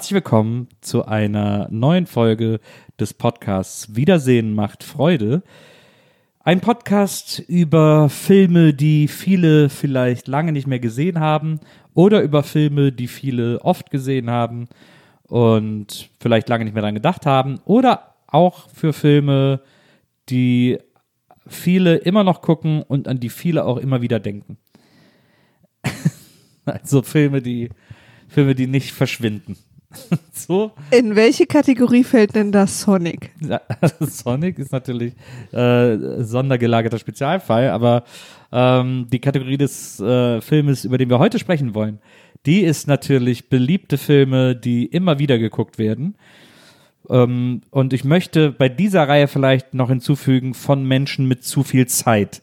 [0.00, 2.60] Herzlich willkommen zu einer neuen Folge
[2.98, 5.42] des Podcasts Wiedersehen macht Freude.
[6.42, 11.60] Ein Podcast über Filme, die viele vielleicht lange nicht mehr gesehen haben
[11.92, 14.70] oder über Filme, die viele oft gesehen haben
[15.24, 19.60] und vielleicht lange nicht mehr daran gedacht haben oder auch für Filme,
[20.30, 20.78] die
[21.46, 24.56] viele immer noch gucken und an die viele auch immer wieder denken.
[26.64, 27.68] Also Filme, die
[28.28, 29.56] Filme, die nicht verschwinden.
[30.32, 30.72] so.
[30.90, 33.32] In welche Kategorie fällt denn das Sonic?
[33.40, 33.60] Ja,
[34.00, 35.14] Sonic ist natürlich
[35.52, 38.04] äh, sondergelagerter Spezialfall, aber
[38.52, 41.98] ähm, die Kategorie des äh, Filmes, über den wir heute sprechen wollen,
[42.46, 46.16] die ist natürlich beliebte Filme, die immer wieder geguckt werden.
[47.08, 51.86] Ähm, und ich möchte bei dieser Reihe vielleicht noch hinzufügen von Menschen mit zu viel
[51.86, 52.42] Zeit.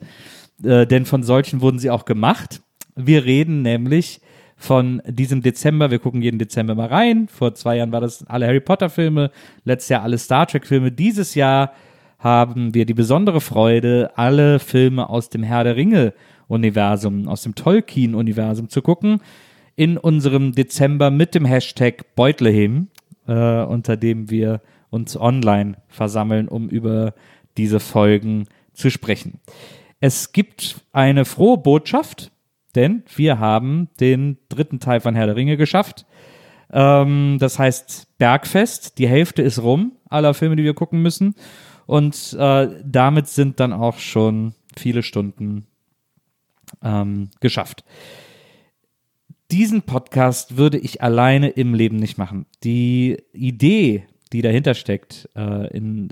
[0.64, 2.62] Äh, denn von solchen wurden sie auch gemacht.
[2.96, 4.22] Wir reden nämlich
[4.58, 5.92] von diesem Dezember.
[5.92, 7.28] Wir gucken jeden Dezember mal rein.
[7.30, 9.32] Vor zwei Jahren war das alle Harry Potter Filme,
[9.64, 10.92] letztes Jahr alle Star Trek Filme.
[10.92, 11.72] Dieses Jahr
[12.20, 16.14] haben wir die besondere Freude, alle Filme aus dem Herr der Ringe
[16.48, 19.22] Universum, aus dem Tolkien Universum zu gucken.
[19.76, 22.88] In unserem Dezember mit dem Hashtag Beutlehim,
[23.28, 27.14] äh, unter dem wir uns online versammeln, um über
[27.58, 29.40] diese Folgen zu sprechen.
[30.00, 32.32] Es gibt eine frohe Botschaft,
[32.78, 36.06] denn wir haben den dritten Teil von Herr der Ringe geschafft.
[36.72, 41.36] Ähm, das heißt Bergfest, die Hälfte ist rum, aller Filme, die wir gucken müssen.
[41.86, 45.68] Und äh, damit sind dann auch schon viele Stunden
[46.84, 47.84] ähm, geschafft.
[49.52, 52.46] Diesen Podcast würde ich alleine im Leben nicht machen.
[52.64, 56.10] Die Idee, die dahinter steckt, äh, in,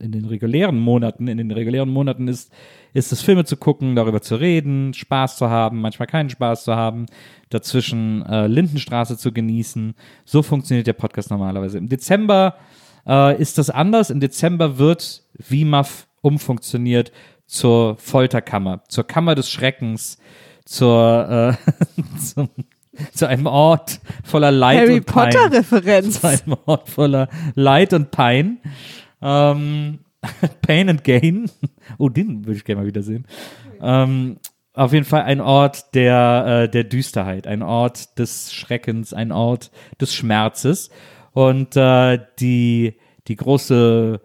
[0.00, 2.52] in den regulären Monaten, in den regulären Monaten ist,
[2.92, 6.74] ist es Filme zu gucken, darüber zu reden, Spaß zu haben, manchmal keinen Spaß zu
[6.74, 7.06] haben,
[7.50, 9.94] dazwischen äh, Lindenstraße zu genießen.
[10.24, 11.78] So funktioniert der Podcast normalerweise.
[11.78, 12.56] Im Dezember
[13.06, 14.10] äh, ist das anders.
[14.10, 17.12] Im Dezember wird WIMAF umfunktioniert
[17.46, 20.18] zur Folterkammer, zur Kammer des Schreckens,
[20.64, 22.48] zur, äh, zum,
[23.12, 25.30] zu einem Ort voller Leid Harry und Pein.
[25.30, 26.20] Potter Referenz.
[26.20, 28.58] Zu einem Ort voller Leid und Pein.
[29.22, 30.00] Ähm,
[30.62, 31.50] Pain and Gain.
[31.98, 33.26] Oh, den würde ich gerne mal wiedersehen.
[33.80, 34.38] Ähm,
[34.72, 39.70] auf jeden Fall ein Ort der, äh, der Düsterheit, ein Ort des Schreckens, ein Ort
[40.00, 40.90] des Schmerzes.
[41.32, 42.96] Und äh, die,
[43.28, 44.20] die große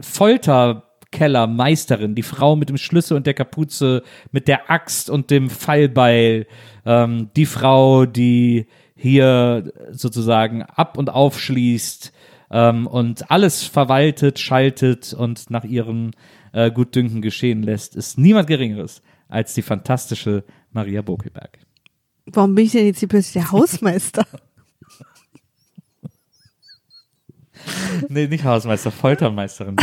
[0.00, 6.46] Folterkellermeisterin, die Frau mit dem Schlüssel und der Kapuze, mit der Axt und dem Pfeilbeil,
[6.84, 12.12] ähm, die Frau, die hier sozusagen ab und aufschließt
[12.50, 16.12] ähm, und alles verwaltet, schaltet und nach ihrem
[16.52, 21.58] äh, Gutdünken geschehen lässt, ist niemand Geringeres als die fantastische Maria Bokelberg.
[22.26, 24.26] Warum bin ich denn jetzt hier plötzlich der Hausmeister?
[28.08, 29.76] Nee, nicht Hausmeister, Foltermeisterin.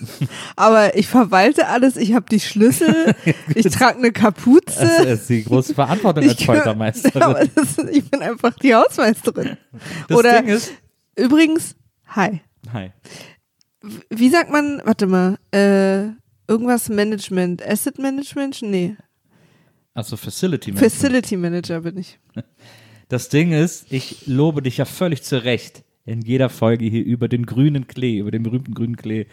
[0.56, 3.14] Aber ich verwalte alles, ich habe die Schlüssel,
[3.54, 4.62] ich trage eine Kapuze.
[4.78, 7.50] Das ist die große Verantwortung als Foltermeisterin.
[7.54, 9.56] Das, ich bin einfach die Hausmeisterin.
[10.08, 10.72] Das Oder Ding ist,
[11.16, 11.76] übrigens,
[12.08, 12.40] hi.
[12.72, 12.90] hi.
[14.10, 16.12] Wie sagt man, warte mal, äh,
[16.48, 18.62] irgendwas Management, Asset Management?
[18.62, 18.96] Nee,
[19.94, 20.92] Also Facility Management.
[20.92, 22.18] Facility Manager bin ich.
[23.08, 27.28] Das Ding ist, ich lobe dich ja völlig zu Recht in jeder Folge hier über
[27.28, 29.26] den grünen Klee, über den berühmten grünen Klee.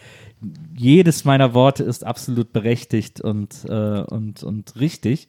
[0.76, 5.28] Jedes meiner Worte ist absolut berechtigt und, äh, und, und richtig.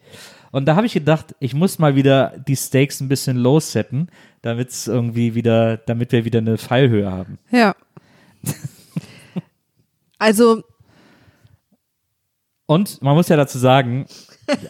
[0.52, 4.08] Und da habe ich gedacht, ich muss mal wieder die Stakes ein bisschen low setten,
[4.44, 7.40] damit es irgendwie wieder, damit wir wieder eine Fallhöhe haben.
[7.52, 7.74] Ja.
[10.20, 10.64] Also,
[12.68, 14.06] Und man muss ja dazu sagen,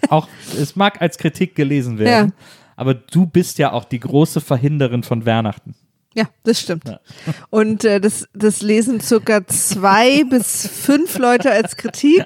[0.09, 0.27] auch
[0.57, 2.35] es mag als Kritik gelesen werden, Ja.
[2.77, 5.75] aber du bist ja auch die große Verhinderin von Weihnachten.
[6.13, 6.87] Ja, das stimmt.
[6.87, 6.99] Ja.
[7.49, 12.25] Und äh, das, das lesen circa zwei bis fünf Leute als Kritik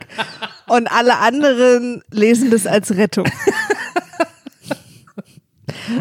[0.67, 3.27] und alle anderen lesen das als Rettung.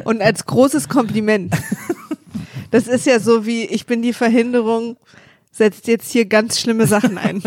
[0.04, 1.54] Und als großes Kompliment.
[2.70, 4.96] Das ist ja so wie, ich bin die Verhinderung,
[5.52, 7.42] setzt jetzt hier ganz schlimme Sachen ein.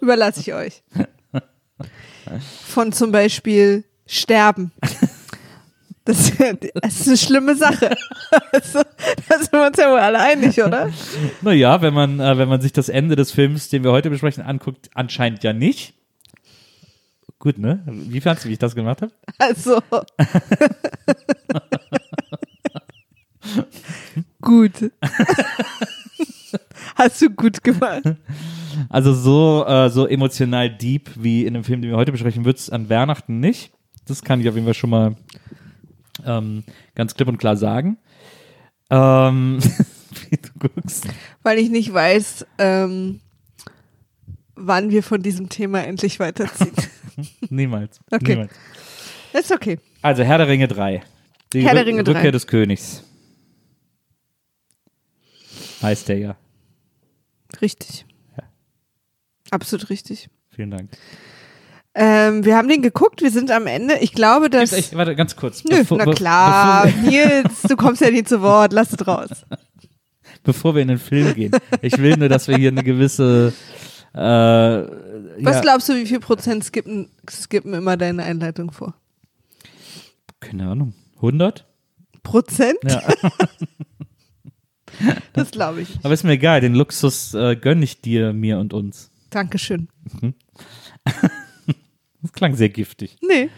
[0.00, 0.84] Überlasse ich euch.
[2.68, 4.72] Von zum Beispiel Sterben.
[6.04, 6.32] Das,
[6.74, 7.90] das ist eine schlimme Sache.
[8.52, 10.90] Da sind wir uns ja wohl alle einig, oder?
[11.42, 14.42] Naja, wenn man, äh, wenn man sich das Ende des Films, den wir heute besprechen,
[14.42, 15.94] anguckt, anscheinend ja nicht.
[17.38, 17.82] Gut, ne?
[17.86, 19.12] Wie fandst du, wie ich das gemacht habe?
[19.38, 19.80] Also.
[24.40, 24.90] gut.
[26.94, 28.02] Hast du gut gemacht.
[28.88, 32.58] Also so, äh, so emotional deep wie in dem Film, den wir heute besprechen, wird
[32.58, 33.72] es an Weihnachten nicht.
[34.06, 35.16] Das kann ich auf jeden Fall schon mal
[36.24, 36.64] ähm,
[36.94, 37.98] ganz klipp und klar sagen.
[38.90, 39.58] Ähm,
[40.30, 41.06] wie du guckst.
[41.42, 43.20] Weil ich nicht weiß, ähm,
[44.54, 46.72] wann wir von diesem Thema endlich weiterziehen.
[47.50, 48.00] Niemals.
[48.10, 48.34] Okay.
[48.34, 48.52] Niemals.
[49.32, 49.78] ist okay.
[50.02, 51.02] Also Herr der Ringe 3.
[51.52, 52.30] Die Herr der Ringe Rückkehr 3.
[52.30, 53.04] des Königs.
[55.82, 56.36] Heißt der ja.
[57.60, 58.06] Richtig.
[59.52, 60.30] Absolut richtig.
[60.48, 60.90] Vielen Dank.
[61.94, 63.98] Ähm, wir haben den geguckt, wir sind am Ende.
[63.98, 64.72] Ich glaube, dass.
[64.72, 65.62] Ich, warte, ganz kurz.
[65.64, 69.28] Nö, Bevor- na klar, Bevor Nils, du kommst ja nie zu Wort, lass es raus.
[70.42, 71.52] bevor wir in den Film gehen.
[71.82, 73.52] Ich will nur, dass wir hier eine gewisse.
[74.14, 78.94] Äh, Was ja, glaubst du, wie viel Prozent skippen, skippen immer deine Einleitung vor?
[80.40, 80.94] Keine Ahnung.
[81.16, 81.66] 100?
[82.22, 82.78] Prozent?
[82.84, 83.02] Ja.
[85.32, 85.98] Das glaube ich.
[86.02, 86.60] Aber ist mir egal.
[86.60, 89.10] Den Luxus äh, gönne ich dir, mir und uns.
[89.30, 89.88] Dankeschön.
[92.22, 93.16] Das klang sehr giftig.
[93.20, 93.50] Nee.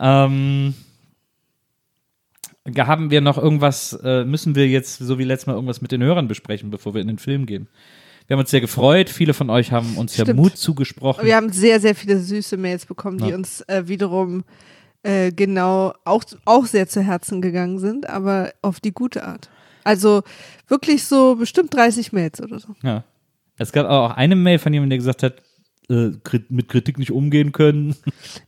[0.00, 0.74] Ähm,
[2.78, 6.02] haben wir noch irgendwas, äh, müssen wir jetzt, so wie letztes Mal, irgendwas mit den
[6.02, 7.68] Hörern besprechen, bevor wir in den Film gehen?
[8.26, 9.08] Wir haben uns sehr gefreut.
[9.08, 10.40] Viele von euch haben uns ja Stimmt.
[10.40, 11.24] Mut zugesprochen.
[11.24, 13.36] Wir haben sehr, sehr viele süße Mails bekommen, die Ja.
[13.36, 14.44] uns äh, wiederum
[15.04, 19.48] äh, genau auch, auch sehr zu Herzen gegangen sind, aber auf die gute Art.
[19.84, 20.22] Also
[20.66, 22.74] wirklich so bestimmt 30 Mails oder so.
[22.82, 23.04] Ja.
[23.58, 25.42] Es gab auch eine Mail von jemandem, der gesagt hat,
[25.88, 26.10] äh,
[26.48, 27.94] mit Kritik nicht umgehen können.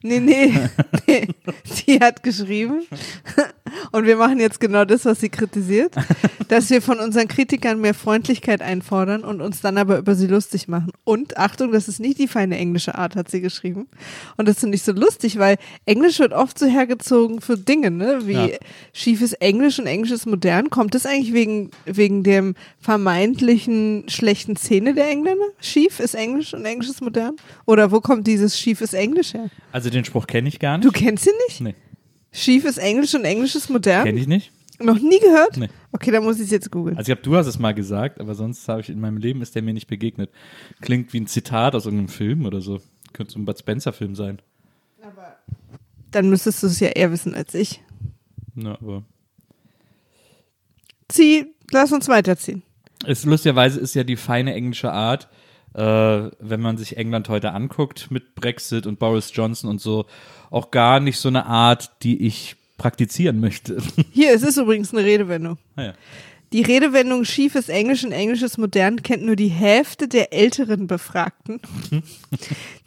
[0.02, 0.52] Nee, nee,
[1.06, 1.28] nee.
[1.86, 2.82] Die hat geschrieben.
[3.92, 5.94] Und wir machen jetzt genau das, was sie kritisiert,
[6.48, 10.68] dass wir von unseren Kritikern mehr Freundlichkeit einfordern und uns dann aber über sie lustig
[10.68, 10.92] machen.
[11.04, 13.86] Und Achtung, das ist nicht die feine englische Art, hat sie geschrieben.
[14.36, 15.56] Und das finde ich so lustig, weil
[15.86, 18.20] Englisch wird oft so hergezogen für Dinge, ne?
[18.26, 18.48] Wie Ja.
[18.92, 20.70] schiefes Englisch und Englisch ist modern.
[20.70, 25.44] Kommt das eigentlich wegen, wegen dem vermeintlichen schlechten Szene der Engländer?
[25.60, 27.36] Schief ist Englisch und Englisch ist modern?
[27.66, 29.48] Oder wo kommt dieses schief ist Englisch her?
[29.72, 30.96] Also den Spruch kenne ich gar Du nicht.
[30.96, 31.60] kennst ihn nicht?
[31.60, 31.74] Nee,
[32.32, 34.04] Schief ist Englisch und Englisch ist modern?
[34.04, 34.52] kenne ich nicht.
[34.80, 35.56] Noch nie gehört?
[35.56, 35.68] Nee.
[35.90, 36.96] Okay, dann muss ich es jetzt googeln.
[36.96, 39.42] Also ich glaube, du hast es mal gesagt, aber sonst habe ich in meinem Leben
[39.42, 40.30] ist der mir nicht begegnet.
[40.80, 42.80] Klingt wie ein Zitat aus irgendeinem Film oder so.
[43.12, 44.40] Könnte so ein Bud Spencer Film sein.
[46.10, 47.82] Dann müsstest du es ja eher wissen als ich.
[48.54, 49.04] Ja, aber
[51.08, 52.62] Zieh, lass uns weiterziehen.
[53.06, 55.28] es, lustigerweise ist ja die feine englische Art,
[55.74, 60.06] wenn man sich England heute anguckt mit Brexit und Boris Johnson und so,
[60.50, 63.78] auch gar nicht so eine Art, die ich praktizieren möchte.
[64.12, 65.58] Hier, es ist übrigens eine Redewendung.
[65.76, 65.94] naja.
[66.52, 71.60] Die Redewendung schiefes Englisch und Englisch ist modern kennt nur die Hälfte der älteren Befragten.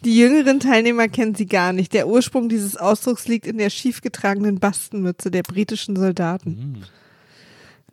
[0.04, 1.92] Die jüngeren Teilnehmer kennen sie gar nicht.
[1.92, 6.82] Der Ursprung dieses Ausdrucks liegt in der schief getragenen Bastenmütze der britischen Soldaten.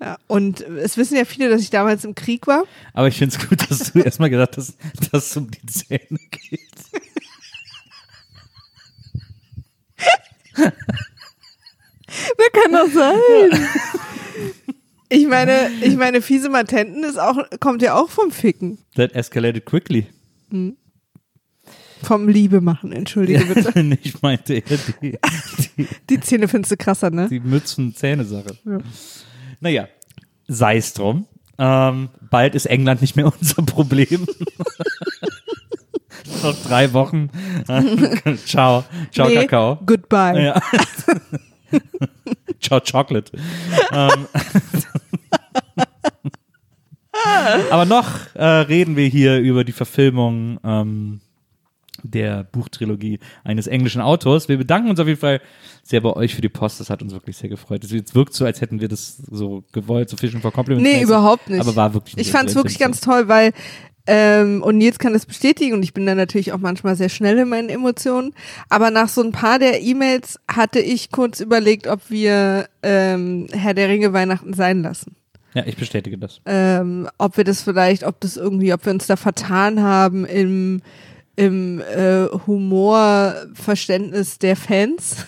[0.02, 2.64] Ja, und es wissen ja viele, dass ich damals im Krieg war.
[2.94, 4.76] Aber ich finde es gut, dass du erstmal gesagt hast,
[5.12, 6.62] dass es um die Zähne geht.
[12.38, 13.68] Wer kann das sein?
[15.10, 18.78] Ich meine, ich meine, fiese Matenten ist auch, kommt ja auch vom Ficken.
[18.96, 20.08] That escalated quickly.
[22.04, 23.98] Vom Liebe machen, entschuldige bitte.
[24.04, 25.18] Ich meinte eher die,
[25.78, 27.28] die, Die Zähne findest du krasser, ne?
[27.30, 28.58] die Mützen-Zähne-Sache.
[28.66, 28.78] Ja.
[29.60, 29.88] Naja,
[30.48, 31.26] sei es drum.
[31.58, 34.26] Ähm, bald ist England nicht mehr unser Problem.
[36.44, 37.30] Noch drei Wochen.
[38.46, 38.86] Ciao.
[39.12, 39.78] Ciao, Nee, Kakao.
[39.86, 40.42] Goodbye.
[40.42, 40.62] Ja.
[42.62, 43.32] Ciao, Chocolate.
[43.92, 44.28] ähm.
[47.72, 51.20] Aber noch äh, reden wir hier über die Verfilmung ähm,
[52.04, 54.50] der Buchtrilogie eines englischen Autors.
[54.50, 55.42] Wir bedanken uns auf jeden Fall
[55.84, 56.80] sehr bei euch für die Post.
[56.80, 57.84] Das hat uns wirklich sehr gefreut.
[57.84, 60.90] Es wirkt so, als hätten wir das so gewollt, so Fischen for Compliments.
[60.90, 61.62] Nee, überhaupt nicht.
[61.62, 63.54] Aber war wirklich Ich fand es wirklich ganz toll, weil
[64.12, 67.38] ähm, und Nils kann das bestätigen und ich bin da natürlich auch manchmal sehr schnell
[67.38, 68.34] in meinen Emotionen.
[68.68, 73.76] Aber nach so ein paar der E-Mails hatte ich kurz überlegt, ob wir ähm, Herr
[73.76, 75.16] der Ringe Weihnachten sein lassen.
[75.54, 76.42] Ja, ich bestätige das.
[76.46, 80.82] ähm, ob wir das vielleicht, ob das irgendwie, ob wir uns da vertan haben im,
[81.40, 85.26] im äh, Humorverständnis der Fans.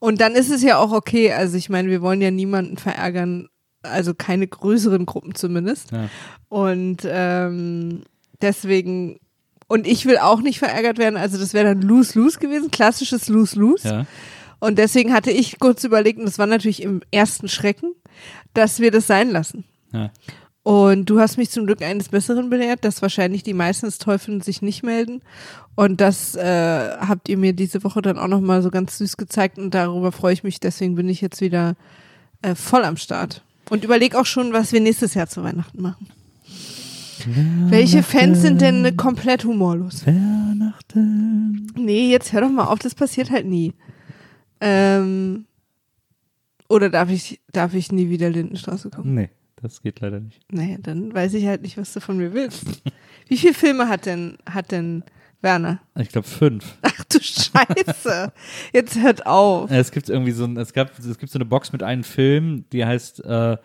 [0.00, 1.32] Und dann ist es ja auch okay.
[1.32, 3.48] Also ich meine, wir wollen ja niemanden verärgern,
[3.82, 5.90] also keine größeren Gruppen zumindest.
[5.92, 6.08] Ja.
[6.48, 8.04] Und ähm,
[8.40, 9.18] deswegen,
[9.68, 13.86] und ich will auch nicht verärgert werden, also das wäre dann Lose-Lose gewesen, klassisches Lose-Lose.
[13.88, 14.06] Ja.
[14.58, 17.92] Und deswegen hatte ich kurz überlegt, und das war natürlich im ersten Schrecken,
[18.54, 19.64] dass wir das sein lassen.
[19.92, 20.10] Ja.
[20.66, 24.40] Und du hast mich zum Glück eines Besseren belehrt, dass wahrscheinlich die meisten des Teufeln
[24.40, 25.22] sich nicht melden.
[25.76, 29.58] Und das äh, habt ihr mir diese Woche dann auch nochmal so ganz süß gezeigt
[29.58, 30.58] und darüber freue ich mich.
[30.58, 31.76] Deswegen bin ich jetzt wieder
[32.42, 33.44] äh, voll am Start.
[33.70, 36.08] Und überleg auch schon, was wir nächstes Jahr zu Weihnachten machen.
[37.68, 40.04] Welche Fans sind denn komplett humorlos?
[40.04, 41.68] Weihnachten.
[41.76, 43.72] Nee, jetzt hör doch mal auf, das passiert halt nie.
[44.60, 45.44] Ähm,
[46.68, 49.14] oder darf ich, darf ich nie wieder Lindenstraße gucken?
[49.14, 49.30] Nee,
[49.66, 50.40] das geht leider nicht.
[50.50, 52.64] Naja, dann weiß ich halt nicht, was du von mir willst.
[53.28, 55.02] Wie viele Filme hat denn, hat denn
[55.42, 55.80] Werner?
[55.98, 56.76] Ich glaube fünf.
[56.82, 58.32] Ach du Scheiße.
[58.72, 59.70] Jetzt hört auf.
[59.70, 62.64] Es gibt irgendwie so ein, es gab, es gibt so eine Box mit einem Film,
[62.72, 63.56] die heißt äh,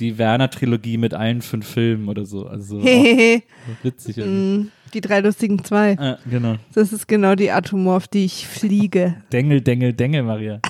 [0.00, 2.46] die Werner-Trilogie mit allen fünf Filmen oder so.
[2.46, 2.82] Also
[3.82, 4.18] witzig.
[4.18, 4.64] irgendwie.
[4.64, 5.96] Mm, Die drei lustigen zwei.
[5.98, 6.56] Ah, genau.
[6.74, 9.22] Das ist genau die auf die ich fliege.
[9.32, 10.60] Dengel, Dengel, Dengel, Maria.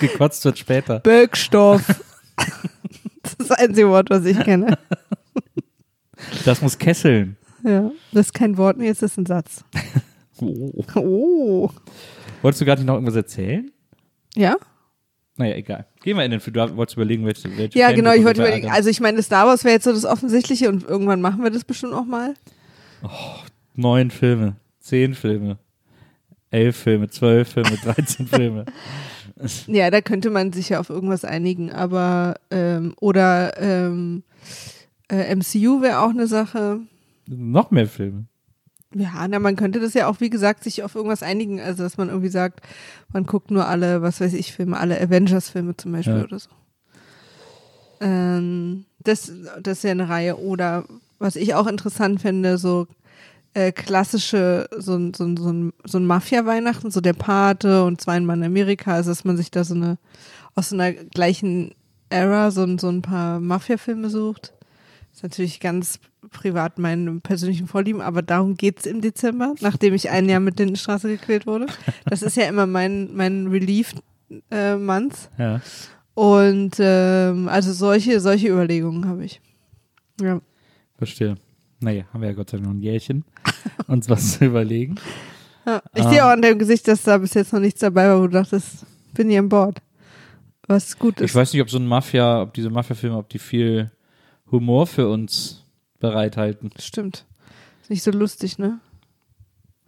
[0.00, 1.00] Gekotzt wird später.
[1.00, 1.82] Birkstoff.
[3.22, 4.78] Das ist das einzige Wort, was ich kenne.
[6.44, 7.36] Das muss kesseln.
[7.64, 7.90] Ja.
[8.12, 9.64] Das ist kein Wort, nee, jetzt ist ein Satz.
[10.42, 10.82] Oh.
[10.94, 11.70] Oh.
[12.40, 13.70] Wolltest du gerade noch irgendwas erzählen?
[14.34, 14.56] Ja?
[15.36, 15.86] Naja, egal.
[16.02, 16.54] Gehen wir in den Film.
[16.54, 18.70] Du wolltest überlegen, welche, welche Ja, Fangruppe genau, ich wollte überlegen.
[18.70, 21.64] Also ich meine, Star Wars wäre jetzt so das Offensichtliche und irgendwann machen wir das
[21.64, 22.32] bestimmt auch mal.
[23.74, 25.58] Neun Filme, zehn Filme,
[26.50, 28.64] elf Filme, zwölf Filme, 13 Filme.
[29.66, 34.22] Ja, da könnte man sich ja auf irgendwas einigen, aber ähm, oder ähm,
[35.10, 36.80] äh, MCU wäre auch eine Sache.
[37.26, 38.24] Noch mehr Filme.
[38.94, 41.60] Ja, na, man könnte das ja auch, wie gesagt, sich auf irgendwas einigen.
[41.60, 42.60] Also, dass man irgendwie sagt,
[43.12, 46.24] man guckt nur alle, was weiß ich, Filme, alle Avengers-Filme zum Beispiel Ja.
[46.24, 46.50] oder so.
[48.00, 49.32] Ähm, das,
[49.62, 50.36] das ist ja eine Reihe.
[50.38, 50.84] Oder
[51.18, 52.86] was ich auch interessant fände, so
[53.54, 58.44] äh, klassische, so, ein- so, so, so ein Mafia-Weihnachten, so der Pate und zweimal in
[58.44, 59.98] Amerika, also dass man sich da so eine,
[60.54, 61.72] aus so einer gleichen
[62.10, 64.52] Era so, ein- so ein paar Mafia-Filme sucht.
[65.12, 65.98] ist natürlich ganz
[66.30, 71.08] privat meine persönlichen Vorlieben, aber darum geht's im Dezember, nachdem ich ein Jahr mit Lindenstraße
[71.08, 71.66] gequält wurde.
[72.04, 75.30] Das ist ja immer mein, mein Relief-Month.
[75.38, 75.60] Ja.
[76.14, 79.40] Und ähm, also solche, solche Überlegungen habe ich.
[80.20, 80.40] Ja.
[80.98, 81.36] Verstehe.
[81.80, 83.24] Naja, haben wir ja Gott sei Dank noch ein Jährchen,
[83.86, 84.96] uns was zu überlegen.
[85.66, 85.82] ja.
[85.94, 88.26] Ich sehe auch an deinem Gesicht, dass da bis jetzt noch nichts dabei war, wo
[88.26, 88.84] du dachtest,
[89.14, 89.80] bin ich an Bord.
[90.66, 91.30] Was gut ist.
[91.30, 93.90] Ich weiß nicht, ob so ein Mafia, ob diese Mafia-Filme, ob die viel
[94.52, 95.64] Humor für uns
[95.98, 96.70] bereithalten.
[96.78, 97.26] Stimmt.
[97.82, 98.78] Ist nicht so lustig, ne?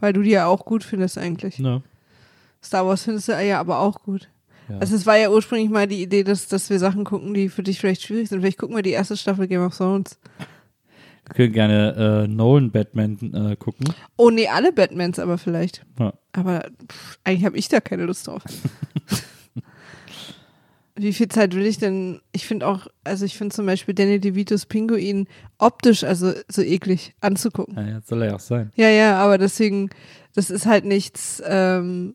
[0.00, 1.60] Weil du die ja auch gut findest eigentlich.
[1.60, 1.82] Ne?
[2.62, 4.28] Star Wars findest du ja aber auch gut.
[4.68, 4.78] Ja.
[4.78, 7.62] Also es war ja ursprünglich mal die Idee, dass, dass wir Sachen gucken, die für
[7.62, 8.40] dich vielleicht schwierig sind.
[8.40, 10.18] Vielleicht gucken wir die erste Staffel Game of Thrones.
[11.26, 13.86] Wir können gerne äh, Nolan Batman äh, gucken.
[14.16, 15.84] Oh nee, alle Batmans aber vielleicht.
[15.98, 16.14] Ja.
[16.32, 18.42] Aber pff, eigentlich habe ich da keine Lust drauf.
[20.94, 22.20] Wie viel Zeit will ich denn?
[22.32, 25.26] Ich finde auch, also ich finde zum Beispiel Danny DeVitos Pinguin
[25.58, 27.76] optisch also so eklig anzugucken.
[27.76, 28.70] Ja, ja, soll er ja auch sein.
[28.76, 29.88] Ja, ja, aber deswegen,
[30.34, 32.14] das ist halt nichts, ähm,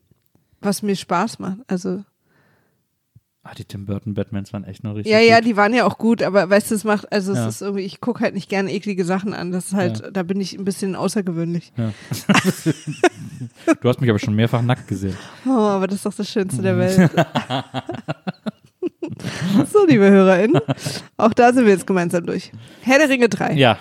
[0.60, 1.58] was mir Spaß macht.
[1.66, 2.04] Also
[3.50, 5.46] Ah, die Tim Burton Batmans waren echt noch richtig ja, ja, gut.
[5.46, 7.48] die waren ja auch gut, aber weißt du, es macht, also Ja.
[7.48, 9.52] es ist irgendwie, ich gucke halt nicht gerne eklige Sachen an.
[9.52, 10.10] Das ist halt, Ja.
[10.10, 11.72] da bin ich ein bisschen außergewöhnlich.
[11.78, 11.92] Ja.
[13.80, 15.16] du hast mich aber schon mehrfach nackt gesehen.
[15.46, 16.78] Oh, aber das ist doch das Schönste der Mhm.
[16.78, 17.10] Welt.
[19.72, 20.60] so, liebe HörerInnen,
[21.16, 22.52] auch da sind wir jetzt gemeinsam durch.
[22.82, 23.54] Herr der Ringe 3.
[23.54, 23.78] Ja,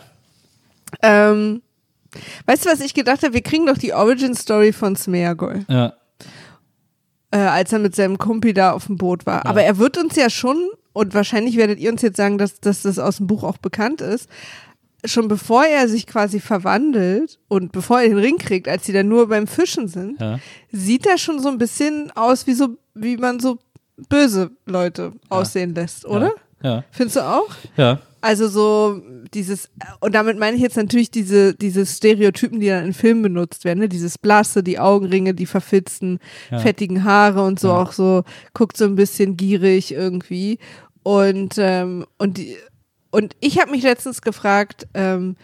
[1.01, 1.61] Ähm,
[2.45, 3.33] weißt du, was ich gedacht habe?
[3.33, 5.93] Wir kriegen doch die Origin-Story von Smeagol, ja,
[7.31, 9.45] äh, als er mit seinem Kumpi da auf dem Boot war.
[9.45, 10.57] Aber er wird uns ja schon,
[10.93, 14.01] und wahrscheinlich werdet ihr uns jetzt sagen, dass, dass das aus dem Buch auch bekannt
[14.01, 14.29] ist,
[15.05, 19.07] schon bevor er sich quasi verwandelt und bevor er den Ring kriegt, als sie dann
[19.07, 20.39] nur beim Fischen sind, ja.
[20.71, 23.59] sieht er schon so ein bisschen aus, wie so, wie man so
[24.09, 26.33] böse Leute aussehen lässt, oder?
[26.61, 27.49] Ja, Findest du auch?
[27.77, 27.99] ja.
[28.21, 29.01] Also so
[29.33, 29.69] dieses,
[29.99, 33.79] und damit meine ich jetzt natürlich diese, diese Stereotypen, die dann in Filmen benutzt werden,
[33.79, 33.89] ne?
[33.89, 36.19] dieses Blasse, die Augenringe, die verfitzten,
[36.51, 36.59] Ja.
[36.59, 37.81] fettigen Haare und so Ja.
[37.81, 40.57] auch so, guckt so ein bisschen gierig irgendwie.
[41.03, 42.57] Und, ähm, und, die,
[43.11, 45.35] und ich habe mich letztens gefragt, ähm,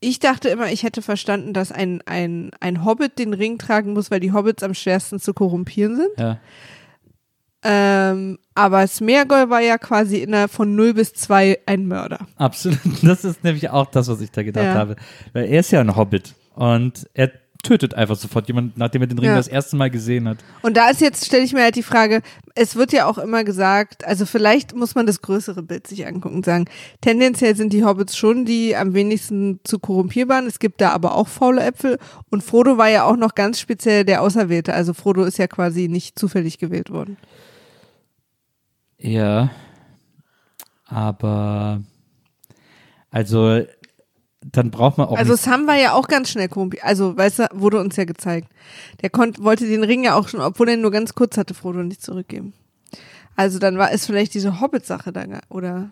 [0.00, 4.10] ich dachte immer, ich hätte verstanden, dass ein, ein, ein Hobbit den Ring tragen muss,
[4.10, 6.10] weil die Hobbits am schwersten zu korrumpieren sind.
[6.18, 6.38] ja.
[7.64, 12.18] Ähm, aber Smeargol war ja quasi innerhalb von 0 bis 2 ein Mörder.
[12.36, 12.78] Absolut.
[13.02, 14.74] Das ist nämlich auch das, was ich da gedacht Ja.
[14.74, 14.96] habe.
[15.32, 19.18] Weil er ist ja ein Hobbit und er tötet einfach sofort jemanden, nachdem er den
[19.18, 19.36] Ring Ja.
[19.36, 20.36] das erste Mal gesehen hat.
[20.60, 22.20] Und da ist jetzt, stelle ich mir halt die Frage,
[22.54, 26.36] es wird ja auch immer gesagt, also vielleicht muss man das größere Bild sich angucken
[26.36, 26.66] und sagen,
[27.00, 30.46] tendenziell sind die Hobbits schon die am wenigsten zu korrumpierbaren.
[30.46, 31.98] Es gibt da aber auch faule Äpfel.
[32.30, 34.74] Und Frodo war ja auch noch ganz speziell der Auserwählte.
[34.74, 37.16] Also Frodo ist ja quasi nicht zufällig gewählt worden.
[39.04, 39.50] Ja.
[40.86, 41.82] Aber
[43.10, 43.62] also
[44.52, 46.84] dann braucht man auch Also Sam war ja auch ganz schnell korrumpiert.
[46.84, 48.48] Also, weißt du, wurde uns ja gezeigt.
[49.02, 51.54] Der konnt, wollte den Ring ja auch schon, obwohl er ihn nur ganz kurz hatte,
[51.54, 52.52] Frodo nicht zurückgeben.
[53.36, 55.90] Also dann war es vielleicht diese Hobbit-Sache da, oder?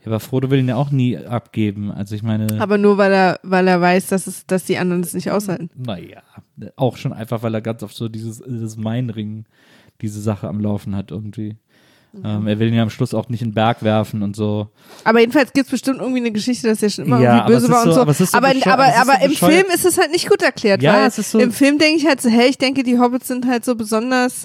[0.00, 1.90] Ja, aber Frodo will ihn ja auch nie abgeben.
[1.90, 5.02] Also ich meine, Aber nur weil er, weil er weiß, dass es, dass die anderen
[5.02, 5.70] es nicht aushalten.
[5.76, 6.22] naja,
[6.76, 9.46] auch schon einfach, weil er ganz oft so dieses, dieses Mein-Ring,
[10.00, 11.56] diese Sache am Laufen hat irgendwie.
[12.12, 12.22] Mhm.
[12.24, 14.68] Ähm, er will ihn ja am Schluss auch nicht in den Berg werfen und so.
[15.04, 17.68] Aber jedenfalls gibt es bestimmt irgendwie eine Geschichte, dass er schon immer Ja, irgendwie böse
[17.70, 19.32] war und so- aber so aber aber, aber so im.
[19.32, 21.98] Film ist es halt nicht gut erklärt, Ja, weil es ist so- im Film denke
[22.00, 24.44] ich halt so, hey, ich denke, die Hobbits sind halt so besonders.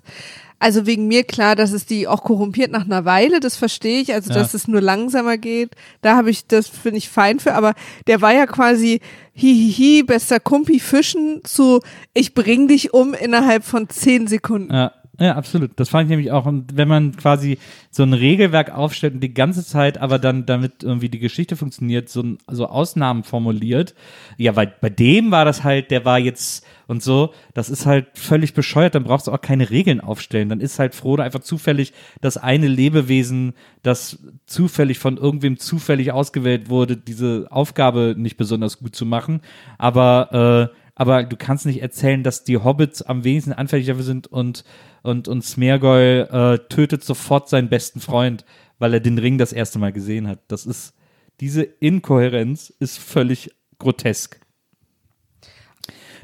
[0.59, 4.13] Also wegen mir klar, dass es die auch korrumpiert nach einer Weile, das verstehe ich.
[4.13, 4.37] Also Ja.
[4.39, 7.53] dass es nur langsamer geht, da habe ich, das finde ich fein für.
[7.55, 7.73] Aber
[8.07, 9.01] der war ja quasi
[9.33, 11.81] hihihi, bester Kumpi fischen zu
[12.13, 14.73] ich bring dich um innerhalb von zehn Sekunden.
[14.73, 14.93] Ja,
[15.23, 15.71] ja, absolut.
[15.77, 16.45] Das fand ich nämlich auch.
[16.45, 17.57] Und wenn man quasi
[17.91, 22.09] so ein Regelwerk aufstellt und die ganze Zeit aber dann, damit irgendwie die Geschichte funktioniert,
[22.09, 23.95] so, so Ausnahmen formuliert.
[24.37, 28.07] Ja, weil bei dem war das halt, der war jetzt und so, das ist halt
[28.15, 28.95] völlig bescheuert.
[28.95, 30.49] Dann brauchst du auch keine Regeln aufstellen.
[30.49, 36.69] Dann ist halt Frodo einfach zufällig das eine Lebewesen, das zufällig von irgendwem zufällig ausgewählt
[36.69, 39.39] wurde, diese Aufgabe nicht besonders gut zu machen.
[39.77, 44.27] Aber, äh, aber du kannst nicht erzählen, dass die Hobbits am wenigsten anfällig dafür sind
[44.27, 44.63] und,
[45.01, 48.45] und, und Smeargol äh, tötet sofort seinen besten Freund,
[48.79, 50.39] weil er den Ring das erste Mal gesehen hat.
[50.49, 50.93] Das ist,
[51.39, 54.39] diese Inkohärenz ist völlig grotesk.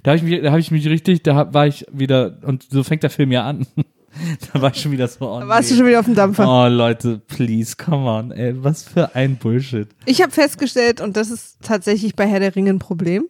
[0.04, 2.84] Da habe ich, mich- da hab ich mich richtig, da war ich wieder, und so
[2.84, 3.66] fängt der Film ja an.
[4.54, 6.48] da war ich schon wieder so, oh Da warst du schon wieder auf dem Dampfer.
[6.48, 9.90] Oh Leute, please, come on, ey, was für ein Bullshit.
[10.06, 13.28] Ich habe festgestellt, und das ist tatsächlich bei Herr der Ringe ein Problem,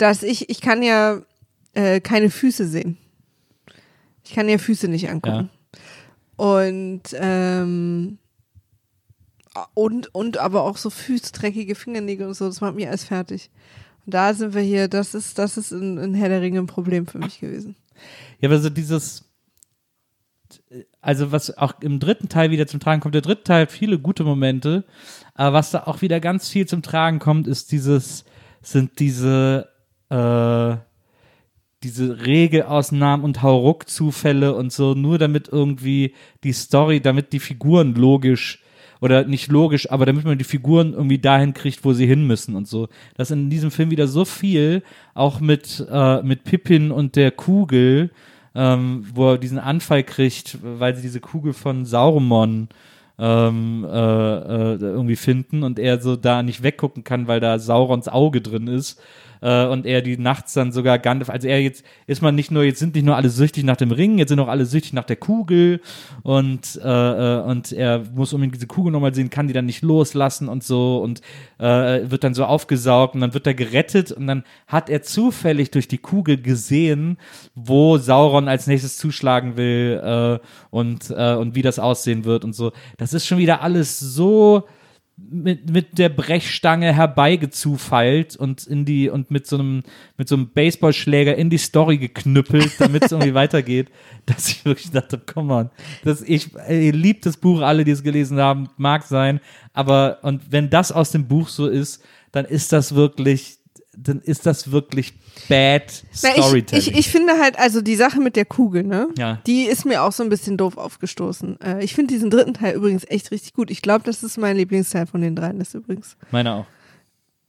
[0.00, 1.20] dass ich, ich kann ja
[1.74, 2.96] äh, keine Füße sehen.
[4.24, 5.50] Ich kann ja Füße nicht angucken.
[6.36, 8.18] Und, ähm,
[9.74, 13.50] und, und aber auch so Füße, dreckige Fingernägel und so, das macht mir alles fertig.
[14.06, 16.66] Und da sind wir hier, das ist, das ist in, in Herr der Ringe ein
[16.66, 17.76] Problem für mich gewesen.
[18.40, 19.24] Ja, aber so dieses,
[21.00, 23.98] also was auch im dritten Teil wieder zum Tragen kommt, der dritte Teil hat viele
[23.98, 24.84] gute Momente,
[25.34, 28.24] aber was da auch wieder ganz viel zum Tragen kommt, ist dieses,
[28.62, 29.69] sind diese,
[30.10, 30.76] äh,
[31.82, 38.62] diese Regelausnahmen und Hauruck-Zufälle und so, nur damit irgendwie die Story, damit die Figuren logisch
[39.00, 42.54] oder nicht logisch, aber damit man die Figuren irgendwie dahin kriegt, wo sie hin müssen
[42.54, 42.88] und so.
[43.16, 44.82] Das ist in diesem Film wieder so viel,
[45.14, 48.10] auch mit, äh, mit Pippin und der Kugel,
[48.54, 52.68] ähm, wo er diesen Anfall kriegt, weil sie diese Kugel von Saruman
[53.18, 58.08] ähm, äh, äh, irgendwie finden und er so da nicht weggucken kann, weil da Saurons
[58.08, 59.00] Auge drin ist.
[59.40, 62.64] Äh, und er die nachts dann sogar Gandalf, also er jetzt ist man nicht nur,
[62.64, 65.04] jetzt sind nicht nur alle süchtig nach dem Ring, jetzt sind auch alle süchtig nach
[65.04, 65.80] der Kugel.
[66.22, 69.82] Und, äh, äh, und er muss unbedingt diese Kugel nochmal sehen, kann die dann nicht
[69.82, 70.98] loslassen und so.
[70.98, 71.20] Und
[71.58, 74.12] äh, wird dann so aufgesaugt und dann wird er gerettet.
[74.12, 77.18] Und dann hat er zufällig durch die Kugel gesehen,
[77.54, 82.54] wo Sauron als nächstes zuschlagen will äh, und, äh, und wie das aussehen wird und
[82.54, 82.72] so.
[82.98, 84.64] Das ist schon wieder alles so
[85.28, 89.82] mit, mit der Brechstange herbeigezufeilt und in die und mit so einem
[90.16, 93.90] mit so einem Baseballschläger in die Story geknüppelt, damit es irgendwie weitergeht,
[94.26, 95.70] dass ich wirklich dachte, come on,
[96.04, 99.40] das ich ihr liebt das Buch, alle, die es gelesen haben, mag sein,
[99.72, 102.02] aber und wenn das aus dem Buch so ist,
[102.32, 103.59] dann ist das wirklich
[103.96, 105.14] dann ist das wirklich
[105.48, 106.88] bad Na, ich, Storytelling.
[106.88, 109.08] ich, ich finde halt, also die Sache mit der Kugel, ne?
[109.18, 109.40] Ja.
[109.46, 111.60] Die ist mir auch so ein bisschen doof aufgestoßen.
[111.60, 113.70] Äh, ich finde diesen dritten Teil übrigens echt richtig gut.
[113.70, 116.16] Ich glaube, das ist mein Lieblingsteil von den dreien, das übrigens.
[116.30, 116.66] Meine auch.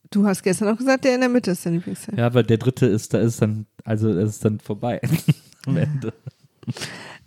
[0.10, 2.18] Du hast gestern auch gesagt, der in der Mitte ist dein Lieblingsteil.
[2.18, 5.00] Ja, aber der dritte ist, da ist dann, also ist dann vorbei
[5.66, 6.14] am Ende.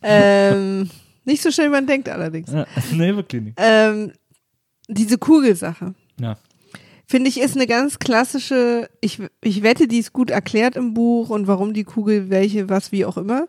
[0.03, 0.90] Ähm,
[1.24, 2.50] nicht so schnell, wie man denkt allerdings.
[2.53, 3.59] Ja, nee, wirklich nicht.
[3.59, 4.12] Ähm,
[4.88, 5.94] diese Kugelsache.
[6.20, 6.37] Ja.
[7.06, 11.28] Finde ich, ist eine ganz klassische, ich, ich wette, die ist gut erklärt im Buch
[11.28, 13.46] und warum die Kugel, welche, was, wie auch immer.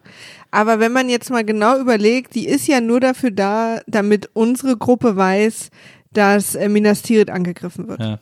[0.52, 4.76] Aber wenn man jetzt mal genau überlegt, die ist ja nur dafür da, damit unsere
[4.76, 5.70] Gruppe weiß,
[6.12, 8.00] dass äh, Minas Tirith angegriffen wird.
[8.02, 8.20] Ja.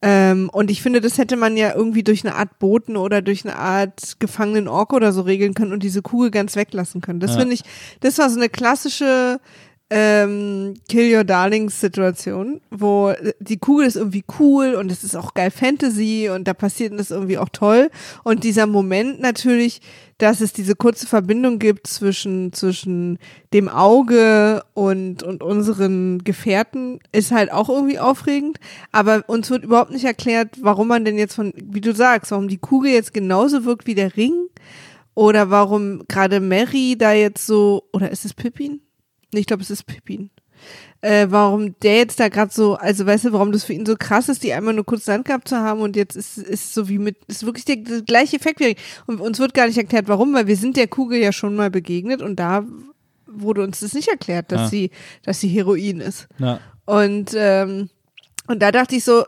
[0.00, 3.44] Ähm, und ich finde, das hätte man ja irgendwie durch eine Art Boten oder durch
[3.44, 7.18] eine Art gefangenen Ork oder so regeln können und diese Kugel ganz weglassen können.
[7.18, 7.40] Das Ja.
[7.40, 7.62] finde ich,
[8.00, 9.40] das war so eine klassische
[9.90, 15.32] ähm, Kill Your Darlings Situation, wo die Kugel ist irgendwie cool und es ist auch
[15.32, 17.90] geil Fantasy und da passiert das irgendwie auch toll.
[18.22, 19.80] Und dieser Moment natürlich,
[20.18, 23.18] dass es diese kurze Verbindung gibt zwischen, zwischen
[23.54, 28.58] dem Auge und, und unseren Gefährten, ist halt auch irgendwie aufregend.
[28.92, 32.48] Aber uns wird überhaupt nicht erklärt, warum man denn jetzt von, wie du sagst, warum
[32.48, 34.34] die Kugel jetzt genauso wirkt wie der Ring.
[35.14, 38.82] Oder warum gerade Mary da jetzt so, oder ist es Pippin?
[39.32, 40.30] Ich glaube, es ist Pippin.
[41.02, 43.94] Äh, warum der jetzt da gerade so, also weißt du, warum das für ihn so
[43.96, 46.88] krass ist, die einmal nur kurz Land gehabt zu haben und jetzt ist ist so
[46.88, 48.58] wie mit, ist wirklich der, der gleiche Effekt.
[48.58, 48.74] wie-
[49.06, 51.70] Und uns wird gar nicht erklärt, warum, weil wir sind der Kugel ja schon mal
[51.70, 52.64] begegnet und da
[53.28, 54.66] wurde uns das nicht erklärt, dass Ah.
[54.68, 54.90] sie,
[55.22, 56.26] dass sie Heroin ist.
[56.38, 56.58] Ja.
[56.86, 57.90] Und, ähm,
[58.48, 59.24] und da dachte ich so,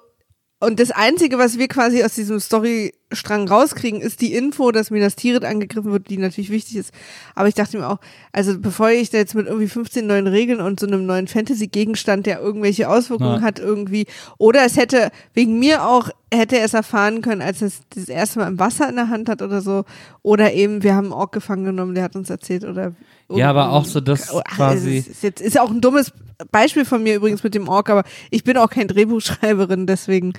[0.60, 5.16] und das Einzige, was wir quasi aus diesem Storystrang rauskriegen, ist die Info, dass Minas
[5.16, 6.92] Tirith angegriffen wird, die natürlich wichtig ist.
[7.34, 7.98] Aber ich dachte mir auch,
[8.32, 12.26] also bevor ich da jetzt mit irgendwie 15 neuen Regeln und so einem neuen Fantasy-Gegenstand,
[12.26, 13.42] der irgendwelche Auswirkungen Ja.
[13.42, 14.06] hat irgendwie,
[14.38, 18.08] oder es hätte wegen mir auch, hätte er es erfahren können, als er es das
[18.08, 19.84] erste Mal im Wasser in der Hand hat oder so,
[20.22, 22.92] oder eben, wir haben einen Ork gefangen genommen, der hat uns erzählt, oder
[23.30, 26.12] Ja, aber auch so das Ach, quasi- ist, jetzt, ist auch ein dummes
[26.50, 30.32] Beispiel von mir übrigens mit dem Ork, aber ich bin auch kein Drehbuchschreiberin, deswegen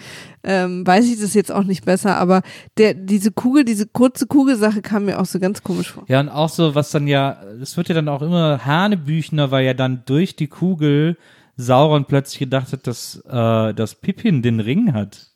[0.44, 2.18] ähm, weiß ich das jetzt auch nicht besser.
[2.18, 2.42] Aber
[2.78, 6.04] der, diese Kugel, diese kurze Kugelsache kam mir auch so ganz komisch vor.
[6.08, 9.66] Ja, und auch so, was dann ja, es wird ja dann auch immer Hanebüchner, weil
[9.66, 11.18] ja dann durch die Kugel
[11.58, 15.31] Sauron plötzlich gedacht hat, dass, äh, dass Pippin den Ring hat.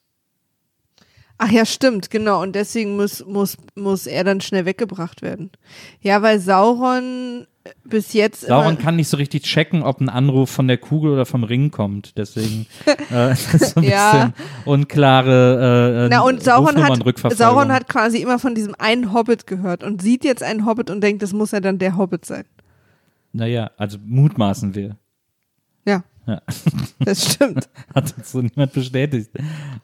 [1.38, 2.42] Ach ja, stimmt, genau.
[2.42, 5.52] Und deswegen muss, muss, muss er dann schnell weggebracht werden.
[6.02, 7.46] Ja, weil Sauron
[7.84, 11.26] bis jetzt Sauron kann nicht so richtig checken, ob ein Anruf von der Kugel oder
[11.26, 12.16] vom Ring kommt.
[12.18, 12.68] Deswegen
[13.12, 14.12] äh, ist das so ein Ja.
[14.12, 14.34] bisschen
[14.66, 17.00] unklare äh, Na und Sauron hat.
[17.36, 21.02] Sauron hat quasi immer von diesem einen Hobbit gehört und sieht jetzt einen Hobbit und
[21.02, 22.46] denkt, das muss ja dann der Hobbit sein.
[23.34, 24.96] Naja, also mutmaßen wir.
[25.86, 26.42] Ja, Ja.
[27.00, 27.68] das stimmt.
[27.96, 29.32] Hat uns so niemand bestätigt.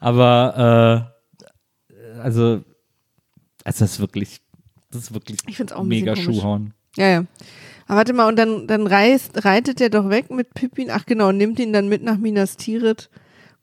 [0.00, 1.11] Aber äh,
[2.22, 2.62] also,
[3.64, 4.40] also das ist wirklich,
[4.90, 6.16] das ist wirklich Ich find's auch ein mega.
[6.16, 6.74] Schuhhauen.
[6.96, 7.24] Ja, ja.
[7.86, 10.90] Aber warte mal, und dann, dann reist, reitet er doch weg mit Pippin.
[10.90, 13.10] Ach genau, und nimmt ihn dann mit nach Minas Tirith,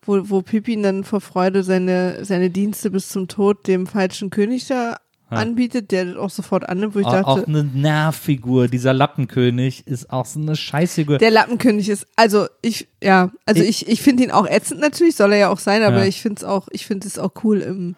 [0.01, 4.67] wo, wo Pippin dann vor Freude seine, seine Dienste bis zum Tod dem falschen König
[4.67, 4.97] da
[5.31, 9.85] anbietet, der das auch sofort annimmt, wo ich Auch, dachte, auch eine Nervfigur, dieser Lappenkönig
[9.85, 11.19] ist auch so eine Scheißfigur.
[11.19, 15.33] der Lappenkönig ist, also ich, ja, also ich, ich finde ihn auch ätzend natürlich, soll
[15.33, 16.05] er ja auch sein, aber Ja.
[16.05, 17.95] ich finde es auch, ich finde es auch cool im,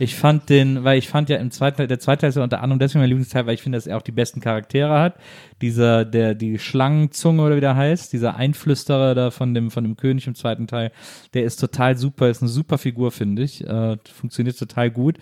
[0.00, 2.42] Ich fand den, weil ich fand ja im zweiten Teil, der zweite Teil ist ja
[2.42, 5.16] unter anderem deswegen mein Lieblingsteil, weil ich finde, dass er auch die besten Charaktere hat.
[5.60, 9.98] Dieser, der, die Schlangenzunge oder wie der heißt, dieser Einflüsterer da von dem, von dem
[9.98, 10.90] König im zweiten Teil,
[11.34, 13.62] der ist total super, ist eine super Figur, finde ich.
[13.62, 15.18] Äh, funktioniert total gut.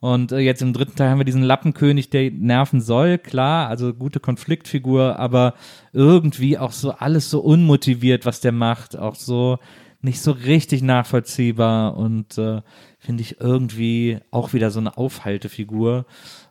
[0.00, 3.94] Und äh, jetzt im dritten Teil haben wir diesen Lappenkönig, der nerven soll, klar, also
[3.94, 5.54] gute Konfliktfigur, aber
[5.92, 9.60] irgendwie auch so alles so unmotiviert, was der macht, auch so
[10.02, 12.62] nicht so richtig nachvollziehbar und äh,
[13.06, 16.04] finde ich irgendwie auch wieder so eine Aufhaltefigur.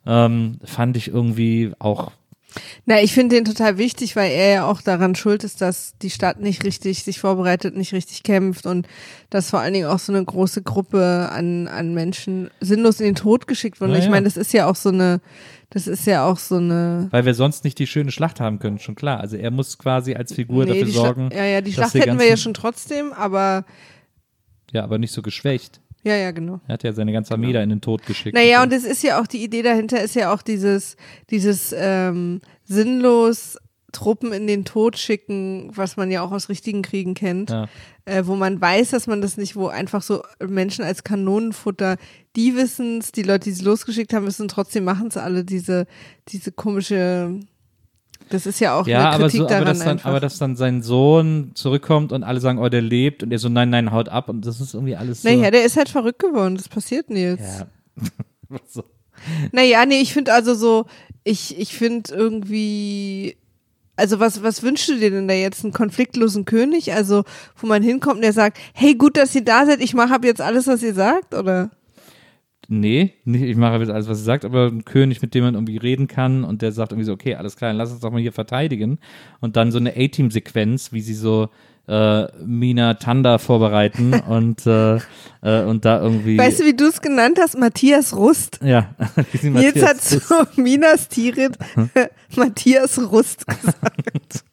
[0.07, 2.11] Ähm, fand ich irgendwie auch
[2.85, 6.09] Na, ich finde den total wichtig, weil er ja auch daran schuld ist, dass die
[6.09, 8.87] Stadt nicht richtig sich vorbereitet, nicht richtig kämpft und
[9.29, 13.15] dass vor allen Dingen auch so eine große Gruppe an, an Menschen sinnlos in den
[13.15, 13.93] Tod geschickt wurde.
[13.93, 15.19] Ja, ich meine, das ist ja auch so eine,
[15.71, 17.07] das ist ja auch so eine.
[17.11, 19.19] weil wir sonst nicht die schöne Schlacht haben können, schon klar.
[19.19, 21.29] Also er muss quasi als Figur Nee, dafür die Schla- sorgen.
[21.35, 23.65] ja, ja, die Schlacht hätten wir ja schon trotzdem, aber
[24.71, 25.81] Ja, aber nicht so geschwächt.
[26.05, 26.61] Ja, ja, genau.
[26.67, 28.35] Er hat ja seine ganze Armee da in den Tod geschickt.
[28.35, 30.95] Naja, und es ist ja auch die Idee dahinter, ist ja auch dieses,
[31.29, 33.57] dieses ähm, sinnlos
[33.91, 37.67] Truppen in den Tod schicken, was man ja auch aus richtigen Kriegen kennt, Ja.
[38.03, 41.95] äh, wo man weiß, dass man das nicht, wo einfach so Menschen als Kanonenfutter,
[42.35, 45.87] die wissen es, die Leute, die sie losgeschickt haben, wissen trotzdem machen es alle, diese,
[46.27, 47.39] diese komische,
[48.29, 50.09] das ist ja auch Ja, eine aber, Kritik so, aber, daran dass dann, einfach.
[50.09, 53.49] aber dass dann sein Sohn zurückkommt und alle sagen, oh, der lebt und er so,
[53.49, 55.29] nein, nein, haut ab und das ist irgendwie alles so.
[55.29, 57.41] naja, der ist halt verrückt geworden, das passiert Nils.
[57.41, 57.67] ja.
[58.67, 58.83] so.
[59.51, 60.85] Naja, nee, ich finde also so,
[61.23, 63.37] ich, ich finde irgendwie,
[63.95, 65.63] also was, was wünschst du dir denn da jetzt?
[65.63, 66.93] Einen konfliktlosen König?
[66.93, 67.23] Also,
[67.57, 70.25] wo man hinkommt und der sagt, hey, gut, dass ihr da seid, ich mache ab
[70.25, 71.71] jetzt alles, was ihr sagt, oder?
[72.67, 75.53] Nee, nicht, ich mache jetzt alles, was sie sagt, aber ein König, mit dem man
[75.53, 78.11] irgendwie reden kann und der sagt irgendwie so, okay, alles klar, dann lass uns doch
[78.11, 78.99] mal hier verteidigen.
[79.39, 81.49] Und dann so eine A-Team-Sequenz, wie sie so
[81.87, 84.95] äh, Mina Tanda vorbereiten und, äh,
[85.41, 86.37] äh, und da irgendwie.
[86.37, 87.57] Weißt du, wie du es genannt hast?
[87.57, 88.59] Matthias Rust.
[88.63, 88.95] ja,
[89.33, 90.19] sie Jetzt Matthias hat zu
[90.61, 91.57] Minas Tirith
[92.35, 94.45] Matthias Rust gesagt.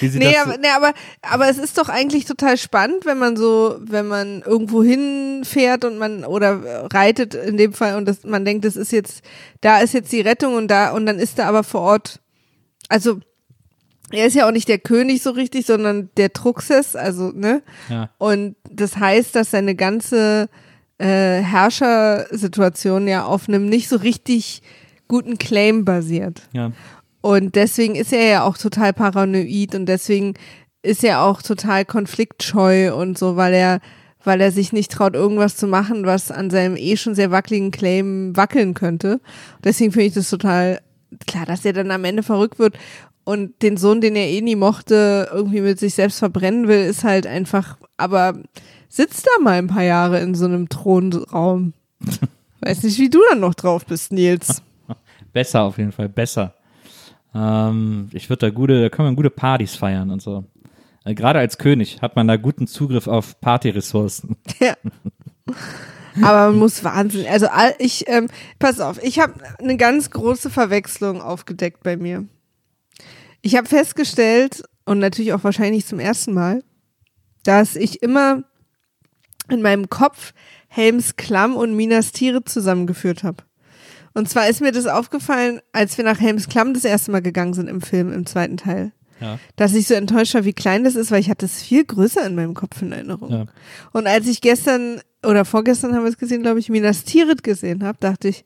[0.00, 4.08] Nee, aber, nee aber, aber es ist doch eigentlich total spannend, wenn man so, wenn
[4.08, 8.76] man irgendwo hinfährt und man oder reitet in dem Fall und das, man denkt, das
[8.76, 9.22] ist jetzt,
[9.60, 12.20] da ist jetzt die Rettung und da und dann ist da aber vor Ort,
[12.88, 13.20] also
[14.10, 17.62] er ist ja auch nicht der König so richtig, sondern der Truxes, also ne?
[17.88, 20.48] ja, Und das heißt, dass seine ganze
[20.98, 24.62] äh, Herrschersituation ja auf einem nicht so richtig
[25.08, 26.42] guten Claim basiert.
[26.52, 26.72] ja,
[27.22, 30.34] Und deswegen ist er ja auch total paranoid und deswegen
[30.82, 33.80] ist er auch total konfliktscheu und so, weil er,
[34.24, 37.70] weil er sich nicht traut, irgendwas zu machen, was an seinem eh schon sehr wackeligen
[37.70, 39.20] Claim wackeln könnte.
[39.62, 40.80] Deswegen finde ich das total
[41.26, 42.76] klar, dass er dann am Ende verrückt wird
[43.24, 47.04] und den Sohn, den er eh nie mochte, irgendwie mit sich selbst verbrennen will, ist
[47.04, 48.34] halt einfach, aber
[48.88, 51.72] sitzt da mal ein paar Jahre in so einem Thronraum.
[52.60, 54.62] Weiß nicht, wie du dann noch drauf bist, Nils.
[55.32, 56.54] besser auf jeden Fall, besser.
[57.34, 60.44] Ähm, ich würde da gute, da kann man gute Partys feiern und so.
[61.04, 64.36] Äh, Gerade als König hat man da guten Zugriff auf Partyressourcen.
[64.60, 64.76] Ja.
[66.20, 67.26] Aber man muss Wahnsinn.
[67.26, 67.46] Also
[67.78, 72.26] ich, ähm, pass auf, ich habe eine ganz große Verwechslung aufgedeckt bei mir.
[73.40, 76.62] Ich habe festgestellt, und natürlich auch wahrscheinlich zum ersten Mal,
[77.44, 78.44] dass ich immer
[79.48, 80.32] in meinem Kopf
[80.68, 83.44] Helms Klamm und Minas Tiere zusammengeführt habe.
[84.14, 87.54] Und zwar ist mir das aufgefallen, als wir nach Helms Klamm das erste Mal gegangen
[87.54, 88.92] sind im Film, im zweiten Teil.
[89.20, 89.38] Ja.
[89.56, 92.26] Dass ich so enttäuscht war, wie klein das ist, weil ich hatte es viel größer
[92.26, 93.30] in meinem Kopf in Erinnerung.
[93.30, 93.46] Ja.
[93.92, 97.84] Und als ich gestern oder vorgestern haben wir es gesehen, glaube ich, Minas Tirith gesehen
[97.84, 98.44] habe, dachte ich,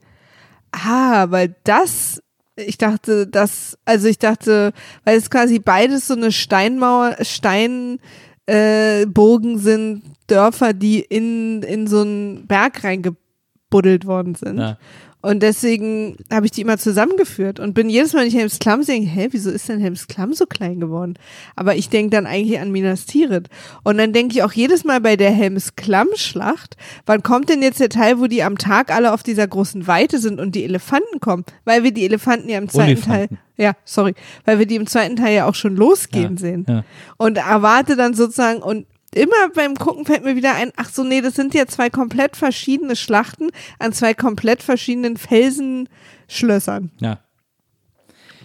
[0.72, 2.22] ah, weil das,
[2.56, 4.72] ich dachte, das, also ich dachte,
[5.04, 8.00] weil es quasi beides so eine Steinmauer, Steinburgen
[8.46, 14.58] äh, Burgen sind, Dörfer, die in, in so einen Berg reingebuddelt worden sind.
[14.58, 14.78] Ja.
[15.26, 18.84] Und deswegen habe ich die immer zusammengeführt und bin jedes Mal, wenn ich Helms Klamm
[18.84, 21.14] sehe, hä, wieso ist denn Helms Klamm so klein geworden?
[21.56, 23.48] Aber ich denke dann eigentlich an Minas Tirith.
[23.82, 27.80] Und dann denke ich auch jedes Mal bei der Helms Klamm-Schlacht, wann kommt denn jetzt
[27.80, 31.18] der Teil, wo die am Tag alle auf dieser großen Weite sind und die Elefanten
[31.18, 31.44] kommen?
[31.64, 33.38] Weil wir die Elefanten ja im zweiten Teil, Olifanten.
[33.56, 36.66] ja, sorry, weil wir die im zweiten Teil ja auch schon losgehen Ja, sehen.
[36.68, 36.84] ja.
[37.16, 41.20] Und erwarte dann sozusagen, und immer beim Gucken fällt mir wieder ein, ach so, nee,
[41.20, 46.90] das sind ja zwei komplett verschiedene Schlachten an zwei komplett verschiedenen Felsenschlössern.
[47.00, 47.20] Ja.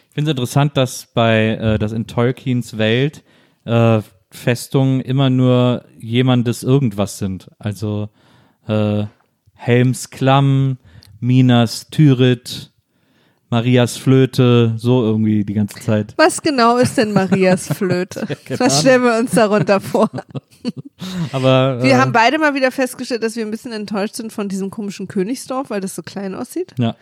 [0.09, 3.23] Ich finde es interessant, dass bei, äh, dass in Tolkiens Welt
[3.65, 7.49] äh, Festungen immer nur jemandes irgendwas sind.
[7.59, 8.09] Also
[8.67, 9.05] äh,
[9.53, 10.77] Helms Klamm,
[11.19, 12.71] Minas Tirith,
[13.49, 16.13] Marias Flöte, so irgendwie die ganze Zeit.
[16.17, 18.25] Was genau ist denn Marias Flöte?
[18.57, 20.09] Was stellen wir uns darunter vor?
[21.31, 24.47] Aber Wir äh, haben beide mal wieder festgestellt, dass wir ein bisschen enttäuscht sind von
[24.49, 26.73] diesem komischen Königsdorf, weil das so klein aussieht.
[26.77, 26.95] ja,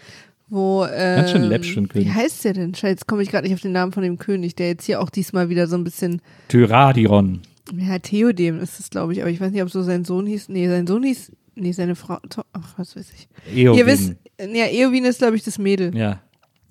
[0.47, 2.07] Wo, ähm, Ganz schön für einen König.
[2.07, 2.73] Wie heißt der denn?
[2.73, 5.09] Jetzt komme ich gerade nicht auf den Namen von dem König, der jetzt hier auch
[5.09, 7.41] diesmal wieder so ein bisschen, Tyradion.
[7.77, 10.49] ja, Theodem ist es, glaube ich, aber ich weiß nicht, ob so sein Sohn hieß.
[10.49, 12.17] Nee, sein Sohn hieß, nee, seine Frau,
[12.53, 13.27] ach, was weiß ich.
[13.55, 13.77] Eowyn.
[13.77, 15.95] Ihr wisst, ja, Eowyn ist, glaube ich, das Mädel.
[15.95, 16.21] Ja.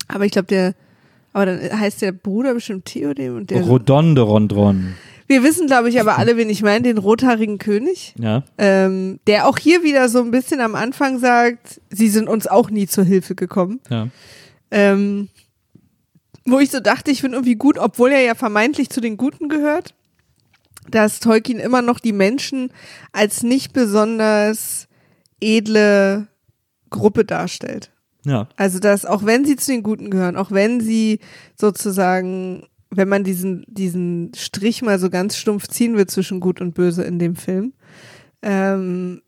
[0.07, 0.73] Aber ich glaube, der,
[1.31, 3.61] aber dann heißt der Bruder bestimmt Theodem und der.
[3.61, 4.95] Rodonderondron.
[5.29, 8.15] Wir wissen, glaube ich, aber alle, wen ich meine, den rothaarigen König.
[8.19, 8.43] Ja.
[8.57, 12.71] ähm, der auch hier wieder so ein bisschen am Anfang sagt, sie sind uns auch
[12.71, 13.79] nie zur Hilfe gekommen.
[13.91, 14.07] Ja.
[14.71, 15.29] Ähm,
[16.45, 19.49] wo ich so dachte, ich finde irgendwie gut, obwohl er ja vermeintlich zu den Guten
[19.49, 19.93] gehört,
[20.89, 22.71] dass Tolkien immer noch die Menschen
[23.11, 24.87] als nicht besonders
[25.39, 26.27] edle
[26.89, 27.91] Gruppe darstellt.
[28.25, 28.49] Ja.
[28.55, 31.19] Also, dass auch wenn sie zu den Guten gehören, auch wenn sie
[31.55, 36.73] sozusagen, wenn man diesen, diesen Strich mal so ganz stumpf ziehen will zwischen Gut und
[36.73, 37.73] Böse in dem Film,
[38.41, 39.21] ähm,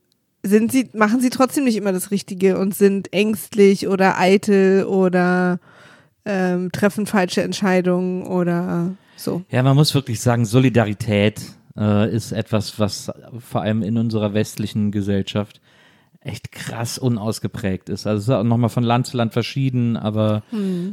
[0.44, 5.60] sind sie, machen sie trotzdem nicht immer das Richtige und sind ängstlich oder eitel oder
[6.26, 9.44] ähm, treffen falsche Entscheidungen oder so.
[9.50, 11.42] Ja, man muss wirklich sagen, Solidarität
[11.78, 15.61] äh, ist etwas, was vor allem in unserer westlichen Gesellschaft
[16.24, 18.06] echt krass unausgeprägt ist.
[18.06, 20.44] Also es ist auch nochmal von Land zu Land verschieden, aber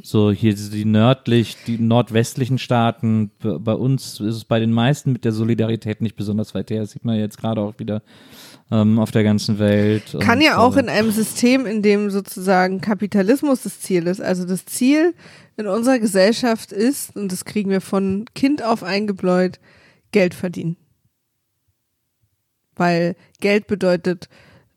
[0.03, 5.27] so hier die nördlich, die nordwestlichen Staaten, bei uns ist es bei den meisten mit
[5.27, 6.81] der Solidarität nicht besonders weit her.
[6.81, 8.03] Das sieht man jetzt gerade auch wieder
[8.71, 10.17] ähm, auf der ganzen Welt.
[10.21, 14.21] Kann ja auch äh, in einem System, in dem sozusagen Kapitalismus das Ziel ist.
[14.21, 15.15] Also das Ziel
[15.57, 19.59] in unserer Gesellschaft ist, und das kriegen wir von Kind auf eingebläut,
[20.13, 20.77] Geld verdienen.
[22.77, 24.29] Weil Geld bedeutet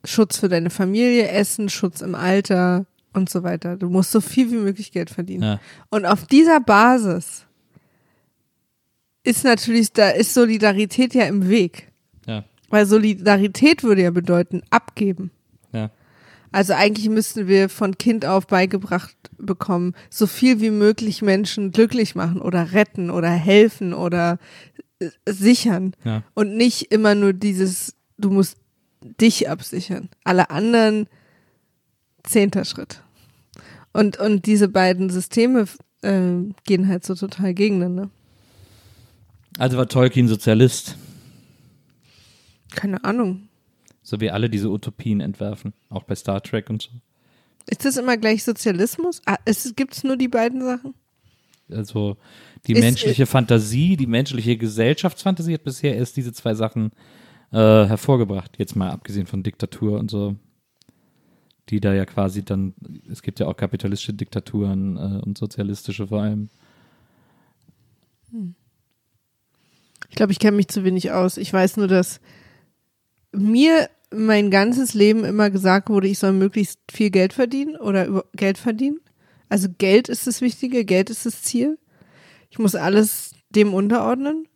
[0.04, 3.78] Schutz für deine Familie, Essen, Schutz im Alter und so weiter.
[3.78, 5.44] Du musst so viel wie möglich Geld verdienen.
[5.44, 5.60] Ja.
[5.90, 7.46] Und auf dieser Basis
[9.24, 11.92] ist natürlich, da ist Solidarität ja im Weg.
[12.26, 15.32] Ja, Weil Solidarität würde ja bedeuten, abgeben.
[15.72, 15.90] ja.
[16.54, 22.14] Also eigentlich müssten wir von Kind auf beigebracht bekommen, so viel wie möglich Menschen glücklich
[22.14, 24.38] machen oder retten oder helfen oder
[25.00, 25.96] äh, sichern.
[26.04, 26.24] Ja.
[26.34, 28.58] Und nicht immer nur dieses, du musst
[29.02, 30.10] dich absichern.
[30.24, 31.08] Alle anderen
[32.24, 33.02] zehnter Schritt.
[33.94, 35.66] Und, und diese beiden Systeme
[36.02, 36.32] äh,
[36.66, 38.10] gehen halt so total gegeneinander.
[39.58, 40.96] Also war Tolkien Sozialist,
[42.74, 43.50] Keine Ahnung.
[44.02, 46.90] so wie alle diese Utopien entwerfen, auch bei Star Trek und so.
[47.68, 49.22] Ist das immer gleich Sozialismus?
[49.26, 49.38] Ah,
[49.76, 50.94] Gibt es nur die beiden Sachen?
[51.70, 52.18] Also
[52.66, 56.92] die Ist- menschliche Fantasie, die menschliche Gesellschaftsfantasie hat bisher erst diese zwei Sachen
[57.52, 58.58] äh, hervorgebracht.
[58.58, 60.36] Jetzt mal abgesehen von Diktatur und so.
[61.70, 62.74] Die da ja quasi dann,
[63.10, 66.50] es gibt ja auch kapitalistische Diktaturen äh, und sozialistische vor allem.
[70.10, 71.38] Ich glaube, ich kenne mich zu wenig aus.
[71.38, 72.20] Ich weiß nur, dass
[73.32, 78.26] mir mein ganzes Leben immer gesagt wurde, ich soll möglichst viel Geld verdienen oder über
[78.34, 79.00] Geld verdienen.
[79.48, 81.78] Also Geld ist das Wichtige, Geld ist das Ziel.
[82.50, 84.48] Ich muss alles dem unterordnen.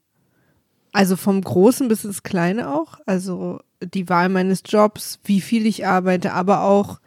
[0.95, 3.01] Also vom Großen bis ins Kleine auch.
[3.05, 7.01] Also die Wahl meines Jobs, wie viel ich arbeite, aber auch,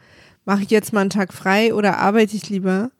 [0.44, 2.90] mache ich jetzt mal einen Tag frei oder arbeite ich lieber?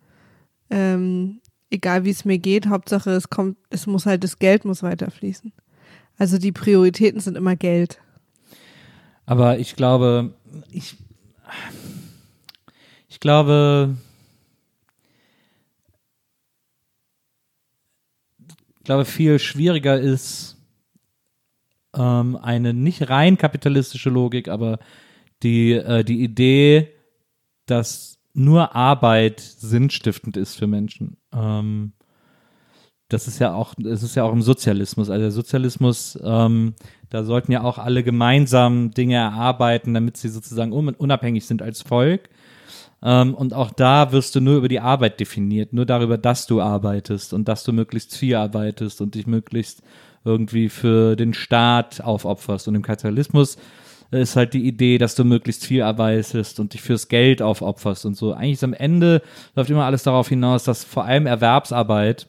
[0.71, 4.83] Ähm, egal wie es mir geht, Hauptsache es kommt, es muss halt, das Geld muss
[4.83, 5.53] weiterfließen.
[6.17, 8.01] Also die Prioritäten sind immer Geld.
[9.27, 10.33] Aber ich glaube,
[10.71, 10.97] ich,
[13.11, 13.95] ich glaube,
[18.79, 20.58] ich glaube, viel schwieriger ist
[21.99, 24.79] ähm, eine nicht rein kapitalistische Logik, aber
[25.43, 26.89] die, äh, die Idee,
[27.67, 31.17] dass nur Arbeit sinnstiftend ist für Menschen.
[31.33, 31.93] Ähm,
[33.09, 35.09] das ist ja auch, das ist ja auch im Sozialismus.
[35.11, 36.75] Also der Sozialismus, ähm,
[37.09, 41.83] da sollten ja auch alle gemeinsam Dinge erarbeiten, damit sie sozusagen un unabhängig sind als
[41.83, 42.29] Volk.
[43.03, 46.61] Ähm, und auch da wirst du nur über die Arbeit definiert, nur darüber, dass du
[46.61, 49.83] arbeitest und dass du möglichst viel arbeitest und dich möglichst
[50.29, 52.69] irgendwie für den Staat aufopferst.
[52.69, 53.57] Und im Kapitalismus
[54.11, 58.17] ist halt die Idee, dass du möglichst viel arbeitest und dich fürs Geld aufopferst und
[58.17, 58.33] so.
[58.33, 59.23] Eigentlich ist am Ende
[59.55, 62.29] läuft immer alles darauf hinaus, dass vor allem Erwerbsarbeit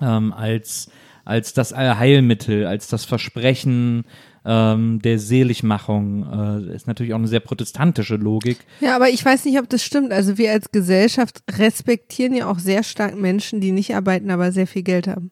[0.00, 0.90] ähm, als,
[1.24, 4.04] als das Heilmittel, als das Versprechen
[4.44, 8.58] ähm, der Seligmachung, äh, ist natürlich auch eine sehr protestantische Logik.
[8.80, 10.12] Ja, aber ich weiß nicht, ob das stimmt.
[10.12, 14.66] Also wir als Gesellschaft respektieren ja auch sehr stark Menschen, die nicht arbeiten, aber sehr
[14.66, 15.30] viel Geld haben.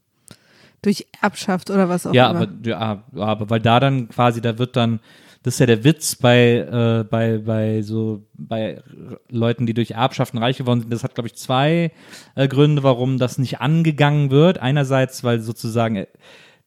[0.82, 2.40] Durch Erbschaft oder was auch Ja, immer.
[2.42, 5.00] aber, ja, aber weil da dann quasi, da wird dann,
[5.44, 8.82] das ist ja der Witz bei, äh, bei, bei so, bei
[9.28, 10.92] Leuten, die durch Erbschaften reich geworden sind.
[10.92, 11.92] Das hat, glaube ich, zwei
[12.34, 14.58] äh, Gründe, warum das nicht angegangen wird.
[14.58, 16.06] Einerseits, weil sozusagen äh,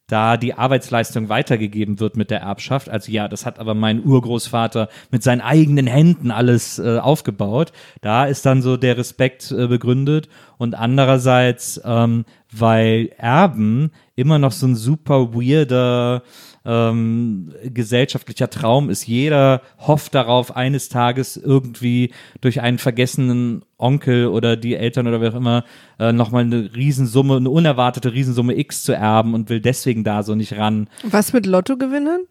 [0.07, 2.89] da die Arbeitsleistung weitergegeben wird mit der Erbschaft.
[2.89, 7.71] Also ja, das hat aber mein Urgroßvater mit seinen eigenen Händen alles äh, aufgebaut.
[8.01, 10.29] Da ist dann so der Respekt äh, begründet.
[10.57, 12.25] Und andererseits, ähm,
[12.59, 16.23] weil Erben immer noch so ein super weirder
[16.65, 19.05] ähm, gesellschaftlicher Traum ist.
[19.05, 25.31] Jeder hofft darauf, eines Tages irgendwie durch einen vergessenen Onkel oder die Eltern oder wer
[25.31, 25.63] auch immer
[25.99, 30.33] äh, nochmal eine Riesensumme, eine unerwartete Riesensumme X zu erben und will deswegen da so
[30.33, 30.89] nicht ran.
[31.03, 32.21] Was mit Lottogewinnern?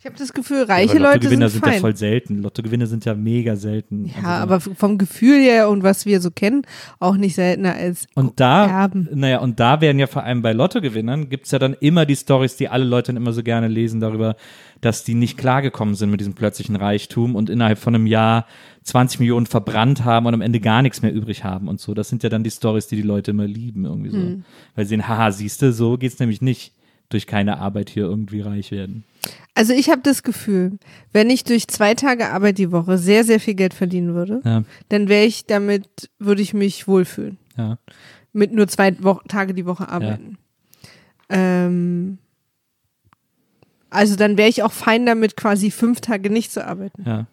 [0.00, 1.80] Ich habe das Gefühl, reiche aber Leute sind sind, ja fein.
[1.82, 2.38] voll selten.
[2.40, 4.06] Lottogewinner sind ja mega selten.
[4.06, 6.62] ja, Also, aber vom Gefühl her und was wir so kennen,
[7.00, 9.10] auch nicht seltener als Und da, Erben.
[9.12, 12.56] naja, und da werden ja vor allem bei Lottogewinnern gibt's ja dann immer die Stories,
[12.56, 14.36] die alle Leute dann immer so gerne lesen darüber,
[14.80, 18.46] dass die nicht klargekommen sind mit diesem plötzlichen Reichtum und innerhalb von einem Jahr
[18.84, 21.92] 20 Millionen verbrannt haben und am Ende gar nichts mehr übrig haben und so.
[21.92, 24.16] Das sind ja dann die Stories, die die Leute immer lieben irgendwie so.
[24.16, 24.44] Hm.
[24.74, 26.72] Weil sie sehen, haha, siehste, so geht's nämlich nicht
[27.10, 29.04] durch keine Arbeit hier irgendwie reich werden.
[29.54, 30.78] Also ich habe das Gefühl,
[31.12, 34.62] wenn ich durch zwei Tage Arbeit die Woche sehr, sehr viel Geld verdienen würde, Ja,
[34.88, 37.38] dann wäre ich damit, würde ich mich wohlfühlen.
[37.56, 37.78] ja.
[38.32, 40.38] Mit nur zwei Wo Tage die Woche arbeiten.
[41.28, 42.18] Ähm,
[43.90, 47.02] also dann wäre ich auch fein damit, quasi fünf Tage nicht zu arbeiten.
[47.04, 47.26] Ja.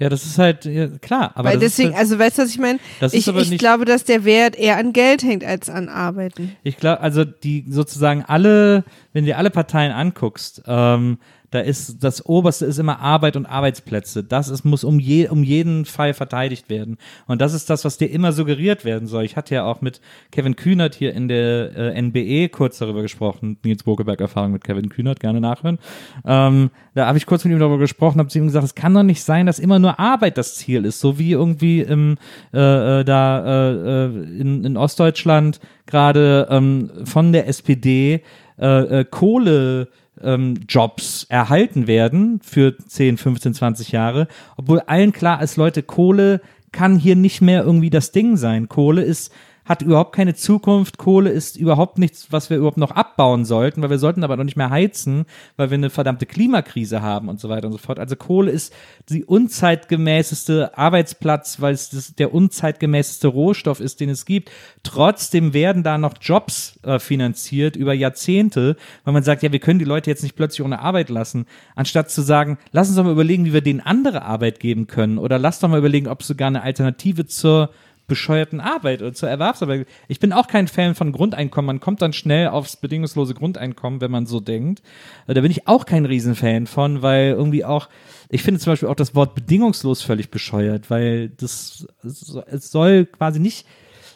[0.00, 2.58] Ja, das ist halt, ja, klar, aber Weil deswegen, halt, also weißt du, was ich
[2.58, 2.78] meine?
[3.12, 6.56] Ich, ich nicht- glaube, dass der Wert eher an Geld hängt als an Arbeiten.
[6.62, 11.18] Ich glaube, also die sozusagen alle, wenn du dir alle Parteien anguckst, ähm,
[11.50, 14.22] da ist das Oberste ist immer Arbeit und Arbeitsplätze.
[14.22, 16.96] Das ist, muss um, je, um jeden Fall verteidigt werden.
[17.26, 19.24] Und das ist das, was dir immer suggeriert werden soll.
[19.24, 20.00] Ich hatte ja auch mit
[20.30, 23.58] Kevin Kühnert hier in der äh, NBE kurz darüber gesprochen.
[23.64, 25.78] Nils Bokeberg Erfahrung mit Kevin Kühnert, gerne nachhören.
[26.24, 28.94] Ähm, da habe ich kurz mit ihm darüber gesprochen, habe zu ihm gesagt, es kann
[28.94, 32.16] doch nicht sein, dass immer nur Arbeit das Ziel ist, so wie irgendwie im
[32.52, 38.22] äh, äh, da äh, äh, in, in Ostdeutschland gerade ähm, von der SPD
[38.58, 39.88] äh, äh, Kohle
[40.22, 46.40] ähm, Jobs erhalten werden für 10, 15, 20 Jahre, obwohl allen klar ist, Leute, Kohle
[46.72, 48.68] kann hier nicht mehr irgendwie das Ding sein.
[48.68, 49.32] Kohle ist
[49.70, 50.98] hat überhaupt keine Zukunft.
[50.98, 54.42] Kohle ist überhaupt nichts, was wir überhaupt noch abbauen sollten, weil wir sollten aber noch
[54.42, 58.00] nicht mehr heizen, weil wir eine verdammte Klimakrise haben und so weiter und so fort.
[58.00, 58.74] Also Kohle ist
[59.08, 64.50] die unzeitgemäßeste Arbeitsplatz, weil es das, der unzeitgemäßeste Rohstoff ist, den es gibt.
[64.82, 69.78] Trotzdem werden da noch Jobs äh, finanziert über Jahrzehnte, weil man sagt, ja, wir können
[69.78, 71.46] die Leute jetzt nicht plötzlich ohne Arbeit lassen,
[71.76, 75.16] anstatt zu sagen, lass uns doch mal überlegen, wie wir denen andere Arbeit geben können
[75.16, 77.70] oder lass doch mal überlegen, ob es sogar eine Alternative zur
[78.10, 79.86] bescheuerten Arbeit oder zur Erwerbsarbeit.
[80.08, 81.66] Ich bin auch kein Fan von Grundeinkommen.
[81.66, 84.82] Man kommt dann schnell aufs bedingungslose Grundeinkommen, wenn man so denkt.
[85.26, 87.88] Äh, da bin ich auch kein Riesenfan von, weil irgendwie auch,
[88.28, 93.40] ich finde zum Beispiel auch das Wort bedingungslos völlig bescheuert, weil das, es soll quasi
[93.40, 93.66] nicht,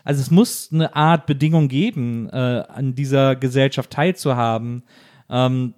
[0.03, 2.37] also es muss eine Art Bedingung geben, äh,
[2.69, 4.83] an dieser Gesellschaft teilzuhaben
[5.35, 5.75] ähm,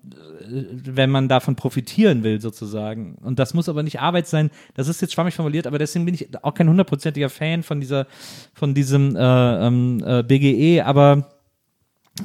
[0.48, 3.14] wenn man davon profitieren will, sozusagen.
[3.22, 4.50] Und das muss aber nicht Arbeit sein.
[4.74, 8.07] Das ist jetzt schwammig formuliert, aber deswegen bin ich auch kein hundertprozentiger Fan von dieser,
[8.52, 10.82] von diesem äh, ähm, äh, BGE.
[10.84, 11.30] Aber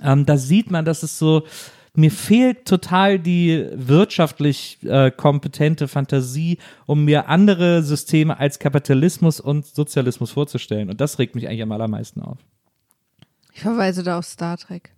[0.04, 1.44] ähm, da sieht man, dass es so,
[1.94, 9.66] mir fehlt total die wirtschaftlich äh, kompetente Fantasie, um mir andere Systeme als Kapitalismus und
[9.66, 10.90] Sozialismus vorzustellen.
[10.90, 12.40] Und das regt mich eigentlich am allermeisten auf.
[13.54, 14.94] Ich verweise da auf Star Trek.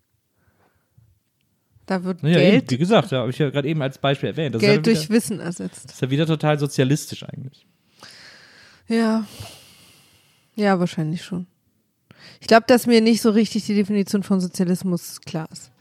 [1.86, 4.30] Da wird Naja, Geld, eben, wie gesagt, ja, habe ich ja gerade eben als Beispiel
[4.30, 4.56] erwähnt.
[4.56, 5.86] Das Geld ja wieder, durch Wissen ersetzt.
[5.86, 7.66] das ist ja wieder total sozialistisch eigentlich.
[8.88, 9.26] Ja.
[10.56, 11.48] Ja, wahrscheinlich schon.
[12.40, 15.72] Ich glaube, dass mir nicht so richtig die Definition von Sozialismus klar ist.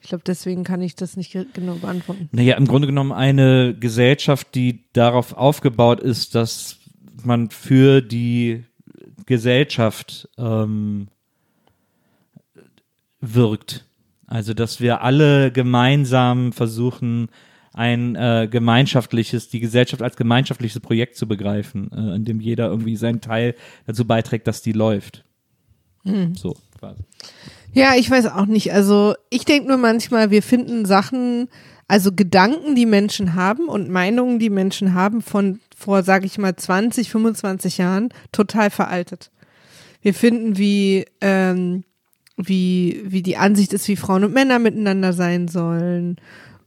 [0.00, 2.28] Ich glaube, deswegen kann ich das nicht ge- genau beantworten.
[2.32, 6.78] Naja, im Grunde genommen eine Gesellschaft, die darauf aufgebaut ist, dass
[7.22, 8.64] man für die
[9.26, 11.06] Gesellschaft ähm,
[13.20, 13.84] wirkt.
[14.32, 17.28] Also, dass wir alle gemeinsam versuchen,
[17.74, 22.96] ein äh, gemeinschaftliches, die Gesellschaft als gemeinschaftliches Projekt zu begreifen, äh, in dem jeder irgendwie
[22.96, 23.54] seinen Teil
[23.86, 25.22] dazu beiträgt, dass die läuft.
[26.34, 27.02] So, quasi.
[27.74, 28.72] Ja, ich weiß auch nicht.
[28.72, 31.48] Also ich denke nur manchmal, wir finden Sachen,
[31.86, 36.56] also Gedanken, die Menschen haben und Meinungen, die Menschen haben von vor, sage ich mal,
[36.56, 39.30] 20, 25 Jahren, total veraltet.
[40.00, 41.84] Wir finden, wie, ähm,
[42.36, 46.16] wie, wie die Ansicht ist, wie Frauen und Männer miteinander sein sollen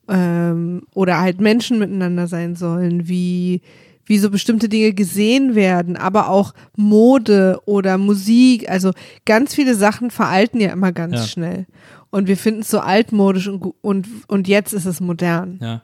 [0.07, 3.61] ähm, oder halt Menschen miteinander sein sollen, wie
[4.07, 8.91] wie so bestimmte Dinge gesehen werden, aber auch Mode oder Musik, also
[9.25, 11.27] ganz viele Sachen veralten ja immer ganz Ja.
[11.27, 11.65] schnell.
[12.11, 15.57] Und wir finden es so altmodisch und, und, und jetzt ist es modern.
[15.59, 15.81] Ja.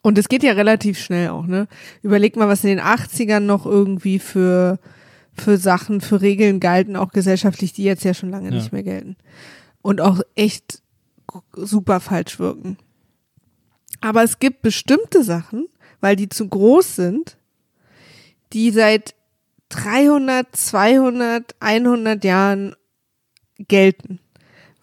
[0.00, 1.68] Und es geht ja relativ schnell auch, ne?
[2.02, 4.78] Überleg mal, was in den 80ern noch irgendwie für,
[5.34, 8.54] für Sachen, für Regeln galten, auch gesellschaftlich, die jetzt ja schon lange Ja.
[8.56, 9.16] nicht mehr gelten.
[9.82, 10.82] Und auch echt
[11.54, 12.76] super falsch wirken.
[14.00, 15.66] Aber es gibt bestimmte Sachen,
[16.00, 17.36] weil die zu groß sind,
[18.52, 19.14] die seit
[19.70, 22.76] 300, 200, 100 Jahren
[23.58, 24.20] gelten.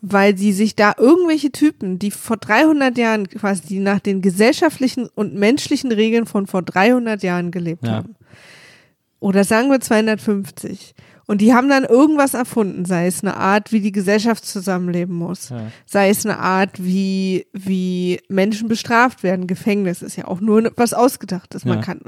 [0.01, 5.07] Weil sie sich da irgendwelche Typen, die vor 300 Jahren quasi die nach den gesellschaftlichen
[5.13, 7.97] und menschlichen Regeln von vor 300 Jahren gelebt Ja.
[7.97, 8.15] haben.
[9.21, 10.93] Oder sagen wir 250.
[11.27, 15.47] Und die haben dann irgendwas erfunden, sei es eine Art, wie die Gesellschaft zusammenleben muss,
[15.49, 15.67] Ja.
[15.85, 19.47] sei es eine Art, wie, wie Menschen bestraft werden.
[19.47, 21.63] Gefängnis ist ja auch nur was Ausgedachtes.
[21.63, 21.83] Man Ja.
[21.85, 22.01] kann,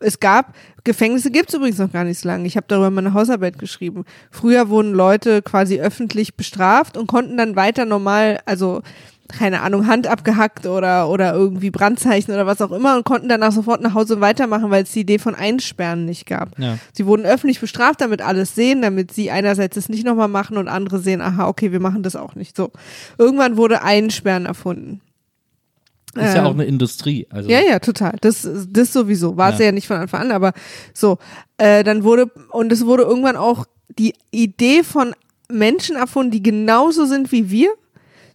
[0.00, 2.46] es gab, Gefängnisse gibt es übrigens noch gar nicht so lange.
[2.46, 4.04] Ich habe darüber meine Hausarbeit geschrieben.
[4.32, 8.82] Früher wurden Leute quasi öffentlich bestraft und konnten dann weiter normal, also
[9.28, 13.52] keine Ahnung, Hand abgehackt oder, oder irgendwie Brandzeichen oder was auch immer und konnten danach
[13.52, 16.58] sofort nach Hause weitermachen, weil es die Idee von Einsperren nicht gab.
[16.58, 16.78] Ja.
[16.92, 20.68] Sie wurden öffentlich bestraft, damit alles sehen, damit sie einerseits es nicht nochmal machen und
[20.68, 22.56] andere sehen, aha, okay, wir machen das auch nicht.
[22.56, 22.70] So.
[23.18, 25.00] Irgendwann wurde Einsperren erfunden.
[26.14, 27.26] Ist ja Ähm, auch eine Industrie.
[27.30, 28.14] Also, ja, ja, total.
[28.20, 29.36] Das, das sowieso.
[29.36, 29.66] War es Ja.
[29.66, 29.72] ja.
[29.72, 30.52] nicht von Anfang an, aber
[30.94, 31.18] so.
[31.58, 33.66] Äh, dann wurde, und es wurde irgendwann auch
[33.98, 35.14] die Idee von
[35.50, 37.70] Menschen erfunden, die genauso sind wie wir,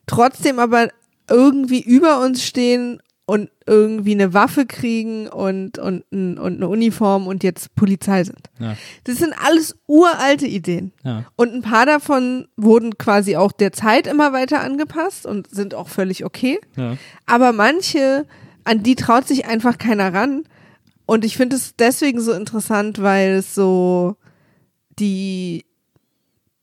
[0.06, 0.89] trotzdem aber
[1.30, 7.43] irgendwie über uns stehen und irgendwie eine Waffe kriegen und, und, und eine Uniform und
[7.43, 8.49] jetzt Polizei sind.
[8.60, 8.76] Ja.
[9.06, 10.91] Das sind alles uralte Ideen.
[11.06, 11.24] Ja.
[11.38, 15.88] Und ein paar davon wurden quasi auch der Zeit immer weiter angepasst und sind auch
[15.88, 16.60] völlig okay.
[16.76, 16.97] Ja.
[17.26, 18.26] Aber manche,
[18.66, 20.43] an die traut sich einfach keiner ran.
[21.06, 24.18] Und ich finde es deswegen so interessant, weil es so
[24.99, 25.64] die,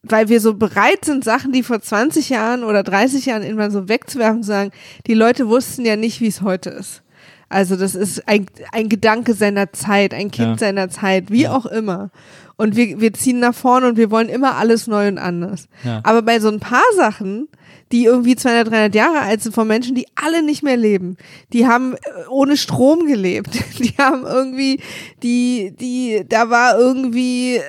[0.03, 3.89] weil wir so bereit sind, Sachen, die vor 20 Jahren oder 30 Jahren irgendwann so
[3.89, 4.71] wegzuwerfen, zu sagen,
[5.07, 7.03] die Leute wussten ja nicht, wie es heute ist.
[7.51, 10.59] Also das ist ein, ein Gedanke seiner Zeit, ein Kind Ja.
[10.59, 12.11] seiner Zeit, wie auch immer.
[12.57, 15.69] Und wir, wir ziehen nach vorne und wir wollen immer alles neu und anders.
[15.85, 16.01] Ja.
[16.05, 17.49] Aber bei so ein paar Sachen,
[17.91, 21.17] die irgendwie 200, 300 Jahre alt sind, von Menschen, die alle nicht mehr leben.
[21.53, 23.51] Die haben äh, ohne Strom gelebt.
[23.79, 24.81] Die haben irgendwie,
[25.23, 27.63] die, die, da war irgendwie, äh,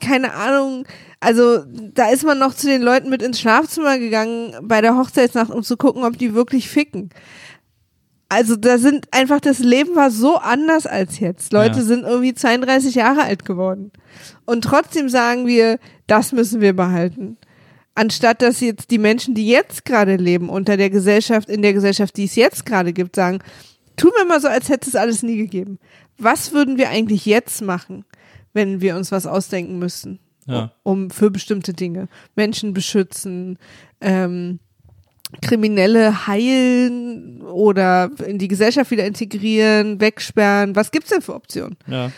[0.00, 0.86] keine Ahnung,
[1.20, 5.50] also da ist man noch zu den Leuten mit ins Schlafzimmer gegangen bei der Hochzeitsnacht,
[5.50, 7.10] um zu gucken, ob die wirklich ficken.
[8.28, 11.52] Also da sind einfach, das Leben war so anders als jetzt.
[11.52, 11.84] Leute Ja.
[11.84, 13.92] sind irgendwie 32 Jahre alt geworden.
[14.44, 17.36] Und trotzdem sagen wir, das müssen wir behalten.
[17.94, 22.16] Anstatt dass jetzt die Menschen, die jetzt gerade leben, unter der Gesellschaft, in der Gesellschaft,
[22.16, 23.38] die es jetzt gerade gibt, sagen,
[23.96, 25.78] tun wir mal so, als hätte es alles nie gegeben.
[26.18, 28.04] Was würden wir eigentlich jetzt machen,
[28.52, 30.18] wenn wir uns was ausdenken müssten?
[30.46, 30.72] Ja.
[30.82, 32.08] Um für bestimmte Dinge.
[32.34, 33.58] Menschen beschützen,
[34.00, 34.60] ähm,
[35.42, 40.76] Kriminelle heilen oder in die Gesellschaft wieder integrieren, wegsperren.
[40.76, 41.76] Was gibt's denn für Optionen?
[41.86, 42.12] Ja.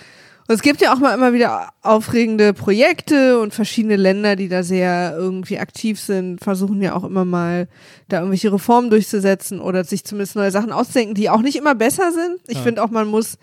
[0.48, 4.62] Und es gibt ja auch mal immer wieder aufregende Projekte und verschiedene Länder, die da
[4.62, 7.68] sehr irgendwie aktiv sind, versuchen ja auch immer mal
[8.08, 12.12] da irgendwelche Reformen durchzusetzen oder sich zumindest neue Sachen auszudenken, die auch nicht immer besser
[12.12, 12.40] sind.
[12.46, 12.62] Ich Ja.
[12.62, 13.36] finde auch, man muss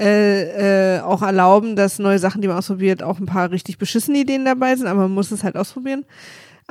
[0.00, 4.18] äh, äh, auch erlauben, dass neue Sachen, die man ausprobiert, auch ein paar richtig beschissene
[4.18, 6.04] Ideen dabei sind, aber man muss es halt ausprobieren.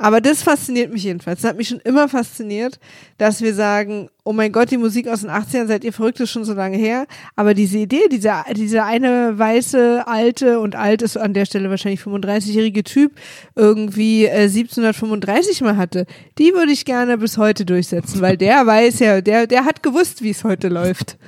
[0.00, 1.42] Aber das fasziniert mich jedenfalls.
[1.42, 2.78] Das hat mich schon immer fasziniert,
[3.18, 6.30] dass wir sagen, oh mein Gott, die Musik aus den 80ern, seid ihr verrückt, ist
[6.30, 7.08] schon so lange her.
[7.34, 12.00] Aber diese Idee, dieser, dieser eine weiße, alte und alt ist an der Stelle wahrscheinlich
[12.02, 13.12] 35-jährige Typ
[13.56, 16.06] irgendwie äh, 1735 mal hatte,
[16.38, 20.22] die würde ich gerne bis heute durchsetzen, weil der weiß ja, der, der hat gewusst,
[20.22, 21.18] wie es heute läuft.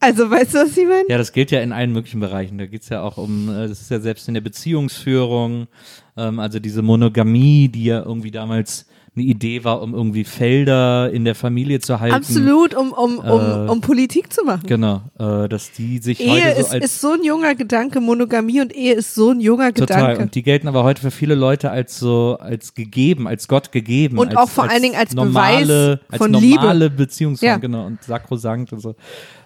[0.00, 1.04] Also, weißt du, was ich meine?
[1.08, 2.58] Ja, das gilt ja in allen möglichen Bereichen.
[2.58, 5.66] Da geht's ja auch um, äh, das ist ja selbst in der Beziehungsführung,
[6.16, 11.24] ähm, also diese Monogamie, die ja irgendwie damals eine Idee war, um irgendwie Felder in
[11.24, 12.14] der Familie zu halten.
[12.14, 14.64] Absolut, um, um, um, Äh, um Politik zu machen.
[14.66, 18.00] Genau, äh, dass die sich Ehe heute so ist, als ist so ein junger Gedanke,
[18.02, 20.22] Monogamie und Ehe ist so ein junger total Gedanke.
[20.22, 24.18] und die gelten aber heute für viele Leute als so als gegeben, als Gott gegeben
[24.18, 26.56] Und als, auch vor allen Dingen als normale, Beweis von als Liebe.
[26.60, 27.56] normale Beziehungsform, Ja.
[27.56, 28.96] genau und sakrosankt und so.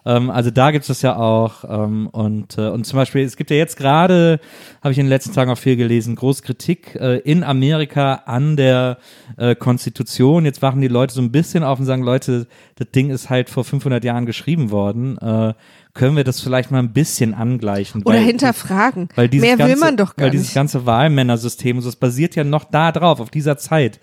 [0.04, 3.36] Ähm, also da gibt es das ja auch ähm, und äh, und zum Beispiel es
[3.36, 4.40] gibt ja jetzt gerade
[4.82, 8.56] habe ich in den letzten Tagen auch viel gelesen groß Kritik äh, in Amerika an
[8.56, 8.98] der
[9.36, 10.44] äh, Konstitution.
[10.44, 12.46] Jetzt wachen die Leute so ein bisschen auf und sagen Leute,
[12.76, 15.18] das Ding ist halt vor 500 Jahren geschrieben worden.
[15.18, 15.54] Äh,
[15.94, 18.02] können wir das vielleicht mal ein bisschen angleichen?
[18.04, 19.08] Oder Weil- hinterfragen.
[19.16, 20.54] weil dieses Mehr ganze, will man doch gar weil dieses nicht.
[20.54, 23.98] ganze Wahlmännersystem, so, das basiert ja noch da drauf, auf dieser Zeit,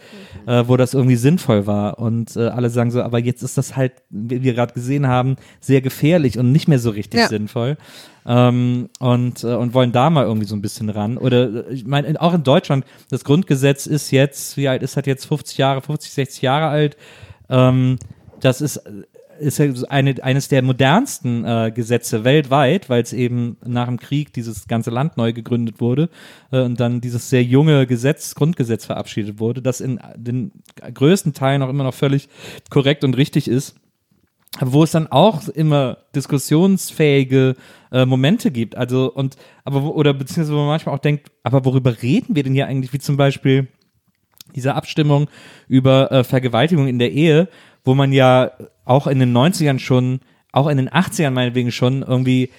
[0.45, 0.49] Mhm.
[0.51, 1.99] äh, wo das irgendwie sinnvoll war.
[1.99, 5.37] Und äh, alle sagen so, aber jetzt ist das halt, wie wir gerade gesehen haben,
[5.61, 7.27] sehr gefährlich und nicht mehr so richtig Ja.
[7.27, 7.77] sinnvoll.
[8.25, 11.17] Ähm, und, äh, und wollen da mal irgendwie so ein bisschen ran.
[11.17, 14.97] Oder äh, ich meine, in- auch in Deutschland, das Grundgesetz ist jetzt, wie alt ist
[14.97, 15.25] das jetzt?
[15.25, 16.97] 50 Jahre, 50, 60 Jahre alt.
[17.49, 17.97] Ähm,
[18.41, 18.81] das ist
[19.39, 24.33] ist ja eine, eines der modernsten äh, Gesetze weltweit, weil es eben nach dem Krieg
[24.33, 26.09] dieses ganze Land neu gegründet wurde
[26.51, 30.51] äh, und dann dieses sehr junge Gesetz, Grundgesetz verabschiedet wurde, das in den
[30.93, 32.29] größten Teilen auch immer noch völlig
[32.69, 33.75] korrekt und richtig ist
[34.59, 37.55] wo es dann auch immer diskussionsfähige
[37.91, 38.75] äh, Momente gibt.
[38.75, 42.53] Also und aber oder beziehungsweise wo man manchmal auch denkt, aber worüber reden wir denn
[42.53, 42.93] hier eigentlich?
[42.93, 43.67] Wie zum Beispiel
[44.55, 45.29] diese Abstimmung
[45.67, 47.49] über äh, Vergewaltigung in der Ehe,
[47.87, 48.51] wo man ja
[48.85, 50.19] auch in den 90ern schon,
[50.51, 52.51] auch in den 80ern meinetwegen schon irgendwie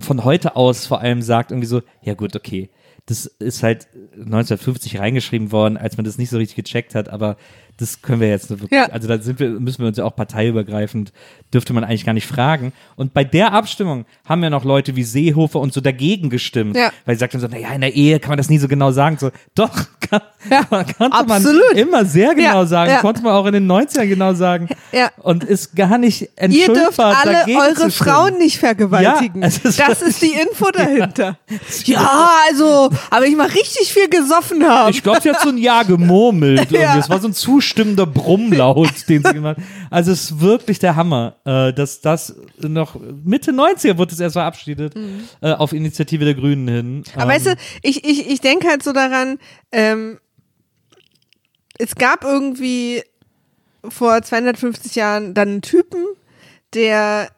[0.00, 2.70] von heute aus vor allem sagt irgendwie so, ja gut, okay,
[3.06, 7.36] das ist halt 1950 reingeschrieben worden, als man das nicht so richtig gecheckt hat, aber
[7.78, 8.86] das können wir jetzt wirklich, Ja.
[8.86, 11.12] also da sind wir, müssen wir uns ja auch parteiübergreifend,
[11.54, 12.72] dürfte man eigentlich gar nicht fragen.
[12.96, 16.90] Und bei der Abstimmung haben ja noch Leute wie Seehofer und so dagegen gestimmt, Ja.
[17.06, 19.16] weil sie sagten so, naja, in der Ehe kann man das nie so genau sagen.
[19.18, 19.70] So, doch,
[20.00, 20.20] kann,
[20.50, 21.62] Ja, konnte absolut.
[21.70, 24.68] man immer sehr genau sagen, konnte man auch in den 90ern genau sagen.
[25.22, 27.90] Und ist gar nicht Ihr entschuldbar dürft alle eure.
[27.90, 29.40] Frauen nicht vergewaltigen.
[29.40, 31.38] Das ist die Info dahinter.
[31.84, 34.90] Ja, also, aber ich mal richtig viel gesoffen habe.
[34.90, 36.70] Ich glaube, sie hat so ein Ja gemurmelt.
[36.70, 36.98] Ja.
[36.98, 37.34] Es war so ein
[37.68, 39.58] zustimmender Brummlaut, den sie gemacht.
[39.90, 44.34] Also es ist wirklich der Hammer, äh, dass das noch Mitte 90er wurde es erst
[44.34, 44.94] verabschiedet,
[45.40, 46.94] äh, auf Initiative der Grünen hin.
[46.96, 47.04] Mhm.
[47.14, 49.38] Aber Ähm, weißt du, ich, ich, ich denke halt so daran,
[49.72, 50.18] ähm,
[51.78, 53.02] es gab irgendwie
[53.88, 56.04] vor 250 Jahren dann einen Typen,
[56.74, 57.28] der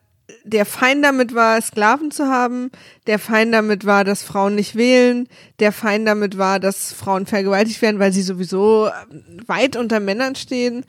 [0.44, 2.70] der fein damit war, Sklaven zu haben,
[3.06, 5.28] der fein damit war, dass Frauen nicht wählen,
[5.58, 10.34] der fein damit war, dass Frauen vergewaltigt werden, weil sie sowieso ähm, weit unter Männern
[10.36, 10.84] stehen.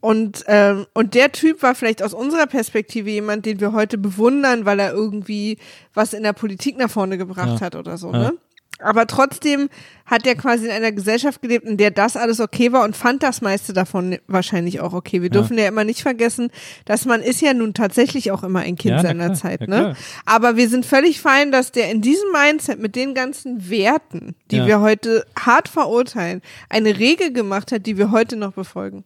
[0.00, 4.64] Und, ähm, und der Typ war vielleicht aus unserer Perspektive jemand, den wir heute bewundern,
[4.64, 5.58] weil er irgendwie
[5.94, 7.60] was in der Politik nach vorne gebracht Ja.
[7.60, 8.18] hat oder so, Ja.
[8.18, 8.32] ne?
[8.78, 9.68] Aber trotzdem
[10.04, 13.22] hat er quasi in einer Gesellschaft gelebt, in der das alles okay war und fand
[13.22, 15.22] das meiste davon wahrscheinlich auch okay.
[15.22, 16.50] Wir dürfen ja, immer nicht vergessen,
[16.84, 19.96] dass man ist ja nun tatsächlich auch immer ein Kind Ja, seiner klar, Zeit, ne?
[20.26, 24.58] Aber wir sind völlig fein, dass der in diesem Mindset mit den ganzen Werten, die
[24.58, 24.66] Ja.
[24.66, 29.04] wir heute hart verurteilen, eine Regel gemacht hat, die wir heute noch befolgen.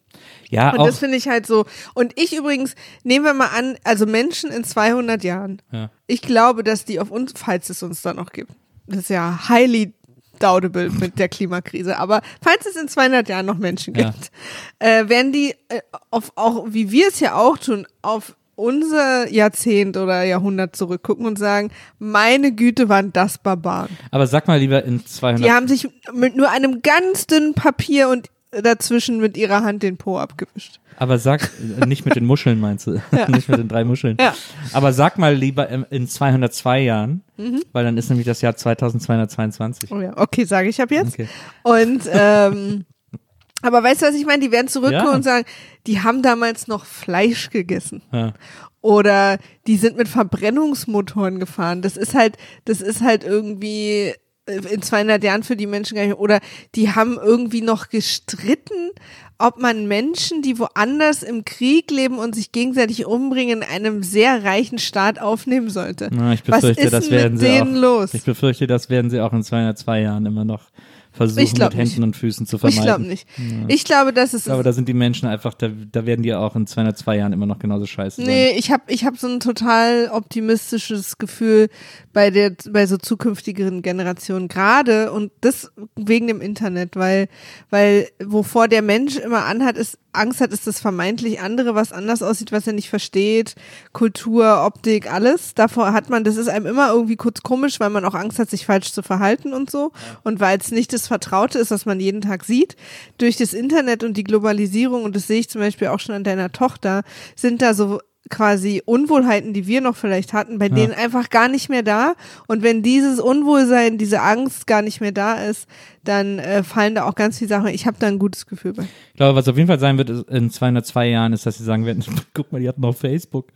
[0.51, 1.65] Ja, Und das finde ich halt so.
[1.95, 5.63] Und ich übrigens, nehmen wir mal an, also Menschen in 200 Jahren.
[5.71, 5.91] Ja.
[6.09, 8.51] Ich glaube, dass die auf uns, falls es uns dann noch gibt,
[8.91, 9.93] das ist ja highly
[10.39, 14.11] doubtable mit der Klimakrise, aber falls es in 200 Jahren noch Menschen Ja.
[14.11, 14.31] gibt,
[14.79, 15.81] äh, werden die äh,
[16.11, 21.39] auf, auch, wie wir es ja auch tun, auf unser Jahrzehnt oder Jahrhundert zurückgucken und
[21.39, 23.97] sagen, meine Güte, waren das Barbaren.
[24.11, 28.09] aber sag mal lieber in 200 Die haben sich mit nur einem ganz dünnen Papier
[28.11, 30.81] und dazwischen mit ihrer Hand den Po abgewischt.
[30.97, 34.17] Aber sag, äh, nicht mit den Muscheln meinst du, nicht mit den drei Muscheln.
[34.21, 34.35] Ja.
[34.73, 37.63] Aber sag mal lieber in, in 202 Jahren, Mhm.
[37.73, 39.91] weil dann ist nämlich das Jahr 2222.
[39.93, 41.15] Oh ja, okay, sage ich ab jetzt.
[41.15, 41.29] Okay.
[41.63, 42.85] Und ähm,
[43.63, 44.43] aber weißt du, was ich meine?
[44.43, 45.15] Die werden zurückkommen Ja.
[45.17, 45.45] und sagen,
[45.87, 48.03] die haben damals noch Fleisch gegessen.
[48.13, 48.35] Ja.
[48.83, 51.83] Oder die sind mit Verbrennungsmotoren gefahren.
[51.83, 54.15] Das ist halt, das ist halt irgendwie
[54.51, 56.17] in 200 Jahren für die Menschen gar nicht.
[56.17, 56.41] Oder
[56.75, 58.91] die haben irgendwie noch gestritten,
[59.39, 64.45] ob man Menschen, die woanders im Krieg leben und sich gegenseitig umbringen, in einem sehr
[64.45, 66.11] reichen Staat aufnehmen sollte.
[66.13, 68.01] Na, ich Was befürchte, ist das werden mit sie denen auch.
[68.01, 68.15] los?
[68.15, 70.65] Ich befürchte, das werden sie auch in 202 Jahren immer noch
[71.13, 71.99] versuchen, mit Händen nicht.
[72.03, 72.81] und Füßen zu vermeiden.
[72.81, 73.29] Ich glaube nicht.
[73.69, 76.57] Ich glaube, dass es glaube, da sind die Menschen einfach, da, da werden die auch
[76.57, 78.27] in 202 Jahren immer noch genauso scheiße sein.
[78.27, 81.69] Nee, ich habe ich hab so ein total optimistisches Gefühl
[82.13, 87.29] bei der bei so zukünftigeren Generationen gerade und das wegen dem Internet, weil
[87.71, 92.23] weil wovor der Mensch immer anhat, ist Angst hat, ist das vermeintlich andere, was anders
[92.23, 93.55] aussieht, was er nicht versteht,
[93.93, 95.55] Kultur, Optik, alles.
[95.55, 98.51] Davor hat man, das ist einem immer irgendwie kurz komisch, weil man auch Angst hat,
[98.51, 99.93] sich falsch zu verhalten und so
[100.25, 102.77] und weil es nicht das Vertraute ist, was man jeden Tag sieht.
[103.19, 106.25] Durch das Internet und die Globalisierung und das sehe ich zum Beispiel auch schon an
[106.25, 107.03] deiner Tochter,
[107.37, 111.69] sind da so quasi Unwohlheiten, die wir noch vielleicht hatten, bei denen einfach gar nicht
[111.69, 112.15] mehr da.
[112.47, 115.67] Und wenn dieses Unwohlsein, diese Angst gar nicht mehr da ist,
[116.05, 117.69] dann äh, fallen da auch ganz viele Sachen.
[117.69, 118.85] Ich habe da ein gutes Gefühl bei.
[118.85, 121.65] Ich glaube, was auf jeden Fall sein wird ist, in 202 Jahren, ist, dass sie
[121.65, 123.49] sagen werden, guck mal, die hatten noch Facebook.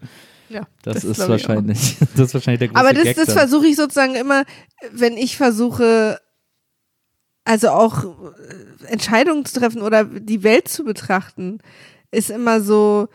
[0.48, 1.28] Ja, Das, ist ich auch.
[1.30, 4.44] wahrscheinlich, das ist wahrscheinlich der große Aber das, Gag das versuche ich sozusagen immer,
[4.92, 6.18] wenn ich versuche,
[7.44, 11.58] also auch äh, Entscheidungen zu treffen oder die Welt zu betrachten,
[12.10, 13.08] ist immer so,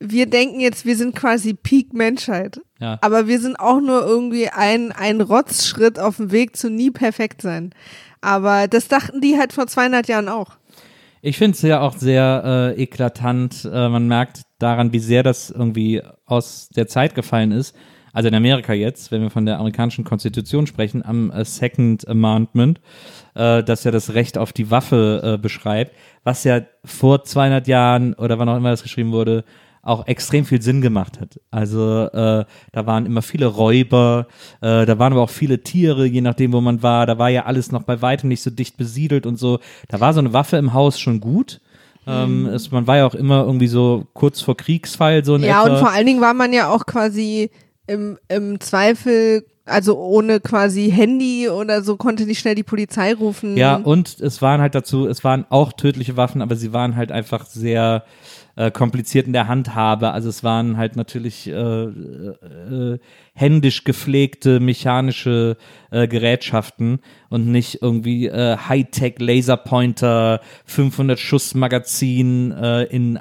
[0.00, 2.60] wir denken jetzt, wir sind quasi Peak Menschheit.
[2.80, 2.98] Ja.
[3.02, 7.42] Aber wir sind auch nur irgendwie ein, ein Rotzschritt auf dem Weg zu nie perfekt
[7.42, 7.74] sein.
[8.22, 10.52] Aber das dachten die halt vor 200 Jahren auch.
[11.22, 13.68] Ich finde es ja auch sehr äh, eklatant.
[13.70, 17.76] Äh, man merkt daran, wie sehr das irgendwie aus der Zeit gefallen ist.
[18.12, 22.80] Also in Amerika jetzt, wenn wir von der amerikanischen Konstitution sprechen, am äh, Second Amendment,
[23.34, 25.92] äh, das ja das Recht auf die Waffe äh, beschreibt,
[26.24, 29.44] was ja vor 200 Jahren oder wann auch immer das geschrieben wurde,
[29.82, 31.40] auch extrem viel Sinn gemacht hat.
[31.50, 34.26] Also äh, da waren immer viele Räuber,
[34.60, 37.06] äh, da waren aber auch viele Tiere, je nachdem, wo man war.
[37.06, 39.58] Da war ja alles noch bei weitem nicht so dicht besiedelt und so.
[39.88, 41.60] Da war so eine Waffe im Haus schon gut.
[42.06, 45.62] Ähm, es, man war ja auch immer irgendwie so kurz vor Kriegsfall so in Ja,
[45.62, 45.72] etwa.
[45.74, 47.50] und vor allen Dingen war man ja auch quasi
[47.86, 53.56] im, im Zweifel, also ohne quasi Handy oder so, konnte nicht schnell die Polizei rufen.
[53.56, 57.12] Ja, und es waren halt dazu, es waren auch tödliche Waffen, aber sie waren halt
[57.12, 58.04] einfach sehr
[58.56, 60.12] äh, kompliziert in der Handhabe.
[60.12, 62.98] Also es waren halt natürlich äh, äh,
[63.34, 65.56] händisch gepflegte mechanische
[65.90, 72.52] äh, Gerätschaften und nicht irgendwie äh, Hightech Laserpointer, 500 Schuss Magazin
[72.90, 73.18] in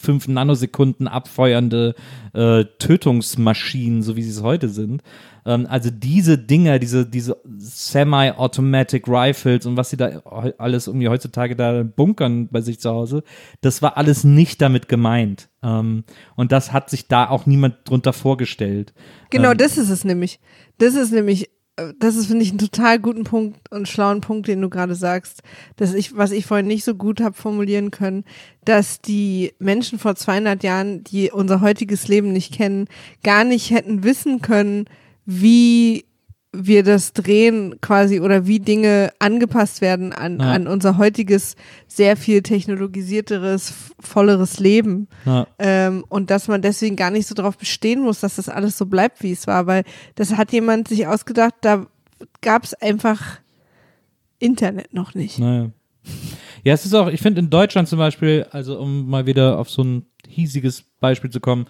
[0.00, 1.94] fünf Nanosekunden abfeuernde
[2.32, 5.02] äh, Tötungsmaschinen, so wie sie es heute sind.
[5.44, 10.22] Ähm, also diese Dinger, diese, diese Semi-Automatic Rifles und was sie da
[10.58, 13.24] alles irgendwie heutzutage da bunkern bei sich zu Hause,
[13.60, 15.48] das war alles nicht damit gemeint.
[15.62, 16.04] Ähm,
[16.36, 18.94] und das hat sich da auch niemand drunter vorgestellt.
[19.30, 20.38] Genau, Ähm, das ist es nämlich.
[20.78, 21.50] Das ist nämlich,
[21.98, 25.42] das ist, finde ich, einen total guten Punkt und schlauen Punkt, den du gerade sagst,
[25.76, 28.24] dass ich, was ich vorhin nicht so gut habe formulieren können,
[28.64, 32.88] dass die Menschen vor 200 Jahren, die unser heutiges Leben nicht kennen,
[33.22, 34.86] gar nicht hätten wissen können,
[35.24, 36.04] wie
[36.52, 40.52] wir das drehen quasi oder wie Dinge angepasst werden an, Ja.
[40.52, 45.08] an unser heutiges, sehr viel technologisierteres, volleres Leben.
[45.26, 45.46] Ja.
[45.58, 48.86] Ähm, und dass man deswegen gar nicht so darauf bestehen muss, dass das alles so
[48.86, 49.84] bleibt, wie es war, weil
[50.14, 51.86] das hat jemand sich ausgedacht, da
[52.40, 53.40] gab es einfach
[54.38, 55.38] Internet noch nicht.
[55.38, 55.70] Naja.
[56.64, 59.68] Ja, es ist auch, ich finde in Deutschland zum Beispiel, also um mal wieder auf
[59.70, 61.66] so ein hiesiges Beispiel zu kommen,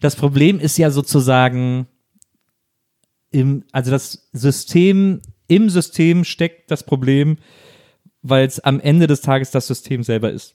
[0.00, 1.86] das Problem ist ja sozusagen
[3.30, 7.38] im, also das System im System steckt das Problem,
[8.22, 10.54] weil es am Ende des Tages das System selber ist.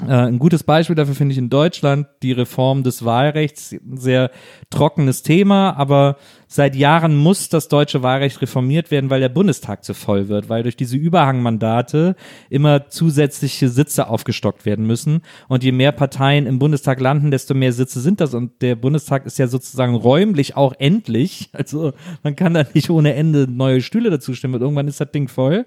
[0.00, 3.72] Äh, ein gutes Beispiel dafür finde ich in Deutschland die Reform des Wahlrechts.
[3.72, 4.30] Ein sehr
[4.70, 9.94] trockenes Thema, aber seit Jahren muss das deutsche Wahlrecht reformiert werden, weil der Bundestag zu
[9.94, 12.14] voll wird, weil durch diese Überhangmandate
[12.48, 15.22] immer zusätzliche Sitze aufgestockt werden müssen.
[15.48, 18.34] Und je mehr Parteien im Bundestag landen, desto mehr Sitze sind das.
[18.34, 21.50] Und der Bundestag ist ja sozusagen räumlich auch endlich.
[21.58, 21.92] Also
[22.22, 24.54] man kann da nicht ohne Ende neue Stühle dazu stimmen.
[24.54, 25.66] Und irgendwann ist das Ding voll.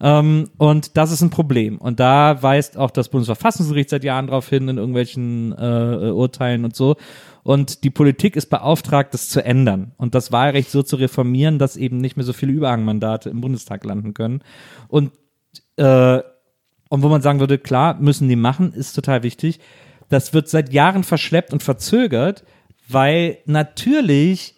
[0.00, 1.78] Ähm, und das ist ein Problem.
[1.78, 6.76] Und da weist auch das Bundesverfassungsgericht seit Jahren darauf hin in irgendwelchen äh, Urteilen und
[6.76, 6.96] so.
[7.42, 11.76] Und die Politik ist beauftragt, das zu ändern und das Wahlrecht so zu reformieren, dass
[11.76, 14.42] eben nicht mehr so viele Überhangmandate im Bundestag landen können.
[14.88, 15.12] Und,
[15.76, 16.20] äh,
[16.88, 19.60] und wo man sagen würde, klar, müssen die machen, ist total wichtig.
[20.08, 22.44] Das wird seit Jahren verschleppt und verzögert,
[22.88, 24.56] weil natürlich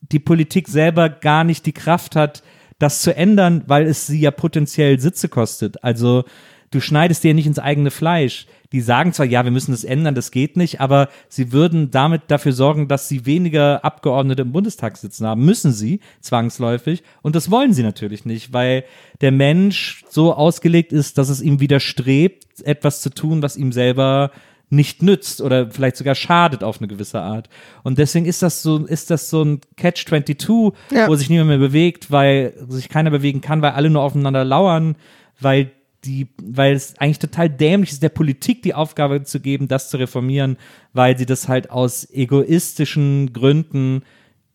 [0.00, 2.42] die Politik selber gar nicht die Kraft hat,
[2.82, 5.84] das zu ändern, weil es sie ja potenziell Sitze kostet.
[5.84, 6.24] Also
[6.70, 8.46] du schneidest dir nicht ins eigene Fleisch.
[8.72, 12.22] Die sagen zwar, ja, wir müssen das ändern, das geht nicht, aber sie würden damit
[12.28, 15.44] dafür sorgen, dass sie weniger Abgeordnete im Bundestag sitzen haben.
[15.44, 17.02] Müssen sie, zwangsläufig.
[17.20, 18.84] Und das wollen sie natürlich nicht, weil
[19.20, 24.30] der Mensch so ausgelegt ist, dass es ihm widerstrebt, etwas zu tun, was ihm selber
[24.72, 27.48] nicht nützt oder vielleicht sogar schadet auf eine gewisse Art.
[27.82, 31.08] Und deswegen ist das so, ist das so ein Catch-22, Ja.
[31.08, 34.96] wo sich niemand mehr bewegt, weil sich keiner bewegen kann, weil alle nur aufeinander lauern,
[35.40, 35.70] weil
[36.04, 39.98] die, weil es eigentlich total dämlich ist, der Politik die Aufgabe zu geben, das zu
[39.98, 40.56] reformieren,
[40.92, 44.02] weil sie das halt aus egoistischen Gründen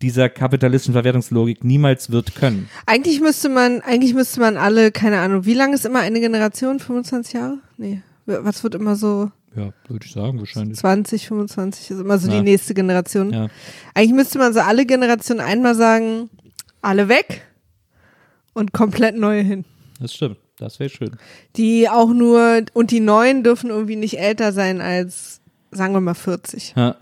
[0.02, 2.70] dieser kapitalistischen Verwertungslogik niemals wird können.
[2.86, 6.80] Eigentlich müsste man, eigentlich müsste man alle, keine Ahnung, wie lange ist immer eine Generation?
[6.80, 7.60] 25 Jahre?
[7.78, 8.02] Nee.
[8.26, 10.78] Was wird immer so Ja, würde ich sagen, wahrscheinlich.
[10.78, 12.38] 20, 25 ist immer so Ja.
[12.38, 13.34] die nächste Generation.
[13.34, 13.48] Ja.
[13.96, 16.30] Eigentlich müsste man so alle Generationen einmal sagen,
[16.82, 17.42] alle weg
[18.54, 19.66] und komplett neue hin.
[20.00, 20.38] Das stimmt.
[20.60, 21.12] Das wäre schön.
[21.56, 25.40] Die auch nur, und die neuen dürfen irgendwie nicht älter sein als,
[25.72, 26.74] sagen wir mal, 40.
[26.76, 26.96] Ja.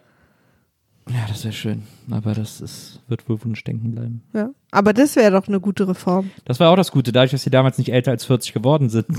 [1.07, 1.83] Ja, das wäre schön.
[2.09, 4.23] Aber das ist, wird wohl Wunschdenken bleiben.
[4.33, 4.49] Ja.
[4.71, 6.31] Aber das wäre doch eine gute Reform.
[6.45, 9.05] Das war auch das Gute, dadurch, dass sie damals nicht älter als 40 geworden sind,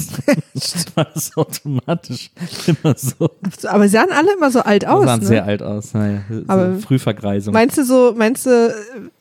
[0.96, 2.30] war das automatisch
[2.66, 3.30] immer so.
[3.68, 5.04] Aber sie sahen alle immer so alt Sie aus.
[5.04, 5.26] sahen Ne?
[5.26, 5.94] sehr alt aus.
[5.94, 7.54] Naja, so Aber- Frühvergreisung.
[7.54, 8.74] Meinst du so, meinst du,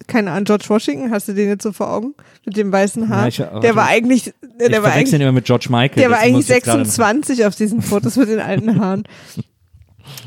[0.07, 2.15] keine Ahnung, George Washington, hast du den jetzt so vor Augen?
[2.47, 3.21] Mit dem weißen Haar?
[3.21, 6.01] Ja, ich- der war eigentlich, ich der war verwechsel eigentlich, ihn immer mit George Michael.
[6.01, 9.03] der war eigentlich muss ich jetzt gerade- 26 auf diesen Fotos mit den alten Haaren.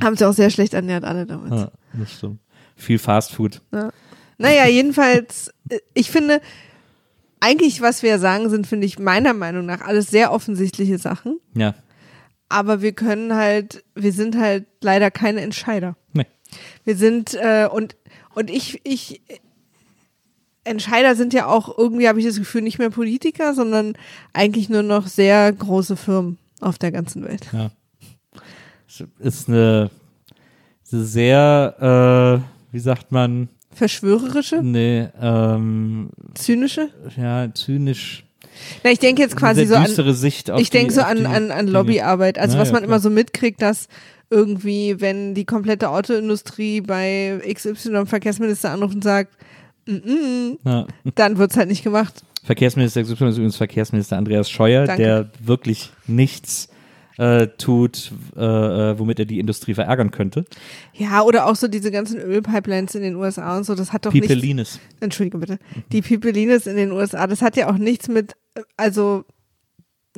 [0.02, 1.62] Haben sie auch sehr schlecht ernährt, alle damals.
[1.62, 2.40] Ja, das stimmt.
[2.76, 3.60] Viel Fast Food.
[4.38, 6.40] Naja, jedenfalls, äh, ich finde,
[7.40, 11.40] eigentlich, was wir sagen, sind, finde ich, meiner Meinung nach alles sehr offensichtliche Sachen.
[11.54, 11.74] Ja.
[12.48, 15.96] Aber wir können halt, wir sind halt leider keine Entscheider.
[16.12, 16.26] Nee.
[16.84, 17.96] Wir sind, äh, und,
[18.34, 19.20] und ich, ich,
[20.64, 23.94] Entscheider sind ja auch irgendwie, habe ich das Gefühl, nicht mehr Politiker, sondern
[24.32, 27.46] eigentlich nur noch sehr große Firmen auf der ganzen Welt.
[27.52, 27.70] Ja.
[28.88, 29.90] Es ist eine
[30.82, 36.88] sehr, äh, wie sagt man, Verschwörerische, nee, ähm, zynische.
[37.16, 38.24] ja, zynisch.
[38.82, 41.68] Na, ich denke jetzt quasi so an, Sicht ich denke so an, die an, an.
[41.68, 42.38] Lobbyarbeit.
[42.38, 42.88] Also Ja, was ja, man klar.
[42.88, 43.86] immer so mitkriegt, dass
[44.30, 49.36] irgendwie, wenn die komplette Autoindustrie bei XY Verkehrsminister anruft und sagt,
[49.86, 50.86] mm -mm, Ja.
[51.14, 52.22] dann wird's halt nicht gemacht.
[52.42, 55.02] Verkehrsminister XY ist übrigens Verkehrsminister Andreas Scheuer, Danke.
[55.02, 56.68] der wirklich nichts
[57.18, 60.44] äh, tut, äh, äh, womit er die Industrie verärgern könnte.
[60.94, 64.12] Ja, oder auch so diese ganzen Ölpipelines in den USA und so, das hat doch
[64.12, 64.80] nichts, Pipelines.
[65.00, 65.58] Entschuldige bitte,
[65.92, 69.24] die Pipelines in den USA, das hat ja auch nichts mit, äh, also,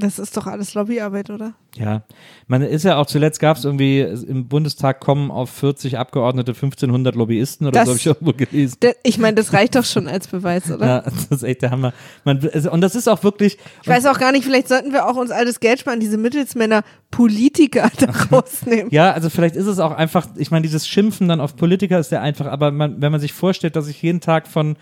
[0.00, 1.52] das ist doch alles Lobbyarbeit, oder?
[1.76, 2.02] Ja,
[2.48, 7.14] man ist ja auch zuletzt gab es irgendwie im Bundestag kommen auf 40 Abgeordnete 1500
[7.14, 8.76] Lobbyisten oder Das- so habe ich irgendwo gelesen.
[8.80, 10.86] Da- Ich meine, das reicht doch schon als Beweis, oder?
[10.86, 11.92] Ja, das ist echt der Hammer.
[12.24, 15.06] Man, also- und das ist auch wirklich, Ich weiß auch gar nicht, vielleicht sollten wir
[15.06, 16.82] auch uns alles Geld sparen, diese Mittelsmänner
[17.12, 18.90] Politiker da rausnehmen.
[18.90, 22.10] ja, also vielleicht ist es auch einfach, ich meine, dieses Schimpfen dann auf Politiker ist
[22.10, 24.76] ja einfach, aber man, wenn man sich vorstellt, dass ich jeden Tag von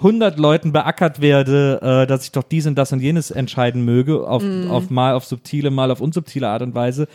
[0.00, 4.26] 100 Leuten beackert werde, äh, dass ich doch dies und das und jenes entscheiden möge,
[4.26, 7.06] auf, auf mal auf subtile, mal auf unsubtile Art und Weise,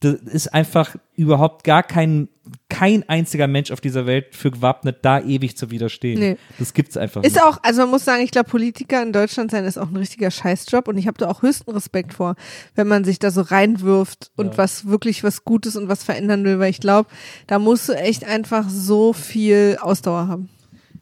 [0.00, 2.28] das ist einfach überhaupt gar kein,
[2.68, 6.20] kein einziger Mensch auf dieser Welt für gewappnet, da ewig zu widerstehen.
[6.20, 6.36] Nee.
[6.58, 7.42] Das gibt's einfach Ist nicht.
[7.42, 10.30] auch, also man muss sagen, ich glaube, Politiker in Deutschland sein ist auch ein richtiger
[10.30, 12.36] Scheißjob und ich habe da auch höchsten Respekt vor,
[12.74, 16.58] wenn man sich da so reinwirft und was wirklich was Gutes und was verändern will,
[16.58, 17.08] weil ich glaube,
[17.46, 20.50] da musst du echt einfach so viel Ausdauer haben.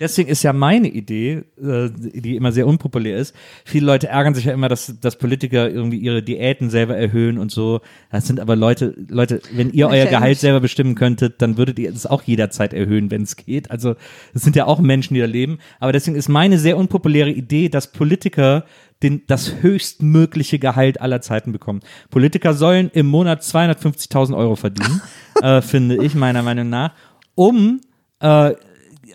[0.01, 3.35] Deswegen ist ja meine Idee, äh, die immer sehr unpopulär ist.
[3.65, 7.51] Viele Leute ärgern sich ja immer, dass, dass Politiker irgendwie ihre Diäten selber erhöhen und
[7.51, 7.81] so.
[8.11, 11.91] Das sind aber Leute, Leute, wenn ihr euer Gehalt selber bestimmen könntet, dann würdet ihr
[11.91, 13.71] es auch jederzeit erhöhen, wenn es geht.
[13.71, 13.97] Also
[14.33, 15.59] es sind ja auch Menschen, die da leben.
[15.81, 18.65] Aber deswegen ist meine sehr unpopuläre Idee, dass Politiker
[19.03, 21.81] den, das höchstmögliche Gehalt aller Zeiten bekommen.
[22.11, 25.03] Politiker sollen im Monat 250.000 Euro verdienen,
[25.43, 26.93] äh, finde ich meiner Meinung nach,
[27.35, 27.81] um
[28.21, 28.55] äh,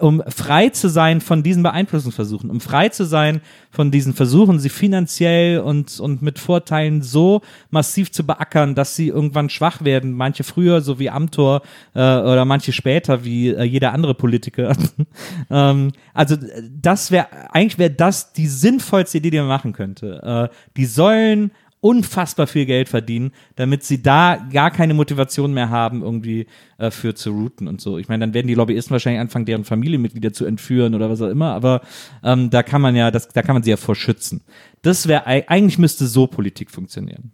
[0.02, 3.41] um frei zu sein von diesen Beeinflussungsversuchen, um frei zu sein
[3.72, 9.10] von diesen Versuchen, sie finanziell und, und mit Vorteilen so massiv zu beackern, dass sie
[9.10, 10.14] irgendwann schwach werden.
[10.14, 11.62] Manche früher, so wie Amtor,
[11.93, 14.76] äh, oder manche später, wie äh, jeder andere Politiker.
[15.50, 16.36] ähm, also
[16.82, 20.50] das wäre, eigentlich wäre das die sinnvollste Idee, die man machen könnte.
[20.52, 26.01] Äh, die sollen unfassbar viel Geld verdienen, damit sie da gar keine Motivation mehr haben,
[26.01, 27.97] irgendwie äh, für zu routen und so.
[27.97, 31.30] Ich meine, dann werden die Lobbyisten wahrscheinlich anfangen, deren Familienmitglieder zu entführen oder was auch
[31.30, 31.82] immer, aber
[32.23, 34.41] ähm, da kann man ja, das, da kann man sie ja vor schützen.
[34.82, 37.32] Das wäre, eigentlich müsste so Politik funktionieren.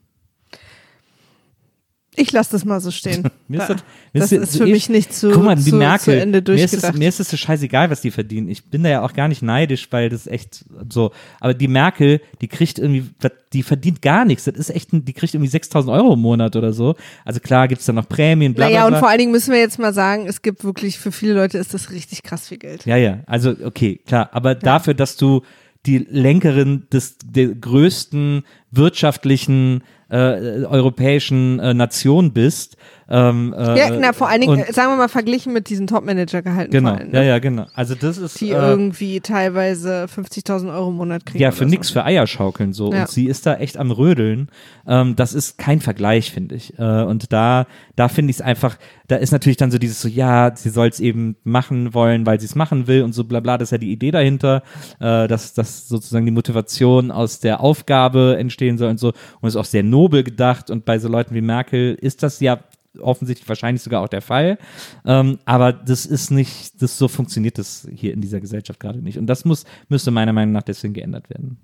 [2.15, 3.29] Ich lasse das mal so stehen.
[3.47, 6.03] mir ist das, das ist, ist für mich nicht zu, guck mal, die zu, Merkel,
[6.03, 6.97] zu Ende mir ist, es, durchgedacht.
[6.97, 8.49] mir ist es so scheißegal, was die verdienen.
[8.49, 11.11] Ich bin da ja auch gar nicht neidisch, weil das echt so.
[11.39, 13.09] Aber die Merkel, die kriegt irgendwie,
[13.53, 14.45] die verdient gar nichts.
[14.45, 16.95] Das ist echt, die kriegt irgendwie 6000 Euro im Monat oder so.
[17.23, 18.95] Also klar gibt's da noch Prämien, bla, bla, Naja, bla.
[18.95, 21.57] und vor allen Dingen müssen wir jetzt mal sagen, es gibt wirklich, für viele Leute
[21.57, 22.85] ist das richtig krass viel Geld.
[22.85, 24.29] Ja, ja, also okay, klar.
[24.31, 25.41] Aber dafür, dass du
[25.85, 32.77] die Lenkerin des der größten wirtschaftlichen äh, europäischen äh, Nation bist.
[33.07, 35.85] Ähm, äh, Ja, na, vor allen Dingen, und- äh, sagen wir mal, verglichen mit diesen
[35.87, 36.71] Top-Manager-Gehalten.
[36.71, 37.27] Genau, allem, ja, ne?
[37.27, 37.65] ja, genau.
[37.75, 41.41] Also das ist Die äh, irgendwie teilweise 50.000 Euro im Monat kriegen.
[41.43, 41.69] ja für so.
[41.69, 43.01] nix für Eierschaukeln so Ja.
[43.01, 44.49] und sie ist da echt am Rödeln.
[44.87, 46.77] Ähm, das ist kein Vergleich, finde ich.
[46.79, 48.77] Äh, und da, da finde ich es einfach,
[49.07, 52.39] da ist natürlich dann so dieses so, ja, sie soll es eben machen wollen, weil
[52.39, 53.57] sie es machen will und so bla bla.
[53.57, 54.63] Das ist ja die Idee dahinter,
[54.99, 59.13] äh, dass, dass sozusagen die Motivation aus der Aufgabe entstehen soll und so.
[59.41, 60.69] Und ist auch sehr nobel gedacht.
[60.71, 62.59] Und bei so Leuten wie Merkel ist das ja
[62.99, 64.57] offensichtlich wahrscheinlich sogar auch der Fall.
[65.05, 69.17] Ähm, aber das ist nicht, das so funktioniert das hier in dieser Gesellschaft gerade nicht.
[69.17, 71.57] Und das muss, müsste meiner Meinung nach deswegen geändert werden.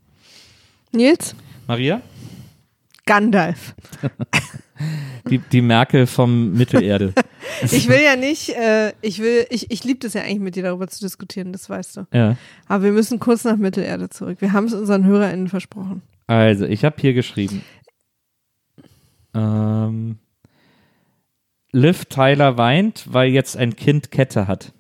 [0.92, 1.36] Nils?
[1.68, 2.02] Maria?
[3.06, 3.76] Gandalf.
[5.30, 7.14] Die, die Merkel vom Mittelerde.
[7.64, 10.64] Ich will ja nicht, äh, ich will, ich, ich liebe das ja eigentlich mit dir
[10.64, 12.08] darüber zu diskutieren, das weißt du.
[12.12, 12.36] ja.
[12.68, 14.42] Aber wir müssen kurz nach Mittelerde zurück.
[14.42, 16.02] Wir haben es unseren HörerInnen versprochen.
[16.26, 17.62] Also, ich habe hier geschrieben.
[19.36, 20.18] Ähm,
[21.72, 24.74] Liv Tyler weint, weil jetzt ein Kind Kette hat.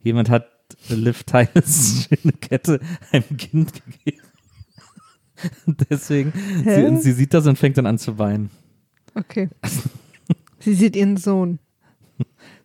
[0.00, 0.48] Jemand hat
[0.88, 2.80] Liv Tylers schöne Kette
[3.12, 4.22] einem Kind gegeben.
[5.66, 6.32] Und Deswegen,
[6.64, 8.50] sie, sie sieht das und fängt dann an zu weinen.
[9.14, 9.48] Okay.
[10.60, 11.60] Sie sieht ihren Sohn.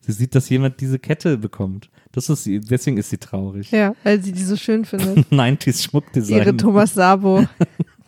[0.02, 1.90] Sie sieht, dass jemand diese Kette bekommt.
[2.12, 3.72] Das ist sie, deswegen ist sie traurig.
[3.72, 5.18] Ja, weil sie die so schön findet.
[5.32, 6.38] 90s Schmuckdesign.
[6.38, 7.48] Ihre Thomas Sabo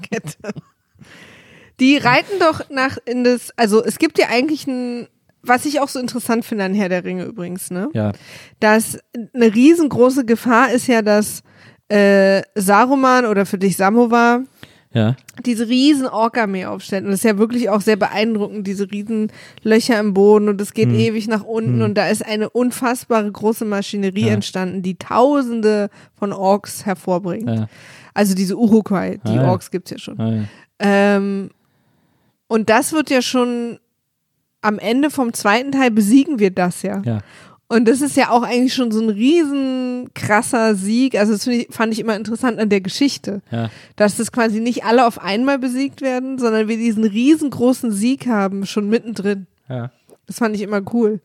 [0.02, 0.54] Kette.
[1.80, 5.08] Die reiten doch nach in das, also es gibt ja eigentlich ein,
[5.44, 7.90] was ich auch so interessant finde an Herr der Ringe übrigens, ne?
[7.94, 8.14] Ja,
[8.60, 8.98] Dass
[9.34, 11.44] eine riesengroße Gefahr ist ja, dass
[11.90, 14.42] äh, Saruman oder für dich Samovar
[14.94, 15.16] ja,
[15.46, 17.04] diese riesen Ork-Armee aufstellt.
[17.04, 19.30] Und das ist ja wirklich auch sehr beeindruckend, diese riesen
[19.62, 20.96] Löcher im Boden und es geht Hm.
[20.98, 24.34] ewig nach unten und da ist eine unfassbare große Maschinerie Ja.
[24.34, 27.50] entstanden, die tausende von Orks hervorbringt.
[27.50, 27.68] ja,
[28.14, 29.52] Also diese Urukai, die Ah.
[29.52, 30.18] Orks gibt's ja schon.
[30.20, 30.44] ah, ja.
[30.80, 31.50] Ähm,
[32.48, 33.80] und das wird ja schon
[34.62, 37.02] am Ende vom zweiten Teil besiegen wir das ja.
[37.06, 37.20] ja.
[37.68, 41.18] Und das ist ja auch eigentlich schon so ein riesen krasser Sieg.
[41.18, 43.72] Also das ich, fand ich immer interessant an der Geschichte, ja.
[43.96, 48.66] dass das quasi nicht alle auf einmal besiegt werden, sondern wir diesen riesengroßen Sieg haben,
[48.66, 49.48] schon mittendrin.
[49.68, 49.92] ja.
[50.28, 51.22] Das fand ich immer cool.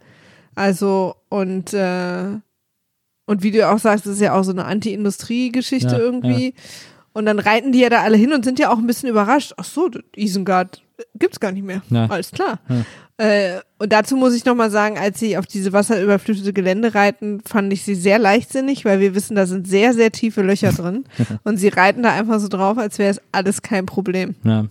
[0.55, 2.25] Also, und, äh,
[3.25, 6.55] und wie du auch sagst, das ist ja auch so eine Anti-Industrie-Geschichte Ja, irgendwie.
[7.15, 9.55] Und dann reiten die ja da alle hin und sind ja auch ein bisschen überrascht.
[9.57, 10.83] Ach so, Isengard
[11.19, 11.83] gibt's gar nicht mehr.
[11.91, 12.07] Ja.
[12.07, 12.59] Alles klar.
[13.17, 17.73] Äh, und dazu muss ich nochmal sagen, als sie auf diese wasserüberflutete Gelände reiten, fand
[17.73, 21.05] ich sie sehr leichtsinnig, weil wir wissen, da sind sehr, sehr tiefe Löcher drin.
[21.45, 24.35] und sie reiten da einfach so drauf, als wäre es alles kein Problem.
[24.45, 24.67] ja.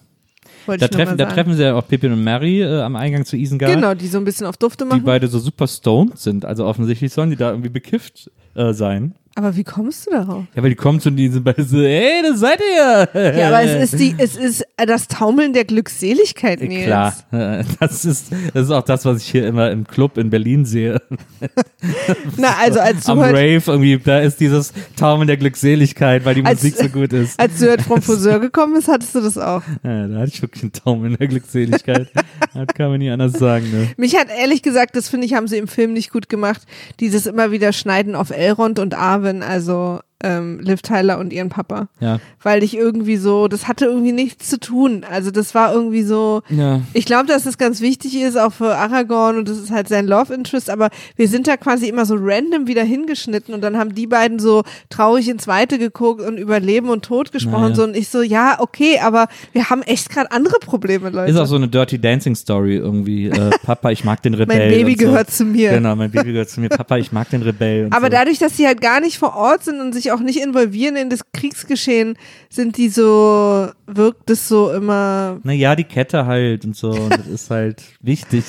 [0.67, 3.73] Da treffen, da treffen sie ja auch Pippin und Mary äh, am Eingang zu Isengard,
[3.73, 5.03] Genau, die so ein bisschen auf Dufte die machen.
[5.03, 6.45] beide so super stoned sind.
[6.45, 9.15] Also offensichtlich sollen die da irgendwie bekifft äh, sein.
[9.39, 10.43] Aber wie kommst du darauf?
[10.53, 13.07] Ja, weil die kommen zu diesem bei so, ey, das seid ihr.
[13.37, 16.83] Ja, aber es ist die, es ist äh, das Taumeln der Glückseligkeit, Nils.
[16.83, 20.29] Klar, äh, das ist, das ist auch das, was ich hier immer im Club in
[20.29, 21.01] Berlin sehe.
[22.35, 26.43] Na, also als du Am Rave irgendwie, da ist dieses Taumeln der Glückseligkeit, weil die
[26.45, 27.39] Als- Musik so gut ist.
[27.39, 29.61] als du heute vom Friseur gekommen bist, hattest du das auch.
[29.85, 32.09] Ja, da hatte ich wirklich einen Taumeln der Glückseligkeit.
[32.53, 33.87] das kann man nie anders sagen, ne?
[33.95, 36.63] Mich hat ehrlich gesagt, das finde ich, haben sie im Film nicht gut gemacht,
[36.99, 41.87] dieses immer wieder Schneiden auf Elrond und Arwen, also ähm, Liv Tyler und ihren Papa.
[41.99, 42.19] Ja.
[42.43, 45.05] Weil ich irgendwie so, das hatte irgendwie nichts zu tun.
[45.09, 46.81] Also das war irgendwie so, Ja.
[46.93, 50.07] ich glaube, dass es ganz wichtig ist, auch für Aragorn und das ist halt sein
[50.07, 53.95] Love Interest, aber wir sind da quasi immer so random wieder hingeschnitten und dann haben
[53.95, 57.75] die beiden so traurig ins Weite geguckt und über Leben und Tod gesprochen Naja.
[57.75, 61.31] so und ich so, ja, okay, aber wir haben echt gerade andere Probleme, Leute.
[61.31, 63.27] Ist auch so eine Dirty Dancing Story irgendwie.
[63.29, 64.57] Äh, Papa, ich mag den Rebell.
[64.57, 65.05] mein Baby und so.
[65.07, 65.71] gehört zu mir.
[65.71, 66.69] Genau, mein Baby gehört zu mir.
[66.69, 67.87] Papa, ich mag den Rebell.
[67.91, 68.11] Aber so.
[68.11, 71.09] dadurch, dass sie halt gar nicht vor Ort sind und sich auch nicht involvieren in
[71.09, 72.17] das Kriegsgeschehen,
[72.49, 75.39] sind die so, wirkt es so immer.
[75.43, 76.89] Naja, die Kette halt und so.
[76.99, 78.43] Und das ist halt wichtig.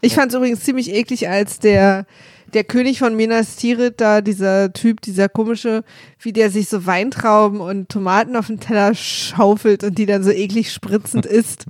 [0.00, 2.06] Ich fand es übrigens ziemlich eklig, als der,
[2.54, 5.84] der König von Minas Tirith, da dieser Typ, dieser komische,
[6.20, 10.30] wie der sich so Weintrauben und Tomaten auf den Teller schaufelt und die dann so
[10.30, 11.66] eklig spritzend isst.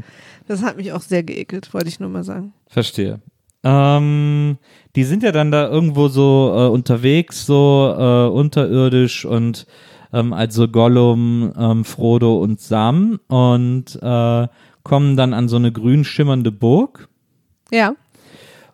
[0.49, 2.53] Das hat mich auch sehr geekelt, wollte ich nur mal sagen.
[2.69, 3.21] Verstehe.
[3.65, 4.59] Ähm,
[4.95, 9.67] die sind ja dann da irgendwo so äh, unterwegs, so äh, unterirdisch und
[10.13, 14.49] ähm, also Gollum, ähm, Frodo und Sam und äh,
[14.85, 17.09] kommen dann an so eine grün schimmernde Burg
[17.73, 17.95] Ja,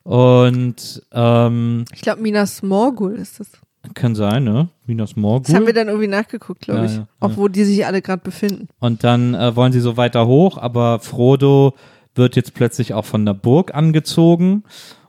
[0.04, 3.50] und ähm, ich glaube Minas Morgul ist das.
[3.94, 4.68] kann sein, ne?
[4.86, 5.44] Minas Morgul.
[5.46, 6.96] Das haben wir dann irgendwie nachgeguckt, glaube Ja, ich.
[6.96, 7.36] ja, auch ja.
[7.36, 8.68] wo die sich alle gerade befinden.
[8.80, 11.74] Und dann äh, wollen sie so weiter hoch, aber Frodo
[12.14, 14.64] wird jetzt plötzlich auch von der Burg angezogen.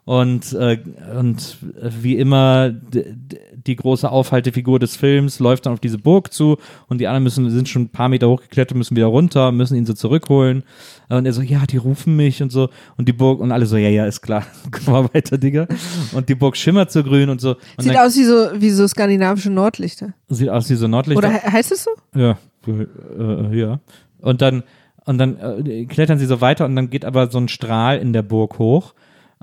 [0.06, 0.80] Und, äh,
[1.18, 6.58] und wie immer, die große Aufhaltefigur des Films läuft dann auf diese Burg zu
[6.90, 9.86] und die anderen müssen, sind schon ein paar Meter hochgeklettert, müssen wieder runter, müssen ihn
[9.86, 10.64] so zurückholen.
[11.08, 12.70] Und er so, ja, die rufen mich und so.
[12.98, 15.68] Und die Burg, und alle so, ja, ja, ist klar, komm mal weiter, Digga.
[16.12, 17.52] Und die Burg schimmert so grün und so.
[17.52, 20.14] Und Sieht dann, aus wie so, wie so skandinavische Nordlichter.
[20.28, 21.20] sieht aus wie so Nordlichter.
[21.20, 21.92] Oder he heißt es so?
[22.14, 22.38] Ja,
[22.68, 23.80] äh, ja.
[24.20, 24.64] Und dann,
[25.06, 28.14] und dann äh, klettern sie so weiter und dann geht aber so ein Strahl in
[28.14, 28.94] der Burg hoch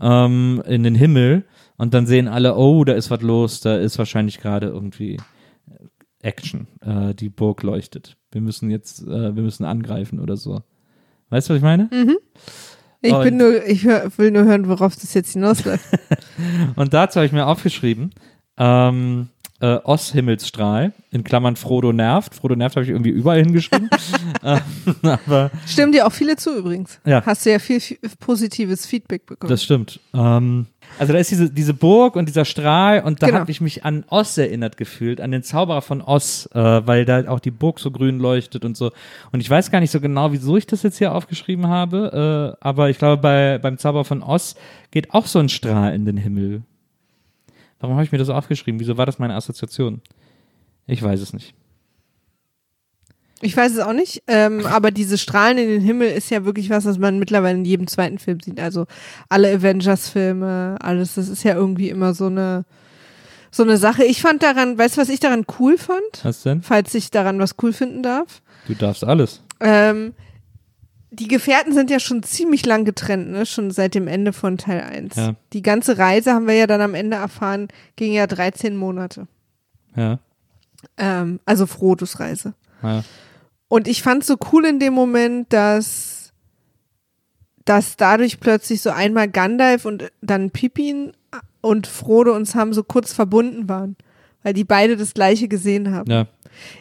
[0.01, 1.45] ähm, in den Himmel
[1.77, 5.19] und dann sehen alle, oh, da ist was los, da ist wahrscheinlich gerade irgendwie
[6.23, 6.67] Action.
[6.83, 8.17] Äh, die Burg leuchtet.
[8.31, 10.61] Wir müssen jetzt, äh, wir müssen angreifen oder so.
[11.31, 11.89] Weißt du, was ich meine?
[13.03, 15.85] Ich Und- bin nur, ich hör, will nur hören, worauf das jetzt hinausläuft.
[16.77, 18.11] Und dazu habe ich mir aufgeschrieben,
[18.59, 19.29] ähm,
[19.61, 22.35] äh, Oss-Himmelsstrahl, in Klammern Frodo nervt.
[22.35, 23.91] Frodo nervt habe ich irgendwie überall hingeschrieben.
[24.45, 24.61] ähm,
[25.03, 26.99] aber Stimmen dir auch viele zu übrigens.
[27.05, 27.25] Ja.
[27.25, 29.51] Hast du ja viel, viel positives Feedback bekommen.
[29.51, 30.01] Das stimmt.
[30.15, 30.67] Ähm,
[30.99, 33.41] also da ist diese, diese Burg und dieser Strahl und da Genau.
[33.41, 37.29] habe ich mich an Oz erinnert gefühlt, an den Zauberer von Oz, äh, weil da
[37.29, 38.91] auch die Burg so grün leuchtet und so.
[39.31, 42.65] Und ich weiß gar nicht so genau, wieso ich das jetzt hier aufgeschrieben habe, äh,
[42.65, 44.57] aber ich glaube, bei, beim Zauberer von Oz
[44.91, 46.63] geht auch so ein Strahl in den Himmel.
[47.81, 48.79] Warum habe ich mir das aufgeschrieben?
[48.79, 50.03] Wieso war das meine Assoziation?
[50.87, 51.55] Ich weiß es nicht.
[53.43, 56.69] Ich weiß es auch nicht, ähm, aber diese Strahlen in den Himmel ist ja wirklich
[56.69, 58.61] was, was man mittlerweile in jedem zweiten Film sieht.
[58.61, 58.87] Also
[59.31, 62.67] alle Avengers-Filme, alles, das ist ja irgendwie immer so eine,
[63.51, 64.05] so eine Sache.
[64.05, 66.23] Ich fand daran, weißt du, was ich daran cool fand?
[66.23, 66.61] Was denn?
[66.61, 68.43] Falls ich daran was cool finden darf.
[68.67, 69.43] Du darfst alles.
[69.61, 70.13] Ähm,
[71.11, 73.45] die Gefährten sind ja schon ziemlich lang getrennt, ne?
[73.45, 75.17] Schon seit dem Ende von Teil 1.
[75.17, 75.35] Ja.
[75.53, 79.27] Die ganze Reise haben wir ja dann am Ende erfahren, ging ja 13 Monate.
[79.97, 80.19] Ja.
[80.97, 82.55] Ähm, also Frodos Reise.
[82.83, 83.03] ja.
[83.69, 86.33] Und ich fand so cool in dem Moment, dass,
[87.65, 91.13] dass dadurch plötzlich so einmal Gandalf und dann Pippin
[91.61, 93.97] und Frodo und Sam so kurz verbunden waren,
[94.43, 96.11] weil die beide das gleiche gesehen haben.
[96.11, 96.27] ja.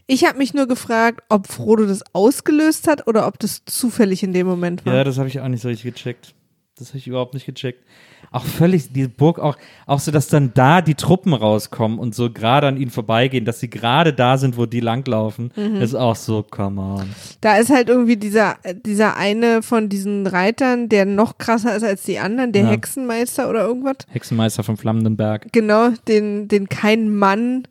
[0.08, 4.34] Ich habe mich nur gefragt, ob Frodo das ausgelöst hat oder ob das zufällig in
[4.34, 4.94] dem Moment war.
[4.94, 6.34] Ja, das habe ich auch nicht so richtig gecheckt.
[6.78, 7.84] Das habe ich überhaupt nicht gecheckt.
[8.32, 12.32] Auch völlig, die Burg auch, auch so, dass dann da die Truppen rauskommen und so
[12.32, 15.78] gerade an ihnen vorbeigehen, dass sie gerade da sind, wo die langlaufen, Mhm.
[15.82, 17.10] ist auch so, come on.
[17.42, 18.56] Da ist halt irgendwie dieser,
[18.86, 22.70] dieser eine von diesen Reitern, der noch krasser ist als die anderen, der Ja.
[22.70, 23.98] Hexenmeister oder irgendwas.
[24.10, 25.48] Hexenmeister vom Flammenden Berg.
[25.52, 27.64] Genau, den, den kein Mann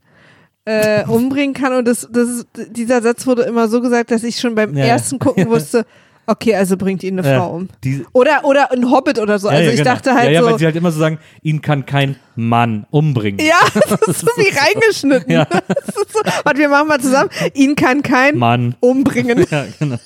[0.68, 1.72] äh, umbringen kann.
[1.72, 5.18] Und das, das dieser Satz wurde immer so gesagt, dass ich schon beim Ja, ersten
[5.18, 5.86] Gucken wusste,
[6.26, 7.68] okay, also bringt ihn eine Ja, Frau um.
[8.12, 9.48] Oder, oder ein Hobbit oder so.
[9.48, 9.90] Ja, Also ich genau.
[9.94, 10.50] dachte halt Ja, ja, so.
[10.50, 13.40] weil sie halt immer so sagen, ihn kann kein Mann umbringen.
[13.44, 15.32] Ja, das ist so wie reingeschnitten.
[15.32, 15.46] Ja.
[15.86, 17.30] So, warte, wir machen mal zusammen.
[17.54, 18.74] Ihn kann kein Mann.
[18.80, 19.46] umbringen.
[19.50, 19.96] Ja, genau.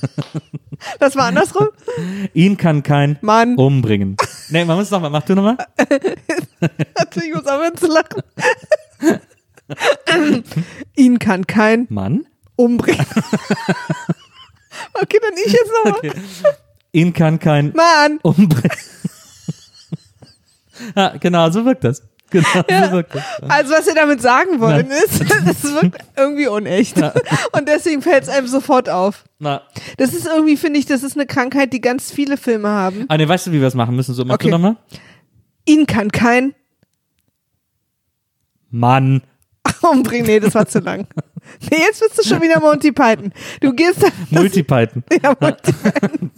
[1.01, 1.69] Das war andersrum.
[2.35, 3.55] Ihn kann kein Mann.
[3.57, 4.17] umbringen.
[4.49, 5.57] Nee, man muss nochmal, mach du nochmal.
[5.81, 8.23] Ich muss aufhören zu lachen.
[10.97, 12.27] Ihn kann kein Mann?
[12.57, 13.05] umbringen.
[14.95, 15.99] okay, dann ich jetzt nochmal.
[15.99, 16.13] Okay.
[16.93, 18.77] Ihn kann kein Mann, umbringen.
[20.97, 22.03] ja, genau, so wirkt das.
[22.31, 23.23] Genau, so wirkt das.
[23.49, 26.97] also was wir damit sagen wollen ist, das wirkt irgendwie unecht.
[27.53, 29.25] Und deswegen fällt es einem sofort auf.
[29.39, 29.63] Na,
[29.99, 33.05] Das ist irgendwie, finde ich, das ist eine Krankheit, die ganz viele Filme haben.
[33.09, 34.15] ah, nee, weißt du, wie wir es machen müssen?
[34.15, 34.47] So, mach Okay.
[34.47, 34.77] du nochmal.
[35.67, 36.55] Ihn kann kein
[38.71, 39.23] Mann.
[39.91, 40.27] Umbringen.
[40.27, 41.07] Nee, das war zu lang.
[41.71, 43.33] Nee, jetzt bist du schon wieder Monty Python.
[43.61, 45.03] Du gehst das, Multipython.
[45.23, 46.31] ja, Monty Python.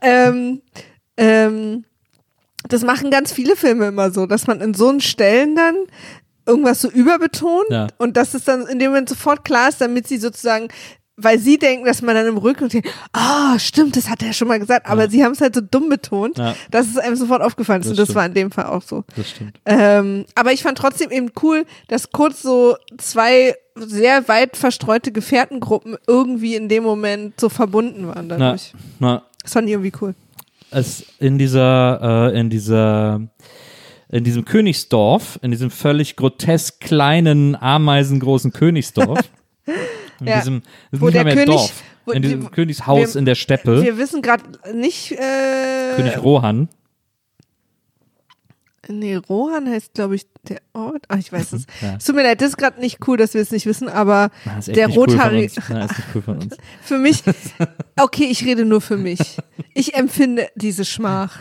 [0.00, 0.62] ähm,
[1.16, 1.84] ähm,
[2.68, 5.74] das machen ganz viele Filme immer so, dass man in so einen Stellen dann
[6.46, 7.86] irgendwas so überbetont Ja.
[7.98, 10.68] und dass es dann in dem Moment sofort klar ist, damit sie sozusagen,
[11.16, 14.48] weil sie denken, dass man dann im Rücken denkt, ah, stimmt, das hat er schon
[14.48, 15.10] mal gesagt, aber Ja.
[15.10, 16.54] sie haben es halt so dumm betont, Ja.
[16.70, 18.16] dass es einem sofort aufgefallen ist Das und das stimmt.
[18.16, 19.04] war in dem Fall auch so.
[19.16, 19.58] Das stimmt.
[19.66, 25.96] Ähm, aber ich fand trotzdem eben cool, dass kurz so zwei sehr weit verstreute Gefährtengruppen
[26.06, 28.72] irgendwie in dem Moment so verbunden waren Na, dadurch.
[28.98, 30.14] na, Das fand ich irgendwie cool.
[30.70, 33.20] es in dieser, äh, in dieser,
[34.10, 39.20] in diesem Königsdorf, in diesem völlig grotesk kleinen, ameisengroßen Königsdorf,
[40.22, 40.38] in Ja.
[40.38, 41.72] diesem, das Wo der König- Dorf,
[42.06, 44.44] wo in die- diesem Königshaus wir- in der Steppe, Wir wissen gerade
[44.74, 46.68] nicht, äh, König Rohan,
[48.88, 51.04] nee, Rohan heißt, glaube ich, der Ort.
[51.08, 51.66] Ach, ich weiß es.
[51.80, 51.94] Ja.
[51.98, 54.30] Es tut mir leid, das ist gerade nicht cool, dass wir es nicht wissen, aber
[54.44, 55.68] Na, ist echt der cool rothaarige, uns.
[55.68, 56.56] Na, ist nicht cool von uns.
[56.82, 57.22] für mich,
[58.00, 59.20] okay, ich rede nur für mich.
[59.74, 61.40] Ich empfinde diese Schmach.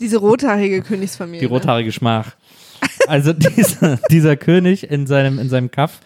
[0.00, 1.40] Diese rothaarige Königsfamilie.
[1.40, 2.34] Die rothaarige Schmach.
[3.06, 6.00] Also dieser, dieser König in seinem, in seinem Kaff,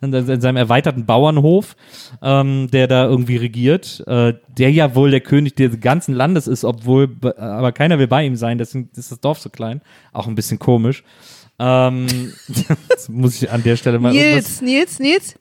[0.00, 1.74] in, in seinem erweiterten Bauernhof,
[2.22, 6.64] ähm, der da irgendwie regiert, äh, der ja wohl der König des ganzen Landes ist,
[6.64, 9.80] obwohl, be- aber keiner will bei ihm sein, deswegen ist das Dorf so klein.
[10.12, 11.02] Auch ein bisschen komisch.
[11.58, 12.06] Ähm,
[12.88, 15.34] das muss ich an der Stelle mal Nils, Nils, Nils,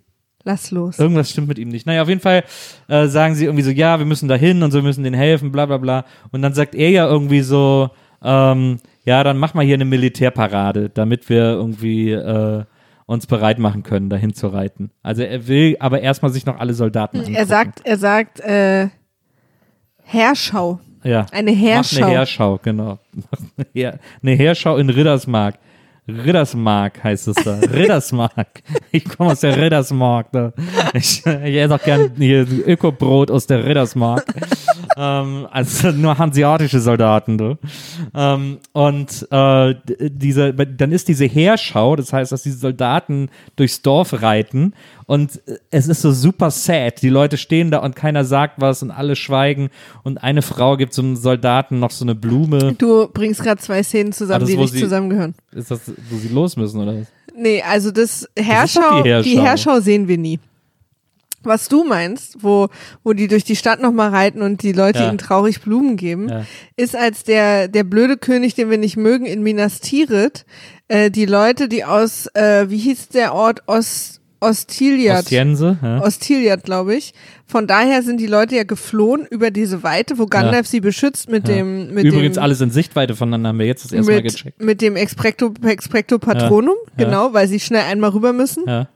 [0.44, 0.98] lass los.
[0.98, 1.86] irgendwas stimmt mit ihm nicht.
[1.86, 2.44] Naja, auf jeden Fall
[2.88, 5.16] äh, sagen sie irgendwie so, ja, wir müssen da hin und so, wir müssen denen
[5.16, 6.06] helfen, bla bla bla.
[6.32, 7.92] Und dann sagt er ja irgendwie so,
[8.24, 12.64] ähm, ja, dann mach mal hier eine Militärparade, damit wir irgendwie äh,
[13.08, 14.92] uns bereit machen können, dahin zu reiten.
[15.02, 17.36] Also er will aber erstmal sich noch alle Soldaten angucken.
[17.36, 18.90] Er sagt, er sagt, äh,
[20.04, 20.80] Herrschau.
[21.04, 21.26] ja.
[21.32, 22.04] Eine Mach Herrschau.
[22.06, 23.00] eine Heerschau, genau.
[23.14, 25.56] Mach eine, Heer, eine Heerschau in Riddersmark.
[26.08, 27.60] Riddersmark heißt es da.
[27.74, 28.62] Riddersmark.
[28.92, 30.32] Ich komme aus der Riddersmark.
[30.32, 30.54] Da.
[30.94, 34.26] Ich, ich esse auch gern hier Ökobrot aus der Riddersmark.
[34.98, 37.38] Ähm, also nur hanseatische Soldaten.
[37.38, 37.58] Du.
[38.16, 39.76] Ähm, und äh,
[40.10, 44.74] diese, dann ist diese Heerschau, das heißt, dass diese Soldaten durchs Dorf reiten
[45.06, 47.02] und äh, es ist so super sad.
[47.02, 49.70] Die Leute stehen da und keiner sagt was und alle schweigen
[50.04, 52.74] und eine Frau gibt so einem Soldaten noch so eine Blume.
[52.78, 55.36] Du bringst gerade zwei Szenen zusammen, das, die nicht sie- zusammengehören.
[55.52, 57.08] Ist das, wo sie los müssen oder was?
[57.40, 59.44] Nee, also das Herrschau, die die Herrschau.
[59.44, 59.80] Herrschau.
[59.80, 60.40] sehen wir nie.
[61.48, 62.68] Was du meinst, wo,
[63.04, 65.10] wo die durch die Stadt nochmal reiten und die Leute Ja.
[65.10, 66.46] ihnen traurig Blumen geben, Ja.
[66.76, 70.46] ist als der, der blöde König, den wir nicht mögen, in Minas Tirith,
[70.90, 75.24] äh, die Leute, die aus, äh, wie hieß der Ort, Ost, Ostiliad.
[75.24, 75.78] Ostiense?
[75.82, 76.02] Ja.
[76.04, 77.14] Ostiliad, glaube ich.
[77.48, 81.48] Von daher sind die Leute ja geflohen über diese Weite, wo Gandalf sie beschützt mit
[81.48, 81.56] Ja.
[81.56, 84.32] dem, mit Übrigens dem, alles in Sichtweite voneinander haben wir jetzt das erste Mal mit,
[84.34, 84.62] gecheckt.
[84.62, 87.06] mit dem Expecto, Expecto Patronum, Ja.
[87.06, 88.64] genau, weil sie schnell einmal rüber müssen.
[88.68, 88.88] Ja.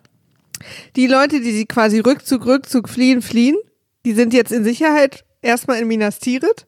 [0.95, 3.55] Die Leute, die sie quasi Rückzug, Rückzug, fliehen, fliehen,
[4.05, 6.65] die sind jetzt in Sicherheit erstmal in Minas Tirith.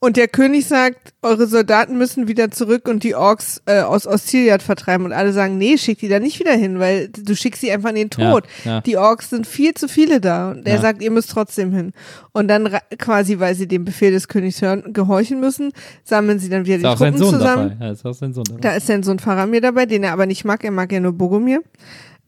[0.00, 4.62] Und der König sagt, eure Soldaten müssen wieder zurück und die Orks äh, aus Ostiliad
[4.62, 5.04] vertreiben.
[5.04, 7.88] Und alle sagen, nee, schick die da nicht wieder hin, weil du schickst sie einfach
[7.88, 8.44] in den Tod.
[8.64, 8.80] Ja, ja.
[8.82, 10.52] Die Orks sind viel zu viele da.
[10.52, 10.80] Und er Ja.
[10.82, 11.92] sagt, ihr müsst trotzdem hin.
[12.30, 15.72] Und dann quasi, weil sie dem Befehl des Königs hören, gehorchen müssen,
[16.04, 17.76] sammeln sie dann wieder Ist die auch sein Truppen Sohn zusammen.
[17.80, 17.90] dabei.
[17.92, 18.60] Ist auch sein Sohn dabei.
[18.60, 20.62] Da ist sein Sohn Faramir dabei, den er aber nicht mag.
[20.62, 21.60] Er mag ja nur Bogomir.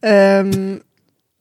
[0.03, 0.81] Ähm,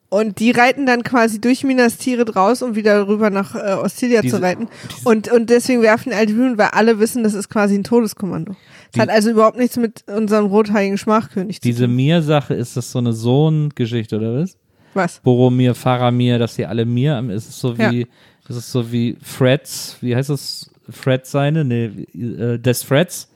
[0.10, 4.22] und die reiten dann quasi durch Minas Tirith raus, um wieder rüber nach äh, Ostilia
[4.22, 4.68] Diese- zu reiten.
[5.04, 8.54] Und, und deswegen werfen die Blumen, weil alle wissen, das ist quasi ein Todeskommando.
[8.54, 11.96] Es Die- hat also überhaupt nichts mit unserem rothaarigen Schmachkönig zu Diese tun.
[11.96, 14.58] Mir-Sache, ist das so eine Sohn-Geschichte oder was?
[14.96, 15.20] Was?
[15.20, 17.92] Boromir, Faramir, dass sie alle Mir am, ist es so Ja.
[17.92, 18.02] wie,
[18.48, 20.72] ist es so wie Freds, wie heißt das?
[20.90, 21.64] Fred seine?
[21.64, 21.86] Nee,
[22.16, 23.30] äh, des Freds?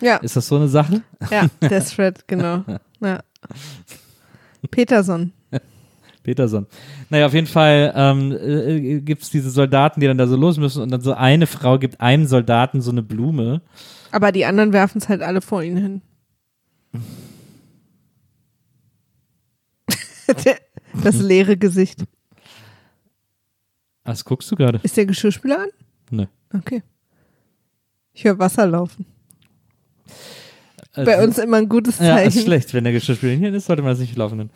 [0.00, 1.02] Ja, Ist das so eine Sache?
[1.30, 2.64] ja, Deaththread, genau.
[3.00, 3.20] Ja.
[4.70, 5.32] Peterson.
[6.22, 6.66] Peterson.
[7.08, 10.58] Naja, auf jeden Fall ähm, äh, gibt es diese Soldaten, die dann da so los
[10.58, 13.62] müssen und dann so eine Frau gibt einem Soldaten so eine Blume.
[14.12, 16.02] Aber die anderen werfen es halt alle vor ihn hin.
[21.04, 22.04] Das leere Gesicht.
[24.04, 24.80] Was guckst du gerade?
[24.82, 25.68] Ist der Geschirrspüler an?
[26.10, 26.26] Nö.
[26.52, 26.82] Okay.
[28.12, 29.06] Ich höre Wasser laufen.
[30.94, 32.46] Bei uns immer ein gutes Ja, ist Zeichen.
[32.46, 34.50] schlecht, wenn der Geschirrspüler hier ist, sollte man das nicht laufen.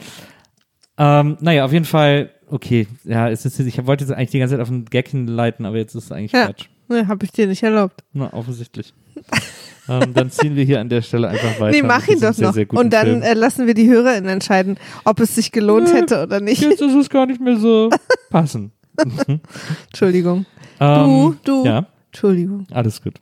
[0.98, 4.54] Ähm, naja, auf jeden Fall, okay, ja, es ist, ich wollte jetzt eigentlich die ganze
[4.54, 6.46] Zeit auf den Gag hinleiten, aber jetzt ist es eigentlich Ja.
[6.46, 6.66] Quatsch.
[6.88, 8.04] Nee, hab ich dir nicht erlaubt.
[8.12, 8.92] Na, offensichtlich.
[9.88, 11.76] ähm, dann ziehen wir hier an der Stelle einfach weiter.
[11.76, 12.54] Nee, mach ihn doch sehr, noch.
[12.54, 16.22] sehr Und dann äh, lassen wir die HörerInnen entscheiden, ob es sich gelohnt Nö, hätte
[16.22, 16.60] oder nicht.
[16.62, 17.90] Jetzt ist es gar nicht mehr so
[18.30, 18.72] passend.
[19.86, 20.46] Entschuldigung.
[20.80, 21.64] Ähm, du.
[21.64, 22.66] Ja, Entschuldigung.
[22.70, 23.14] alles gut.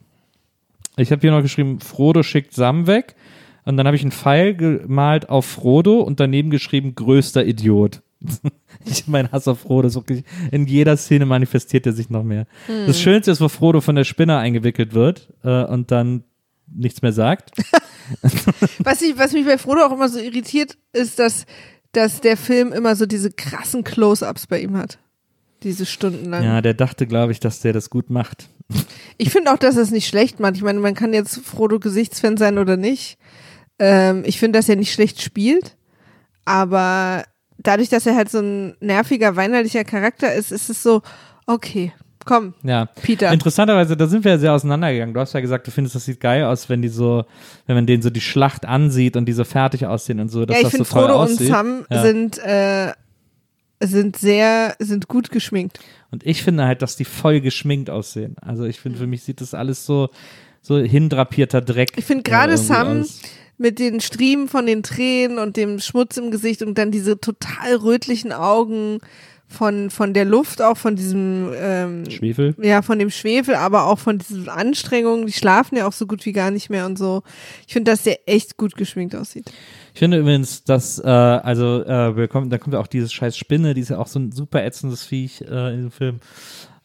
[0.97, 3.15] Ich habe hier noch geschrieben, Frodo schickt Sam weg.
[3.65, 8.01] Und dann habe ich einen Pfeil gemalt auf Frodo und daneben geschrieben, größter Idiot.
[8.85, 12.47] ich mein Hass auf Frodo ist wirklich, in jeder Szene manifestiert er sich noch mehr.
[12.67, 12.87] Hm.
[12.87, 16.23] Das Schönste ist, wo Frodo von der Spinne eingewickelt wird äh, und dann
[16.73, 17.51] nichts mehr sagt.
[18.79, 21.45] Was, ich, was mich bei Frodo auch immer so irritiert, ist, dass,
[21.93, 24.99] dass der Film immer so diese krassen Close-Ups bei ihm hat.
[25.63, 26.43] Diese stundenlang.
[26.43, 28.49] Ja, der dachte, glaube ich, dass der das gut macht.
[29.17, 30.57] Ich finde auch, dass es nicht schlecht macht.
[30.57, 33.17] Ich meine, man kann jetzt Frodo Gesichtsfan sein oder nicht.
[33.83, 35.75] Ähm, ich finde, dass er nicht schlecht spielt.
[36.45, 37.23] Aber
[37.57, 41.01] dadurch, dass er halt so ein nerviger, weinerlicher Charakter ist, ist es so,
[41.47, 41.91] okay,
[42.25, 42.85] komm, Ja.
[43.01, 43.31] Peter.
[43.31, 45.13] Interessanterweise, da sind wir ja sehr auseinandergegangen.
[45.13, 47.25] Du hast ja gesagt, du findest, das sieht geil aus, wenn die so,
[47.65, 50.55] wenn man denen so die Schlacht ansieht und die so fertig aussehen und so, dass
[50.55, 51.47] ja, ich das finde, so Frodo und aussieht.
[51.49, 52.01] Sam ja.
[52.01, 52.93] sind, äh,
[53.81, 55.79] sind sehr, sind gut geschminkt.
[56.09, 58.37] Und ich finde halt, dass die voll geschminkt aussehen.
[58.41, 60.09] Also ich finde, für mich sieht das alles so,
[60.61, 61.89] so hindrapierter Dreck.
[61.97, 63.19] Ich finde gerade Sam aus.
[63.57, 67.75] Mit den Striemen von den Tränen und dem Schmutz im Gesicht und dann diese total
[67.75, 68.99] rötlichen Augen
[69.53, 72.55] von, von der Luft, auch von diesem, ähm, Schwefel.
[72.61, 75.27] ja, von dem Schwefel, aber auch von diesen Anstrengungen.
[75.27, 77.21] Die schlafen ja auch so gut wie gar nicht mehr und so.
[77.67, 79.51] Ich finde, dass der echt gut geschminkt aussieht.
[79.93, 83.37] Ich finde übrigens, dass, äh, also, äh, wir kommen, da kommt ja auch dieses scheiß
[83.37, 86.19] Spinne, die ist ja auch so ein super ätzendes Viech äh, in dem Film.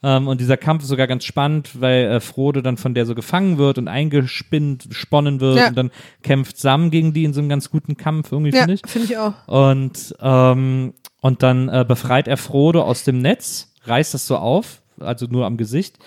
[0.01, 3.15] Ähm, und dieser Kampf ist sogar ganz spannend, weil äh, Frodo dann von der so
[3.15, 5.67] gefangen wird und eingespinnt, sponnen wird Ja.
[5.69, 5.91] und dann
[6.23, 8.81] kämpft Sam gegen die in so einem ganz guten Kampf irgendwie, Ja, finde ich.
[8.89, 9.33] finde ich auch.
[9.47, 14.81] Und, ähm, und dann äh, befreit er Frodo aus dem Netz, reißt das so auf,
[14.99, 15.97] also nur am Gesicht.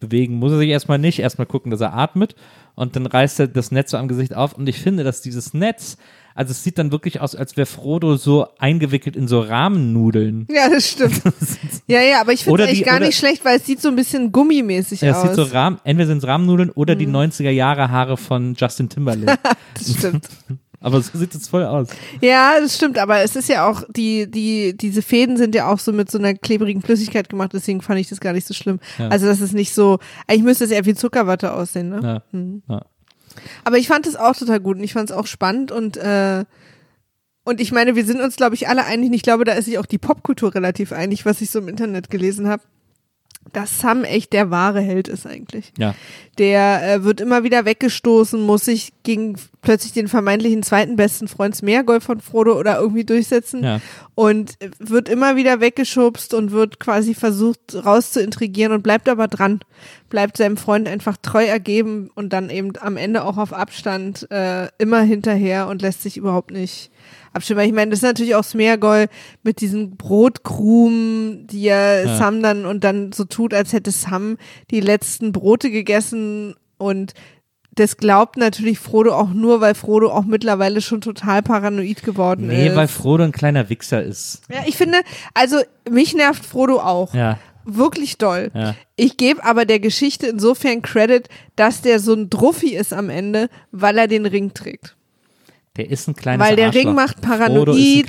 [0.00, 2.36] Bewegen muss er sich erstmal nicht, erstmal gucken, dass er atmet.
[2.76, 4.54] Und dann reißt er das Netz so am Gesicht auf.
[4.54, 5.96] Und ich finde, dass dieses Netz,
[6.34, 10.46] also es sieht dann wirklich aus, als wäre Frodo so eingewickelt in so Rahmennudeln.
[10.50, 11.22] Ja, das stimmt.
[11.86, 13.88] ja, ja, aber ich finde es eigentlich gar oder- nicht schlecht, weil es sieht so
[13.88, 15.22] ein bisschen gummimäßig Ja, es aus.
[15.22, 19.38] sieht so Rahmen, entweder sind es Rahmennudeln oder die 90er Jahre Haare von Justin Timberlake.
[19.74, 20.28] das stimmt.
[20.80, 21.88] Aber so sieht es voll aus.
[22.20, 25.78] Ja, das stimmt, aber es ist ja auch, die, die, diese Fäden sind ja auch
[25.78, 28.80] so mit so einer klebrigen Flüssigkeit gemacht, deswegen fand ich das gar nicht so schlimm.
[28.98, 29.08] Ja.
[29.08, 32.00] Also das ist nicht so, eigentlich müsste es eher wie Zuckerwatte aussehen, ne?
[32.02, 32.22] Ja.
[32.32, 32.62] Hm.
[32.68, 32.84] Ja.
[33.64, 36.44] Aber ich fand es auch total gut und ich fand es auch spannend und äh,
[37.46, 39.12] und ich meine, wir sind uns, glaube ich, alle einig.
[39.12, 42.08] Ich glaube, da ist sich auch die Popkultur relativ einig, was ich so im Internet
[42.08, 42.62] gelesen habe,
[43.52, 45.72] dass Sam echt der wahre Held ist eigentlich.
[45.78, 45.94] Ja.
[46.38, 51.54] Der äh, wird immer wieder weggestoßen, muss sich gegen plötzlich den vermeintlichen zweiten besten Freund
[51.54, 53.80] Smeargol von Frodo oder irgendwie durchsetzen Ja.
[54.14, 59.60] und wird immer wieder weggeschubst und wird quasi versucht rauszuintrigieren und bleibt aber dran,
[60.10, 64.68] bleibt seinem Freund einfach treu ergeben und dann eben am Ende auch auf Abstand äh,
[64.78, 66.90] immer hinterher und lässt sich überhaupt nicht
[67.34, 67.58] abstimmen.
[67.60, 69.06] Weil Ich meine, das ist natürlich auch Smeargol
[69.42, 72.16] mit diesen Brotkrumen, die er Ja.
[72.16, 74.36] Sam dann und dann so tut, als hätte Sam
[74.70, 77.14] die letzten Brote gegessen und
[77.76, 82.68] das glaubt natürlich Frodo auch nur, weil Frodo auch mittlerweile schon total paranoid geworden Nee,
[82.68, 82.76] ist.
[82.76, 84.42] weil Frodo ein kleiner Wichser ist.
[84.48, 84.98] Ja, ich finde,
[85.34, 85.56] also
[85.90, 87.12] mich nervt Frodo auch.
[87.14, 87.38] Ja.
[87.64, 88.50] Wirklich doll.
[88.54, 88.76] Ja.
[88.94, 93.48] Ich gebe aber der Geschichte insofern Credit, dass der so ein Druffi ist am Ende,
[93.72, 94.96] weil er den Ring trägt.
[95.76, 96.84] Der ist ein kleines Weil der Arschloch.
[96.84, 98.06] Ring macht paranoid,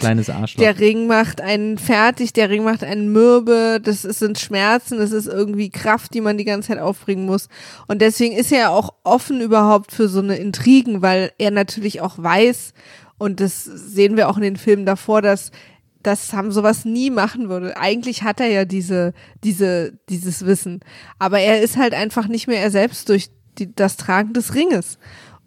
[0.59, 5.11] der Ring macht einen fertig, der Ring macht einen mürbe, das ist- sind Schmerzen, das
[5.11, 7.47] ist irgendwie Kraft, die man die ganze Zeit aufbringen muss.
[7.87, 12.01] Und deswegen ist er ja auch offen überhaupt für so eine Intrigen, weil er natürlich
[12.01, 12.73] auch weiß,
[13.17, 15.51] und das sehen wir auch in den Filmen davor, dass
[16.03, 17.77] dass Sam sowas nie machen würde.
[17.77, 19.13] Eigentlich hat er ja diese,
[19.43, 20.81] diese, dieses Wissen.
[21.17, 24.99] Aber er ist halt einfach nicht mehr er selbst durch die, das Tragen des Ringes.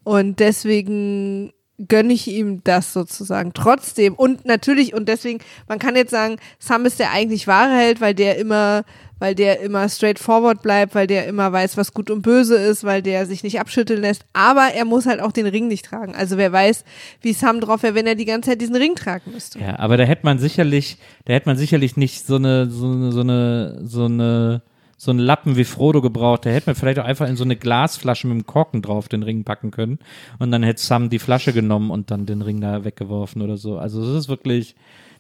[0.03, 1.53] Und deswegen
[1.87, 4.15] gönne ich ihm das sozusagen trotzdem.
[4.15, 5.39] Und natürlich, und deswegen,
[5.69, 8.85] man kann jetzt sagen, Sam ist der eigentlich wahre Held, weil der immer,
[9.21, 13.03] weil der immer straightforward bleibt, weil der immer weiß, was gut und böse ist, weil
[13.03, 14.25] der sich nicht abschütteln lässt.
[14.33, 16.17] Aber er muss halt auch den Ring nicht tragen.
[16.17, 16.85] Also wer weiß,
[17.21, 19.61] wie Sam drauf wäre, wenn er die ganze Zeit diesen Ring tragen müsste.
[19.61, 23.13] Ja, aber da hätte man sicherlich, da hätte man sicherlich nicht so eine, so eine,
[23.13, 24.63] so eine, so eine,
[24.99, 26.45] so einen Lappen wie Frodo gebraucht.
[26.45, 29.23] Da hätte man vielleicht auch einfach in so eine Glasflasche mit dem Korken drauf den
[29.23, 29.99] Ring packen können.
[30.39, 33.79] Und dann hätte Sam die Flasche genommen und dann den Ring da weggeworfen oder so.
[33.79, 34.75] Also es ist wirklich,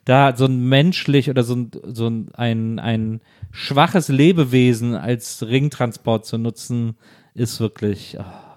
[0.04, 3.20] da so ein menschlich oder so ein, so ein, ein, ein
[3.52, 6.96] schwaches Lebewesen als Ringtransport zu nutzen,
[7.34, 8.48] ist wirklich, ah,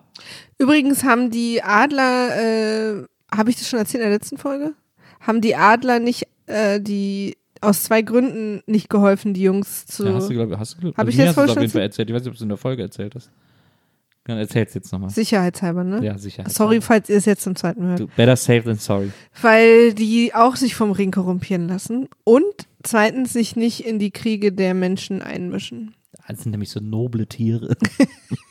[0.57, 3.03] Übrigens haben die Adler, äh,
[3.35, 4.73] habe ich das schon erzählt in der letzten Folge?
[5.19, 10.05] Haben die Adler nicht, äh, die aus zwei Gründen nicht geholfen, die Jungs zu.
[10.05, 12.09] Ja, hast du, glaub, hast du, Hab ich das hast es auf jeden Fall erzählt.
[12.09, 13.31] Ich weiß nicht, ob du es in der Folge erzählt hast.
[14.25, 15.09] Dann erzähl's jetzt nochmal.
[15.09, 16.03] Sicherheitshalber, ne?
[16.05, 16.43] Ja, sicher.
[16.47, 17.99] Sorry, falls ihr es jetzt zum zweiten hört.
[18.01, 19.11] Du, better safe than sorry.
[19.41, 22.43] Weil die auch sich vom Ring korrumpieren lassen und
[22.83, 25.95] zweitens sich nicht in die Kriege der Menschen einmischen.
[26.27, 27.75] Das sind nämlich so noble Tiere.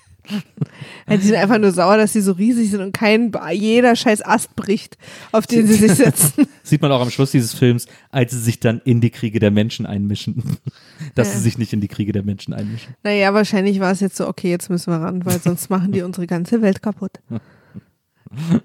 [1.08, 4.22] Ja, die sind einfach nur sauer, dass sie so riesig sind und kein jeder scheiß
[4.22, 4.96] Ast bricht,
[5.32, 6.46] auf den sie sich setzen.
[6.62, 9.50] Sieht man auch am Schluss dieses Films, als sie sich dann in die Kriege der
[9.50, 10.42] Menschen einmischen.
[11.14, 11.34] Dass Ja.
[11.34, 12.94] sie sich nicht in die Kriege der Menschen einmischen.
[13.02, 16.02] Naja, wahrscheinlich war es jetzt so, okay, jetzt müssen wir ran, weil sonst machen die
[16.02, 17.12] unsere ganze Welt kaputt.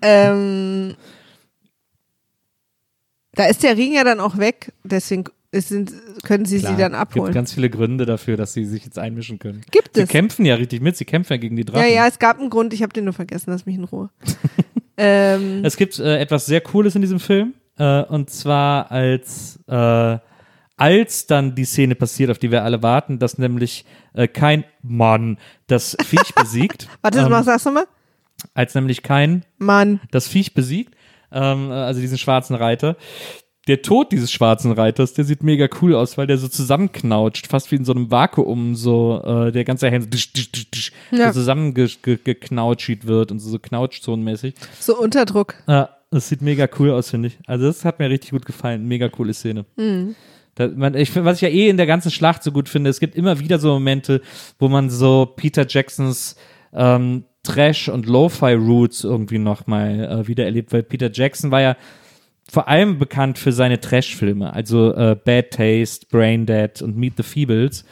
[0.01, 0.95] ähm,
[3.33, 5.25] da ist der Ring ja dann auch weg, deswegen
[5.55, 7.25] es sind, können sie sie dann Es abholen.
[7.25, 9.61] gibt ganz viele Gründe dafür, dass sie sich jetzt einmischen können.
[9.71, 10.09] Gibt Sie es.
[10.09, 11.81] kämpfen ja richtig mit, sie kämpfen ja gegen die Drachen.
[11.81, 14.09] Ja, ja, es gab einen Grund, ich habe den nur vergessen, lass mich in Ruhe.
[14.97, 17.53] ähm, Es gibt äh, etwas sehr Cooles in diesem Film.
[17.77, 20.17] Äh, und zwar als, äh,
[20.77, 25.37] als dann die Szene passiert, auf die wir alle warten, dass nämlich äh, kein Mann
[25.67, 26.87] das Viech besiegt.
[27.01, 27.85] warte, ähm, ähm, sag's nochmal.
[28.53, 29.99] als nämlich kein Mann.
[30.11, 30.95] das Viech besiegt,
[31.31, 32.95] ähm, also diesen schwarzen Reiter.
[33.67, 37.71] Der Tod dieses schwarzen Reiters, der sieht mega cool aus, weil der so zusammenknautscht, fast
[37.71, 41.33] wie in so einem Vakuum, so äh, der ganze Hand so, Ja.
[41.33, 44.53] so zusammengeknautschied wird und so, so knautschzonenmäßig.
[44.79, 45.55] So Unterdruck.
[45.67, 47.39] Ja, das sieht mega cool aus, finde ich.
[47.47, 48.87] Also das hat mir richtig gut gefallen.
[48.87, 49.65] Mega coole Szene.
[50.53, 52.99] Da, man, ich, was ich ja eh in der ganzen Schlacht so gut finde, es
[52.99, 54.21] gibt immer wieder so Momente,
[54.59, 56.35] wo man so Peter Jacksons
[56.71, 61.75] ähm, Trash- und Lo-Fi-Roots irgendwie nochmal äh, wieder erlebt, weil Peter Jackson war ja
[62.51, 67.23] vor allem bekannt für seine Trash-Filme, also äh, Bad Taste, Brain Dead und Meet the
[67.23, 67.85] Feebles.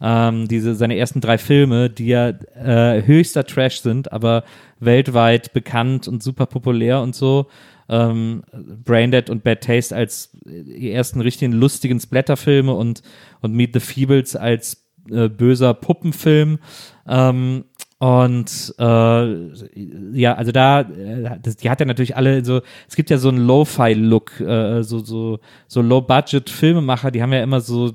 [0.00, 4.44] Ähm, diese, seine ersten drei Filme, die ja äh, höchster Trash sind, aber
[4.80, 7.46] weltweit bekannt und super populär und so.
[7.88, 8.42] Ähm,
[8.84, 13.02] Braindead und Bad Taste als die ersten richtigen lustigen Splatterfilme und,
[13.42, 16.58] und Meet the Feebles als äh, böser Puppenfilm.
[17.06, 17.64] Ähm,
[18.00, 23.10] und äh, ja, also da, äh, das, die hat ja natürlich alle so, es gibt
[23.10, 27.92] ja so einen Lo-Fi-Look, äh, so, so, so Low-Budget-Filmemacher, die haben ja immer so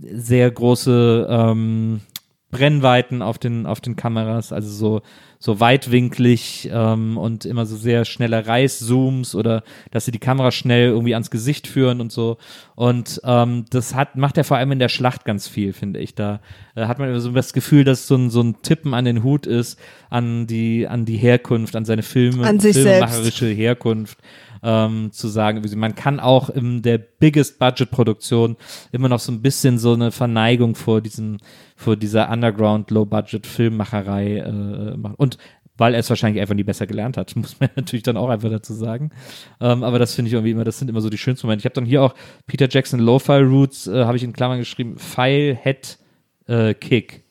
[0.00, 2.00] sehr große ähm,
[2.50, 5.02] Brennweiten auf den, auf den Kameras, also so,
[5.38, 10.88] so weitwinklig ähm, und immer so sehr schnelle Reißzooms oder dass sie die Kamera schnell
[10.88, 12.38] irgendwie ans Gesicht führen und so.
[12.74, 16.14] Und ähm, das hat, macht er vor allem in der Schlacht ganz viel, finde ich.
[16.14, 16.40] Da
[16.74, 19.22] äh, hat man immer so das Gefühl, dass so ein, so ein Tippen an den
[19.22, 24.18] Hut ist, an die, an die Herkunft, an seine Filme, An sich filmemacherische Herkunft
[24.62, 25.62] ähm, zu sagen.
[25.76, 28.56] Man kann auch in der biggest Budget Produktion
[28.92, 31.38] immer noch so ein bisschen so eine Verneigung vor diesem,
[31.76, 35.14] vor dieser Underground Low Budget Filmmacherei äh, machen.
[35.16, 35.38] Und
[35.78, 38.50] weil er es wahrscheinlich einfach nie besser gelernt hat, muss man natürlich dann auch einfach
[38.50, 39.10] dazu sagen.
[39.60, 41.62] Ähm, aber das finde ich irgendwie immer, das sind immer so die schönsten Momente.
[41.62, 42.14] Ich habe dann hier auch
[42.46, 45.98] Peter Jackson Lo-Fi Roots, äh, habe ich in Klammern geschrieben, File Head
[46.46, 47.27] äh, Kick.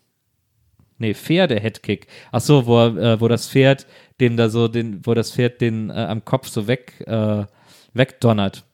[1.00, 2.08] Nee, Pferde-Headkick.
[2.32, 3.86] Ach so, wo, äh, wo das Pferd
[4.20, 7.46] dem da so den, wo das Pferd den äh, am Kopf so weg, äh,
[7.94, 8.66] wegdonnert.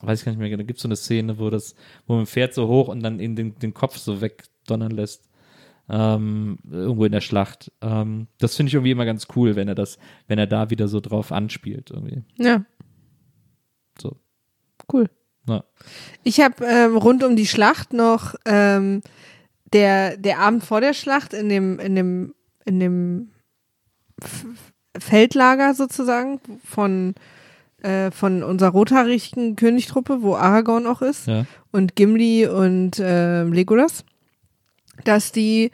[0.00, 0.62] Weiß ich gar nicht mehr, genau.
[0.62, 1.74] da gibt es so eine Szene, wo das,
[2.06, 5.28] wo ein Pferd so hoch und dann in den, den Kopf so wegdonnern lässt.
[5.88, 7.70] Ähm, irgendwo in der Schlacht.
[7.80, 10.88] Ähm, das finde ich irgendwie immer ganz cool, wenn er das, wenn er da wieder
[10.88, 11.92] so drauf anspielt.
[11.92, 12.24] Irgendwie.
[12.38, 12.64] Ja.
[14.00, 14.16] So.
[14.92, 15.08] Cool.
[15.48, 15.64] Ja.
[16.24, 19.02] Ich habe ähm, rund um die Schlacht noch ähm,
[19.72, 22.34] der, der Abend vor der Schlacht in dem, in dem,
[22.64, 23.30] in dem
[24.22, 24.44] F
[24.98, 27.14] Feldlager sozusagen von,
[27.82, 31.44] äh, von unserer rothaarigen Königtruppe, wo Aragorn auch ist, Ja.
[31.70, 34.04] und Gimli und äh, Legolas,
[35.04, 35.70] dass die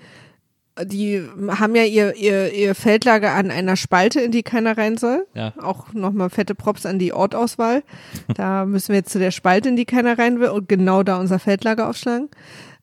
[0.82, 5.26] die haben ja ihr, ihr, ihr Feldlager an einer Spalte, in die keiner rein soll.
[5.34, 5.52] Ja.
[5.60, 7.82] Auch nochmal fette Props an die Ortauswahl.
[8.34, 11.18] Da müssen wir jetzt zu der Spalte, in die keiner rein will und genau da
[11.20, 12.30] unser Feldlager aufschlagen.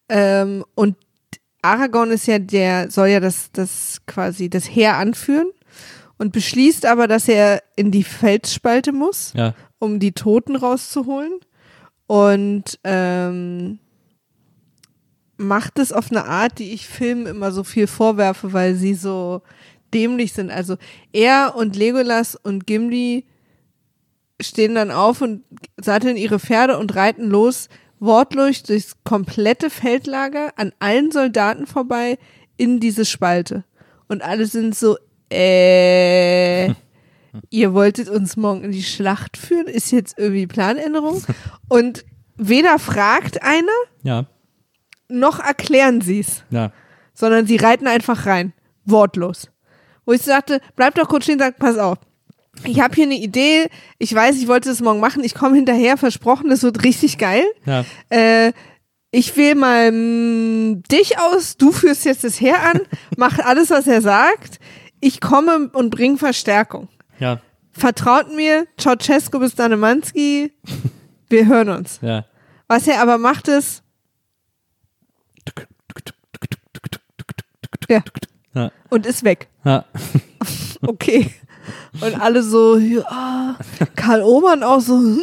[0.09, 0.95] Ähm, und
[1.61, 5.47] Aragorn ist ja der, soll ja das, das quasi das Heer anführen
[6.17, 9.53] und beschließt aber, dass er in die Felsspalte muss, Ja.
[9.77, 11.33] um die Toten rauszuholen.
[12.07, 13.79] Und ähm,
[15.37, 19.41] macht es auf eine Art, die ich Filmen immer so viel vorwerfe, weil sie so
[19.93, 20.51] dämlich sind.
[20.51, 20.77] Also
[21.13, 23.25] er und Legolas und Gimli
[24.41, 25.43] stehen dann auf und
[25.77, 27.69] satteln ihre Pferde und reiten los,
[27.99, 32.17] wortlos durchs komplette Feldlager an allen Soldaten vorbei
[32.57, 33.63] in diese Spalte.
[34.07, 34.97] Und alle sind so,
[35.31, 36.67] äh,
[37.49, 39.67] ihr wolltet uns morgen in die Schlacht führen?
[39.67, 41.21] Ist jetzt irgendwie Planänderung?
[41.69, 42.05] Und
[42.37, 43.67] weder fragt einer,
[44.03, 44.25] Ja.
[45.07, 46.71] noch erklären sie es, Ja.
[47.13, 48.53] sondern sie reiten einfach rein.
[48.85, 49.49] Wortlos.
[50.05, 51.99] wo ich sagte, bleib doch kurz stehen, sag, pass auf.
[52.65, 55.97] Ich habe hier eine Idee, ich weiß, ich wollte das morgen machen, ich komme hinterher,
[55.97, 57.43] versprochen, das wird richtig geil.
[57.65, 57.85] Ja.
[58.09, 58.51] Äh,
[59.11, 62.81] ich wähle mal mh, dich aus, du führst jetzt das Heer an,
[63.17, 64.59] mach alles, was er sagt.
[64.99, 66.89] Ich komme und bring Verstärkung.
[67.19, 67.41] Ja.
[67.71, 70.51] Vertraut mir, Ceausescu bis Danemanski,
[71.29, 71.99] wir hören uns.
[72.01, 72.25] Ja.
[72.67, 73.83] Was er aber macht ist,
[77.89, 78.03] ja,
[78.53, 78.71] Ja.
[78.89, 79.47] und ist weg.
[79.63, 79.85] Ja.
[80.81, 81.31] Okay.
[82.01, 83.57] Und alle so, ja,
[83.95, 85.19] Karl Obern auch so, hm.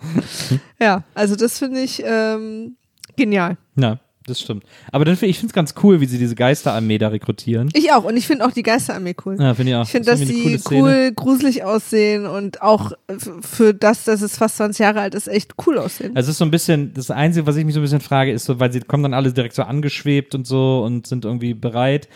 [0.80, 2.76] Ja, also das finde ich ähm,
[3.16, 3.56] genial.
[3.76, 4.64] ja, das stimmt.
[4.92, 7.70] Aber dann, find- ich finde es ganz cool, wie sie diese Geisterarmee da rekrutieren.
[7.72, 8.04] Ich auch.
[8.04, 9.36] Und ich finde auch die Geisterarmee cool.
[9.40, 9.82] Ja, finde ich auch.
[9.84, 12.92] Ich finde, ist dass sie cool, gruselig aussehen und auch
[13.40, 16.14] für das, dass es fast 20 Jahre alt ist, echt cool aussehen.
[16.14, 18.30] Also es ist so ein bisschen, das Einzige, was ich mich so ein bisschen frage,
[18.30, 21.54] ist so, weil sie kommen dann alle direkt so angeschwebt und so und sind irgendwie
[21.54, 22.08] bereit.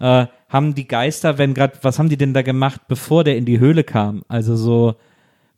[0.00, 3.44] Äh, haben die Geister, wenn gerade, was haben die denn da gemacht, bevor der in
[3.44, 4.22] die Höhle kam?
[4.28, 4.96] Also so,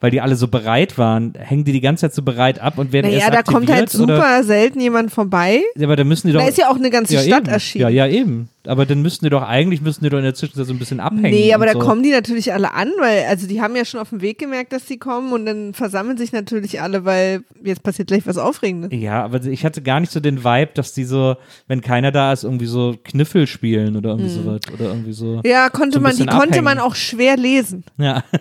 [0.01, 2.93] weil die alle so bereit waren, hängen die die ganze Zeit so bereit ab und
[2.93, 4.45] werden naja, erst da kommt halt aktiviert, super Oder?
[4.45, 5.63] selten jemand vorbei.
[5.77, 6.41] Ja, aber dann müssen die doch.
[6.41, 7.53] Da ist ja auch eine ganze ja, Stadt eben.
[7.53, 7.83] erschienen.
[7.83, 8.49] Ja, ja, eben.
[8.67, 11.01] Aber dann müssten die doch, eigentlich müssten die doch in der Zwischenzeit so ein bisschen
[11.01, 11.31] abhängen.
[11.31, 11.81] Nee, aber da so.
[11.81, 14.73] kommen die natürlich alle an, weil, also die haben ja schon auf dem Weg gemerkt,
[14.73, 18.91] dass sie kommen und dann versammeln sich natürlich alle, weil jetzt passiert gleich was Aufregendes.
[18.93, 21.37] Ja, aber ich hatte gar nicht so den Vibe, dass die so,
[21.67, 24.61] wenn keiner da ist, irgendwie so Kniffel spielen oder irgendwie sowas.
[24.73, 25.37] Oder irgendwie so.
[25.37, 25.41] Hm.
[25.45, 26.93] Ja, konnte so man, die bisschen konnte man abhängen.
[26.93, 28.23] auch schwer lesen, Ja.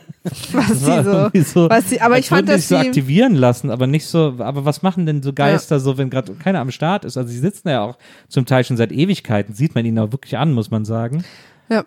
[0.52, 1.04] was Das sie
[1.44, 4.66] so, so was sie, aber ich fand, sich so aktivieren lassen, aber nicht so, aber
[4.66, 7.18] was machen denn so Geister so, wenn gerade keiner am Start ist?
[7.18, 10.38] Also sie sitzen ja auch zum Teil schon seit Ewigkeiten, sieht man ihnen auch wirklich
[10.38, 11.24] an, muss man sagen.
[11.70, 11.84] ja,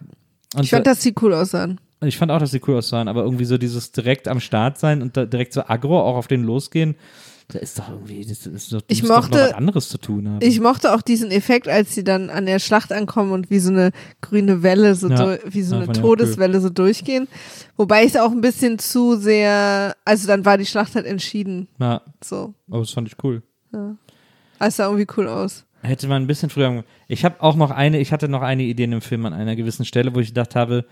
[0.55, 1.81] Und ich fand, dass sie cool aussahen.
[2.03, 5.03] ich fand auch, dass sie cool aussahen, aber irgendwie so dieses direkt am Start sein
[5.03, 6.97] und direkt so aggro auch auf den losgehen,
[7.49, 10.27] da ist doch irgendwie, das ist doch, Ich doch mochte- noch was anderes zu tun
[10.29, 10.39] haben.
[10.41, 13.71] Ich mochte auch diesen Effekt, als sie dann an der Schlacht ankommen und wie so
[13.71, 13.91] eine
[14.23, 15.37] grüne Welle, so Ja.
[15.45, 16.17] wie so Ja, eine auch cool.
[16.17, 17.29] Todeswelle so durchgehen.
[17.77, 21.69] Wobei ich es auch ein bisschen zu sehr, also dann war die Schlacht halt entschieden.
[21.79, 22.55] ja, So.
[22.71, 23.43] aber das fand ich cool.
[24.59, 25.65] Es sah irgendwie cool aus.
[25.85, 26.83] Hätte man ein bisschen früher.
[27.09, 29.55] Ich habe auch noch eine, ich hatte noch eine Idee in dem Film an einer
[29.55, 30.87] gewissen Stelle, wo ich gedacht habe,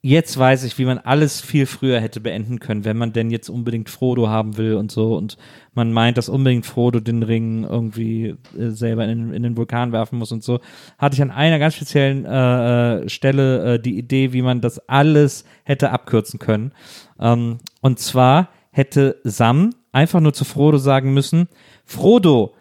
[0.00, 3.48] jetzt weiß ich, wie man alles viel früher hätte beenden können, wenn man denn jetzt
[3.48, 5.36] unbedingt Frodo haben will und so und
[5.74, 9.90] man meint, dass unbedingt Frodo den Ring irgendwie äh, selber in, den- in den Vulkan
[9.90, 10.60] werfen muss und so,
[10.98, 14.78] hatte ich an einer ganz speziellen äh, äh, Stelle äh, die Idee, wie man das
[14.88, 16.72] alles hätte abkürzen können.
[17.18, 21.48] Ähm, und zwar hätte Sam einfach nur zu Frodo sagen müssen,
[21.84, 22.54] Frodo,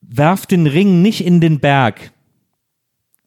[0.00, 2.12] werf den Ring nicht in den Berg.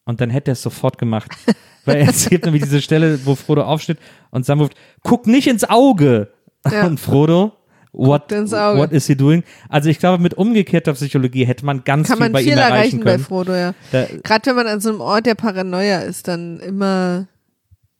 [0.04, 1.30] Und dann hätte er es sofort gemacht.
[1.84, 3.98] Weil es gibt nämlich diese Stelle, wo Frodo aufsteht
[4.30, 6.28] und Sam ruft, guck nicht ins Auge.
[6.70, 6.86] Ja.
[6.86, 7.52] Und Frodo,
[7.92, 9.42] what, what is he doing?
[9.68, 12.58] Also ich glaube, mit umgekehrter Psychologie hätte man ganz Kann viel man bei viel ihm
[12.58, 13.24] erreichen erreichen bei können.
[13.24, 13.74] Frodo, ja.
[13.90, 17.26] Gerade wenn man an so einem Ort der Paranoia ist, dann immer,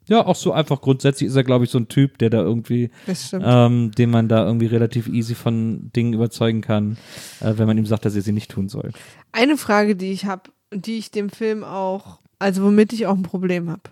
[0.08, 2.90] ja, auch so einfach grundsätzlich ist er, glaube ich, so ein Typ, der da irgendwie,
[3.32, 6.96] ähm, den man da irgendwie relativ easy von Dingen überzeugen kann,
[7.40, 8.92] äh, wenn man ihm sagt, dass er sie nicht tun soll.
[9.30, 13.16] Eine Frage, die ich habe und die ich dem Film auch, also womit ich auch
[13.16, 13.82] ein Problem habe,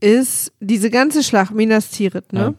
[0.00, 2.40] ist diese ganze Schlacht Minas Tirith, ne?
[2.40, 2.54] Ja.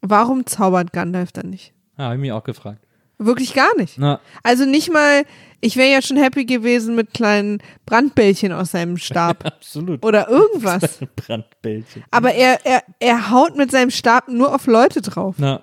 [0.00, 1.72] Warum zaubert Gandalf dann nicht?
[1.96, 2.83] Ah, habe ich mich auch gefragt.
[3.18, 3.98] Wirklich gar nicht.
[3.98, 5.24] Na, Also nicht mal,
[5.60, 10.04] ich wäre ja schon happy gewesen mit kleinen Brandbällchen aus seinem Stab absolut.
[10.04, 10.98] oder irgendwas.
[11.16, 12.04] Brandbällchen.
[12.10, 15.36] Aber er, er, er haut mit seinem Stab nur auf Leute drauf.
[15.38, 15.62] Na,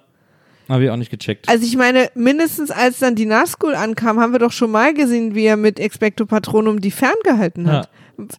[0.69, 1.49] habe ich auch nicht gecheckt.
[1.49, 5.35] Also ich meine, mindestens als dann die Nazgul ankam, haben wir doch schon mal gesehen,
[5.35, 7.89] wie er mit Expecto Patronum die ferngehalten hat.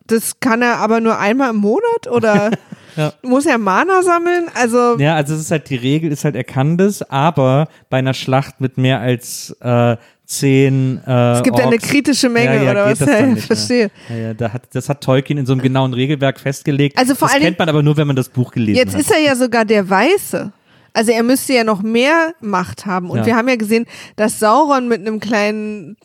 [0.06, 2.50] Das kann er aber nur einmal im Monat oder
[2.96, 3.12] Ja.
[3.22, 4.46] muss er Mana sammeln?
[4.54, 7.98] Also Ja, also es ist halt, die Regel ist halt, er kann das, aber bei
[7.98, 9.96] einer Schlacht mit mehr als äh,
[10.26, 13.00] zehn äh, es gibt eine Orks, kritische Menge ja, ja, oder was?
[13.00, 13.36] Ja, mehr.
[13.38, 13.90] verstehe.
[14.08, 16.98] Ja, ja, da hat, das hat Tolkien in so einem genauen Regelwerk festgelegt.
[16.98, 19.00] Also vor das allen kennt man aber nur, wenn man das Buch gelesen Jetzt hat.
[19.00, 20.52] ist er ja sogar der Weiße.
[20.94, 23.10] Also er müsste ja noch mehr Macht haben.
[23.10, 23.26] Und Ja.
[23.26, 23.86] wir haben ja gesehen,
[24.16, 25.96] dass Sauron mit einem kleinen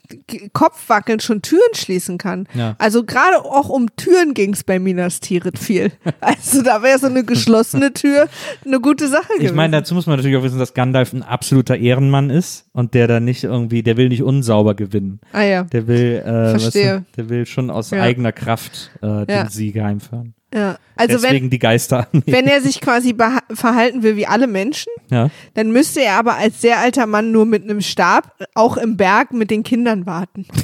[0.53, 2.47] Kopfwackeln schon Türen schließen kann.
[2.53, 2.75] Ja.
[2.79, 5.91] Also gerade auch um Türen ging es bei Minas Tirith viel.
[6.21, 8.27] Also da wäre so eine geschlossene Tür
[8.65, 9.45] eine gute Sache gewesen.
[9.45, 12.93] ich meine, dazu muss man natürlich auch wissen, dass Gandalf ein absoluter Ehrenmann ist und
[12.93, 15.19] der da nicht irgendwie, der will nicht unsauber gewinnen.
[15.33, 17.05] ah ja, Der will, äh, Verstehe.
[17.11, 18.01] du, der will schon aus Ja.
[18.01, 19.49] eigener Kraft äh, den.
[19.49, 20.33] Sieg heimfahren.
[20.53, 20.77] Ja.
[20.95, 22.07] Also wenn, Deswegen die Geister.
[22.25, 23.15] wenn er sich quasi
[23.53, 25.29] verhalten will wie alle Menschen, ja.
[25.53, 29.33] dann müsste er aber als sehr alter Mann nur mit einem Stab auch im Berg
[29.33, 30.45] mit den Kindern warten.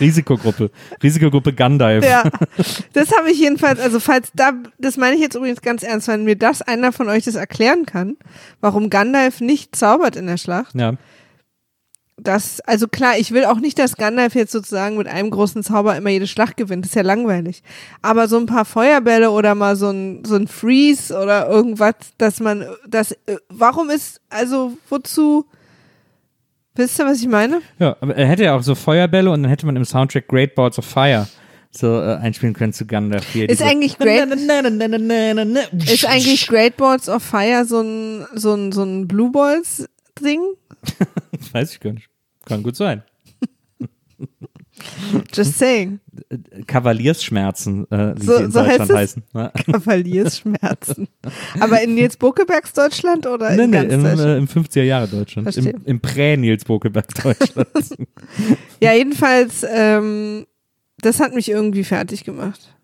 [0.00, 0.70] Risikogruppe.
[1.02, 2.04] Risikogruppe Gandalf.
[2.04, 2.24] Ja,
[2.92, 6.24] das habe ich jedenfalls, also falls da, das meine ich jetzt übrigens ganz ernst, wenn
[6.24, 8.16] mir das einer von euch das erklären kann,
[8.60, 10.94] warum Gandalf nicht zaubert in der Schlacht, ja.
[12.24, 15.96] Das, also klar, ich will auch nicht, dass Gandalf jetzt sozusagen mit einem großen Zauber
[15.96, 16.84] immer jede Schlacht gewinnt.
[16.84, 17.62] Das ist ja langweilig.
[18.02, 22.40] Aber so ein paar Feuerbälle oder mal so ein, so ein Freeze oder irgendwas, dass
[22.40, 25.46] man, das, äh, warum ist, also wozu,
[26.74, 27.60] wisst ihr, was ich meine?
[27.78, 30.54] Ja, aber er hätte ja auch so Feuerbälle und dann hätte man im Soundtrack Great
[30.54, 31.28] Balls of Fire
[31.70, 33.26] so äh, einspielen können zu Gandalf.
[33.32, 38.82] Hier, Ist eigentlich Great, ist eigentlich Great Balls of Fire so ein, so ein, so
[38.82, 39.88] ein Blue Balls
[40.20, 40.40] Ding?
[41.52, 42.08] Weiß ich gar nicht.
[42.46, 43.02] Kann gut sein.
[45.32, 46.00] Just saying.
[46.66, 48.96] Kavaliersschmerzen, äh, wie So- sie in so heißt Deutschland es?
[48.96, 49.22] heißen.
[49.72, 51.08] Kavaliersschmerzen.
[51.60, 55.08] Aber in Nils Bokebergs Deutschland oder Nee, in nee, ganz im, äh, im 50er Jahre
[55.08, 55.52] Deutschland.
[55.52, 55.72] Verstehe.
[55.74, 57.68] Im, im Prä-Nils Bokeberg Deutschland.
[58.80, 60.46] Ja, jedenfalls, ähm,
[60.98, 62.74] das hat mich irgendwie fertig gemacht.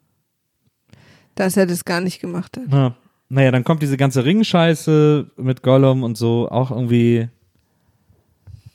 [1.35, 2.73] Dass er das gar nicht gemacht hat.
[2.73, 2.97] ja.
[3.33, 7.29] Naja, dann kommt diese ganze Ringscheiße mit Gollum und so, auch irgendwie.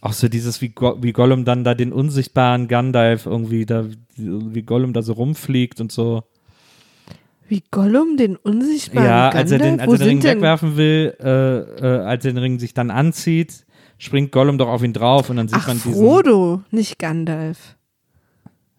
[0.06, 4.62] Auch so dieses, wie, Go wie Gollum dann da den unsichtbaren Gandalf irgendwie da, wie
[4.62, 6.24] Gollum da so rumfliegt und so.
[7.48, 9.42] Wie Gollum den unsichtbaren ja, Gandalf?
[9.42, 10.36] als er den, als er den Ring denn?
[10.38, 13.66] wegwerfen will, äh, äh, als er den Ring sich dann anzieht,
[13.98, 15.94] springt Gollum doch auf ihn drauf und dann sieht Ach, man diesen.
[15.94, 17.76] Frodo, nicht Gandalf.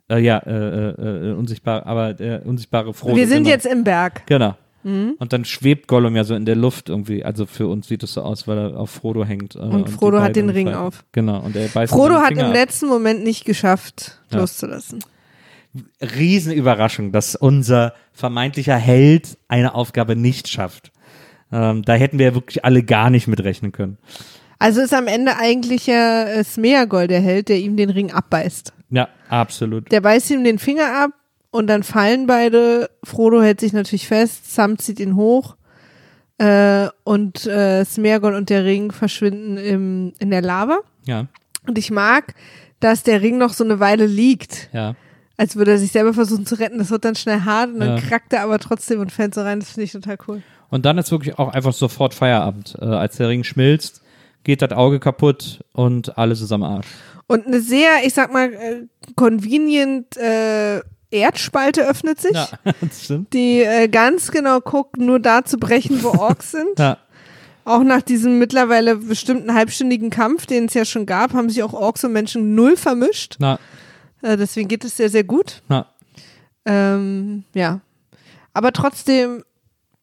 [0.09, 3.17] Äh, ja, äh, äh, äh, unsichtbar, aber der unsichtbare Frodo.
[3.17, 3.49] Wir sind genau.
[3.49, 4.25] jetzt im Berg.
[4.27, 4.55] Genau.
[4.87, 5.15] Mhm.
[5.19, 7.25] Und dann schwebt Gollum ja so in der Luft irgendwie.
[7.25, 9.57] Also für uns sieht es so aus, weil er auf Frodo hängt.
[9.57, 11.05] Äh, Und Frodo hat beiden den Ring auf.
[11.11, 11.41] Genau.
[11.41, 12.53] Und er beißt Frodo hat im ab.
[12.53, 14.39] letzten Moment nicht geschafft, Ja.
[14.39, 15.01] loszulassen.
[16.01, 20.93] Riesenüberraschung, dass unser vermeintlicher Held eine Aufgabe nicht schafft.
[21.53, 23.99] Ähm, da hätten wir ja wirklich alle gar nicht mitrechnen können.
[24.59, 28.73] Also ist am Ende eigentlich ja äh, Smeagol der Held, der ihm den Ring abbeißt.
[28.91, 29.91] Ja, absolut.
[29.93, 31.11] Der beißt ihm den Finger ab
[31.51, 32.91] und dann fallen beide.
[33.05, 35.57] Frodo hält sich natürlich fest, Sam zieht ihn hoch
[36.39, 40.81] äh, und äh, Smeagol und der Ring verschwinden im, in der Lava.
[41.07, 41.27] Ja,
[41.67, 42.35] Und ich mag,
[42.81, 44.95] dass der Ring noch so eine Weile liegt, ja.
[45.37, 46.79] als würde er sich selber versuchen zu retten.
[46.79, 48.03] Das wird dann schnell hart und dann Ja.
[48.03, 49.61] krackt er aber trotzdem und fällt so rein.
[49.61, 50.43] Das finde ich total cool.
[50.69, 52.77] Und dann ist wirklich auch einfach sofort Feierabend.
[52.81, 54.03] Äh, als der Ring schmilzt,
[54.45, 56.87] geht das Auge kaputt und alles ist am Arsch.
[57.29, 60.81] Und eine sehr, ich sag mal, äh, convenient äh,
[61.11, 62.33] Erdspalte öffnet sich.
[62.35, 62.49] Ja,
[63.33, 66.79] die äh, ganz genau guckt, nur da zu brechen, wo Orks sind.
[66.79, 66.99] Ja,
[67.65, 71.73] Auch nach diesem mittlerweile bestimmten halbstündigen Kampf, den es ja schon gab, haben sich auch
[71.73, 73.41] Orks und Menschen null vermischt.
[74.23, 75.63] Äh, deswegen geht es sehr, sehr gut.
[76.65, 77.81] Ähm, ja.
[78.53, 79.45] Aber trotzdem,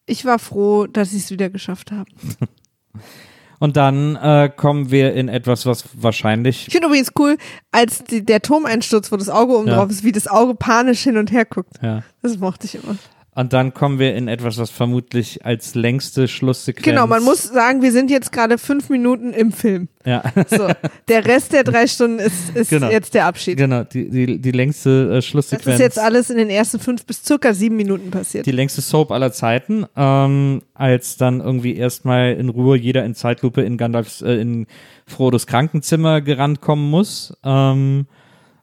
[0.05, 2.09] ich war froh, dass ich es wieder geschafft habe.
[3.63, 7.37] Und dann äh, kommen wir in etwas, was wahrscheinlich Ich finde übrigens cool,
[7.71, 9.77] als die, der Turmeinsturz, wo das Auge oben Ja.
[9.77, 11.71] drauf ist, wie das Auge panisch hin und her guckt.
[11.81, 12.03] ja.
[12.21, 12.97] Das mochte ich immer.
[13.35, 16.85] Und dann kommen wir in etwas, was vermutlich als längste Schlusssequenz.
[16.85, 19.87] Genau, man muss sagen, wir sind jetzt gerade fünf Minuten im Film.
[20.05, 20.67] Ja, So,
[21.07, 22.89] der Rest der drei Stunden ist, ist Genau.
[22.91, 23.57] jetzt der Abschied.
[23.57, 25.75] genau, die, die, die längste äh, Das Schlusssequenz.
[25.75, 28.45] ist jetzt alles in den ersten fünf bis circa sieben Minuten passiert.
[28.45, 33.61] die längste Soap aller Zeiten, ähm, als dann irgendwie erstmal in Ruhe jeder in Zeitlupe
[33.61, 34.67] in Gandalfs, äh, in
[35.07, 37.35] Frodos Krankenzimmer gerannt kommen muss.
[37.43, 38.05] Ähm,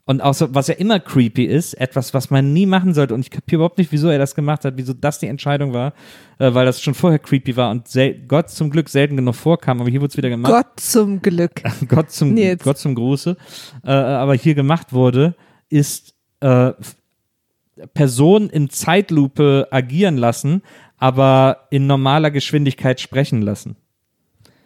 [0.07, 3.15] und auch so, was ja immer creepy ist, etwas, was man nie machen sollte.
[3.15, 5.93] Und ich kapiere überhaupt nicht, wieso er das gemacht hat, wieso das die Entscheidung war,
[6.39, 7.89] äh, weil das schon vorher creepy war und
[8.27, 10.53] Gott zum Glück selten genug vorkam, aber hier wurde es wieder gemacht.
[10.53, 11.63] Gott zum Glück.
[11.89, 12.35] Gott zum.
[12.65, 13.37] Gott zum Gruße,
[13.85, 15.35] äh, aber hier gemacht wurde,
[15.69, 16.73] ist äh,
[17.95, 20.63] Personen in Zeitlupe agieren lassen,
[20.99, 23.77] aber in normaler Geschwindigkeit sprechen lassen.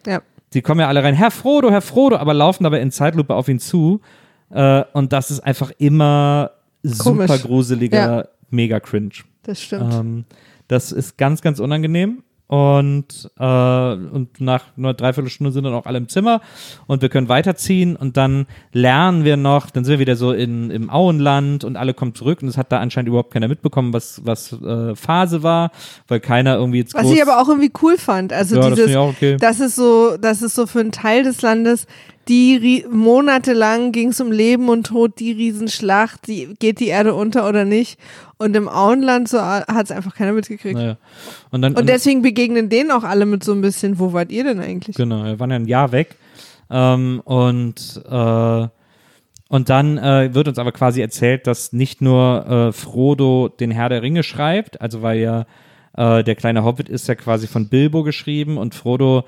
[0.05, 0.21] Ja.
[0.53, 3.47] Die kommen ja alle rein, Herr Frodo, Herr Frodo, aber laufen dabei in Zeitlupe auf
[3.47, 4.01] ihn zu.
[4.49, 6.51] Äh, und das ist einfach immer
[6.83, 7.41] super Komisch.
[7.43, 8.25] gruseliger, Ja.
[8.49, 9.11] mega cringe.
[9.43, 9.93] Das stimmt.
[9.93, 10.25] Ähm,
[10.67, 12.23] das ist ganz, ganz unangenehm.
[12.47, 16.41] Und, äh, und nach nur dreiviertel Stunde sind dann auch alle im Zimmer
[16.85, 20.69] und wir können weiterziehen und dann lernen wir noch, dann sind wir wieder so in,
[20.69, 24.21] im Auenland und alle kommen zurück und es hat da anscheinend überhaupt keiner mitbekommen, was,
[24.25, 25.71] was äh, Phase war,
[26.07, 28.31] weil keiner irgendwie jetzt Was ich aber auch irgendwie cool fand.
[28.31, 29.37] Also Ja, das dieses, auch okay.
[29.39, 31.87] das ist so, das ist so für einen Teil des Landes,
[32.27, 37.47] die monatelang ging es um Leben und Tod, die Riesenschlacht, die, geht die Erde unter
[37.47, 37.99] oder nicht.
[38.37, 40.75] Und im Auenland so hat es einfach keiner mitgekriegt.
[40.75, 40.97] naja.
[41.51, 44.43] und dann Und deswegen begegnen denen auch alle mit so ein bisschen, wo wart ihr
[44.43, 44.95] denn eigentlich?
[44.95, 46.15] Genau, wir waren ja ein Jahr weg.
[46.69, 48.67] Ähm, und, äh,
[49.47, 53.89] und dann äh, wird uns aber quasi erzählt, dass nicht nur äh, Frodo den Herr
[53.89, 55.45] der Ringe schreibt, also weil ja
[55.95, 59.25] äh, der kleine Hobbit ist ja quasi von Bilbo geschrieben und Frodo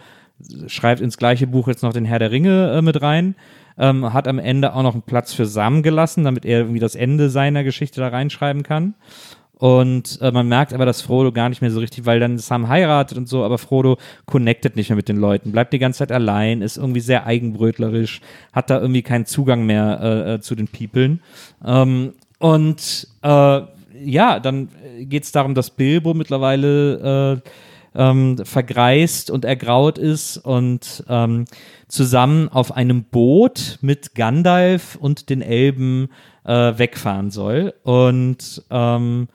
[0.67, 3.35] schreibt ins gleiche Buch jetzt noch den Herr der Ringe äh, mit rein,
[3.77, 6.95] ähm, hat am Ende auch noch einen Platz für Sam gelassen, damit er irgendwie das
[6.95, 8.95] Ende seiner Geschichte da reinschreiben kann.
[9.59, 12.67] Und äh, man merkt aber, dass Frodo gar nicht mehr so richtig, weil dann Sam
[12.67, 13.97] heiratet und so, aber Frodo
[14.27, 18.21] connectet nicht mehr mit den Leuten, bleibt die ganze Zeit allein, ist irgendwie sehr eigenbrötlerisch,
[18.53, 21.21] hat da irgendwie keinen Zugang mehr äh, äh, zu den Peoplen.
[21.65, 23.61] Ähm, und äh,
[24.03, 24.69] ja, dann
[24.99, 27.49] geht es darum, dass Bilbo mittlerweile äh,
[27.97, 31.45] ähm, vergreist und ergraut ist und ähm,
[31.89, 36.09] zusammen auf einem Boot mit Gandalf und den Elben
[36.45, 37.73] äh, wegfahren soll.
[37.83, 39.27] Und ähm,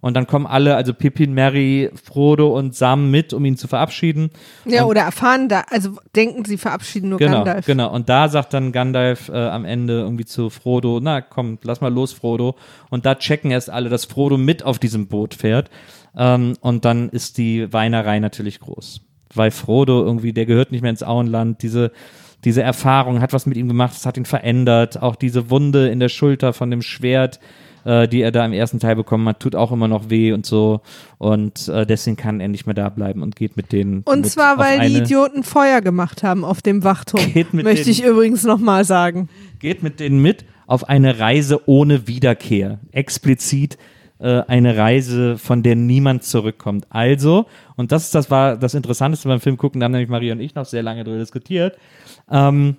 [0.00, 4.30] und dann kommen alle, also Pippin, Mary, Frodo und Sam mit, um ihn zu verabschieden.
[4.64, 7.66] Ja, und, oder erfahren da, also denken sie verabschieden nur genau, Gandalf.
[7.66, 11.80] Genau, und da sagt dann Gandalf äh, am Ende irgendwie zu Frodo, na komm, lass
[11.80, 12.54] mal los, Frodo.
[12.90, 15.68] Und da checken erst alle, dass Frodo mit auf diesem Boot fährt.
[16.18, 19.00] Ähm, und dann ist die Weinerei natürlich groß.
[19.34, 21.92] Weil Frodo irgendwie, der gehört nicht mehr ins Auenland, diese
[22.44, 25.02] diese Erfahrung hat was mit ihm gemacht, es hat ihn verändert.
[25.02, 27.40] Auch diese Wunde in der Schulter von dem Schwert,
[27.84, 30.46] äh, die er da im ersten Teil bekommen hat, tut auch immer noch weh und
[30.46, 30.80] so.
[31.18, 34.02] Und äh, deswegen kann er nicht mehr da bleiben und geht mit denen.
[34.04, 37.32] Und mit zwar, weil die Idioten Feuer gemacht haben auf dem Wachturm.
[37.34, 39.28] Geht mit Möchte denen- ich übrigens nochmal sagen.
[39.58, 42.78] geht mit denen mit auf eine Reise ohne Wiederkehr.
[42.92, 43.78] Explizit
[44.20, 46.86] äh, eine Reise, von der niemand zurückkommt.
[46.90, 47.46] Also,
[47.76, 50.54] und das, das war das Interessanteste beim Film gucken, da haben nämlich Maria und ich
[50.54, 51.78] noch sehr lange darüber diskutiert,
[52.30, 52.76] ähm,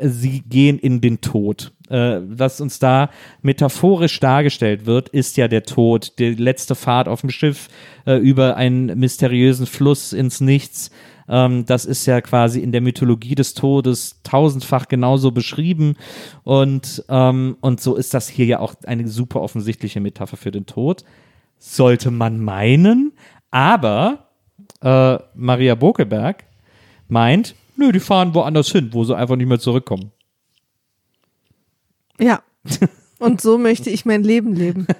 [0.00, 1.72] sie gehen in den Tod.
[1.88, 3.10] Äh, was uns da
[3.42, 7.68] metaphorisch dargestellt wird, ist ja der Tod, die letzte Fahrt auf dem Schiff
[8.06, 10.90] äh, über einen mysteriösen Fluss ins Nichts.
[11.28, 15.96] Ähm, das ist ja quasi in der Mythologie des Todes tausendfach genauso beschrieben.
[16.44, 20.66] Und, ähm, und so ist das hier ja auch eine super offensichtliche Metapher für den
[20.66, 21.04] Tod.
[21.58, 23.12] Sollte man meinen,
[23.50, 24.28] aber
[24.80, 26.44] äh, Maria Bokeberg
[27.08, 30.12] meint, nö, die fahren woanders hin, wo sie einfach nicht mehr zurückkommen.
[32.18, 32.42] Ja.
[33.18, 34.86] Und so möchte ich mein Leben leben.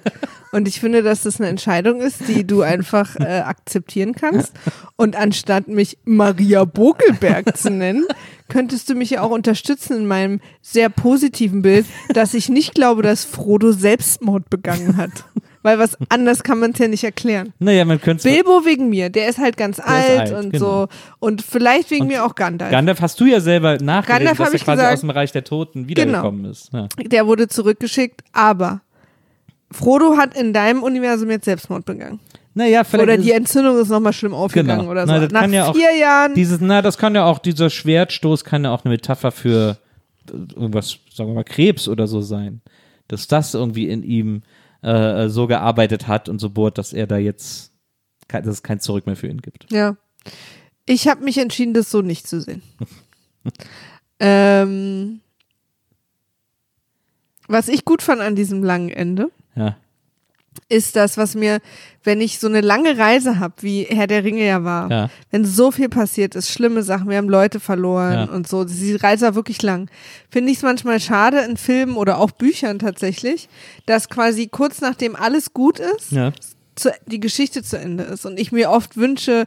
[0.53, 4.53] Und ich finde, dass das eine Entscheidung ist, die du einfach äh, akzeptieren kannst.
[4.95, 8.05] Und anstatt mich Maria Bokelberg zu nennen,
[8.49, 13.01] könntest du mich ja auch unterstützen in meinem sehr positiven Bild, dass ich nicht glaube,
[13.01, 15.25] dass Frodo Selbstmord begangen hat.
[15.63, 17.53] Weil was anders kann man es ja nicht erklären.
[17.57, 20.83] Naja, man könnte Bilbo wegen mir, der ist halt ganz alt, alt, und genau.
[20.83, 20.87] so.
[21.19, 22.69] Und vielleicht wegen mir auch Gandalf.
[22.69, 24.93] Gandalf hast du ja selber nachgelesen, Gandalf dass er quasi gesagt.
[24.93, 26.71] aus dem Reich der Toten wiedergekommen ist.
[26.73, 26.89] Ja.
[27.03, 28.81] der wurde zurückgeschickt, aber
[29.73, 32.19] Frodo hat in deinem Universum jetzt Selbstmord begangen.
[32.55, 34.91] Naja, vielleicht Oder die Entzündung ist nochmal schlimm aufgegangen Genau.
[34.91, 35.13] oder so.
[35.13, 36.35] Na, das Nach kann ja auch- vier Jahren.
[36.35, 39.77] Dieses, na, das kann ja auch, dieser Schwertstoß kann ja auch eine Metapher für
[40.29, 42.61] äh, irgendwas, sagen wir mal, Krebs oder so sein.
[43.07, 44.43] Dass das irgendwie in ihm
[44.83, 47.71] äh, so gearbeitet hat und so bohrt, dass er da jetzt,
[48.27, 49.71] kein, dass es kein Zurück mehr für ihn gibt.
[49.71, 49.95] Ja.
[50.85, 52.61] Ich habe mich entschieden, das so nicht zu sehen.
[54.19, 55.21] ähm,
[57.47, 59.75] was ich gut fand an diesem langen Ende, Ja.
[60.69, 61.59] ist das, was mir,
[62.03, 65.09] wenn ich so eine lange Reise habe, wie Herr der Ringe ja war, Ja.
[65.31, 68.23] wenn so viel passiert ist, schlimme Sachen, wir haben Leute verloren Ja.
[68.25, 69.89] und so, die Reise war wirklich lang,
[70.29, 73.49] finde ich es manchmal schade in Filmen oder auch Büchern tatsächlich,
[73.87, 76.31] dass quasi kurz nachdem alles gut ist, Ja.
[76.75, 79.45] zu, die Geschichte zu Ende ist und ich mir oft wünsche,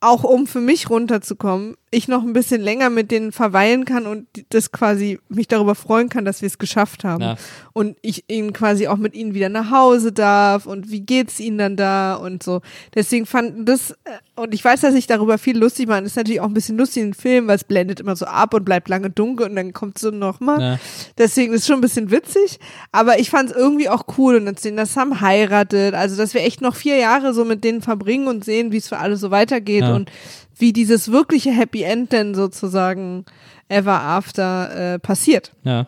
[0.00, 4.26] auch um für mich runterzukommen, ich noch ein bisschen länger mit denen verweilen kann und
[4.50, 7.22] das quasi mich darüber freuen kann, dass wir es geschafft haben.
[7.22, 7.36] Ja.
[7.72, 11.56] Und ich ihnen quasi auch mit ihnen wieder nach Hause darf und wie geht's ihnen
[11.58, 12.60] dann da und so.
[12.94, 16.16] Deswegen fanden das, äh, und ich weiß, dass ich darüber viel lustig mache, das ist
[16.16, 18.88] natürlich auch ein bisschen lustig in Film, weil es blendet immer so ab und bleibt
[18.88, 20.60] lange dunkel und dann kommt so nochmal.
[20.60, 20.78] Ja.
[21.16, 22.58] Deswegen ist es schon ein bisschen witzig,
[22.92, 26.34] aber ich fand es irgendwie auch cool und dann sehen, dass Sam heiratet, also dass
[26.34, 29.16] wir echt noch vier Jahre so mit denen verbringen und sehen, wie es für alle
[29.16, 29.94] so weitergeht Ja.
[29.94, 30.10] und
[30.58, 33.24] wie dieses wirkliche Happy End denn sozusagen
[33.68, 35.52] ever after äh, passiert.
[35.62, 35.86] Ja.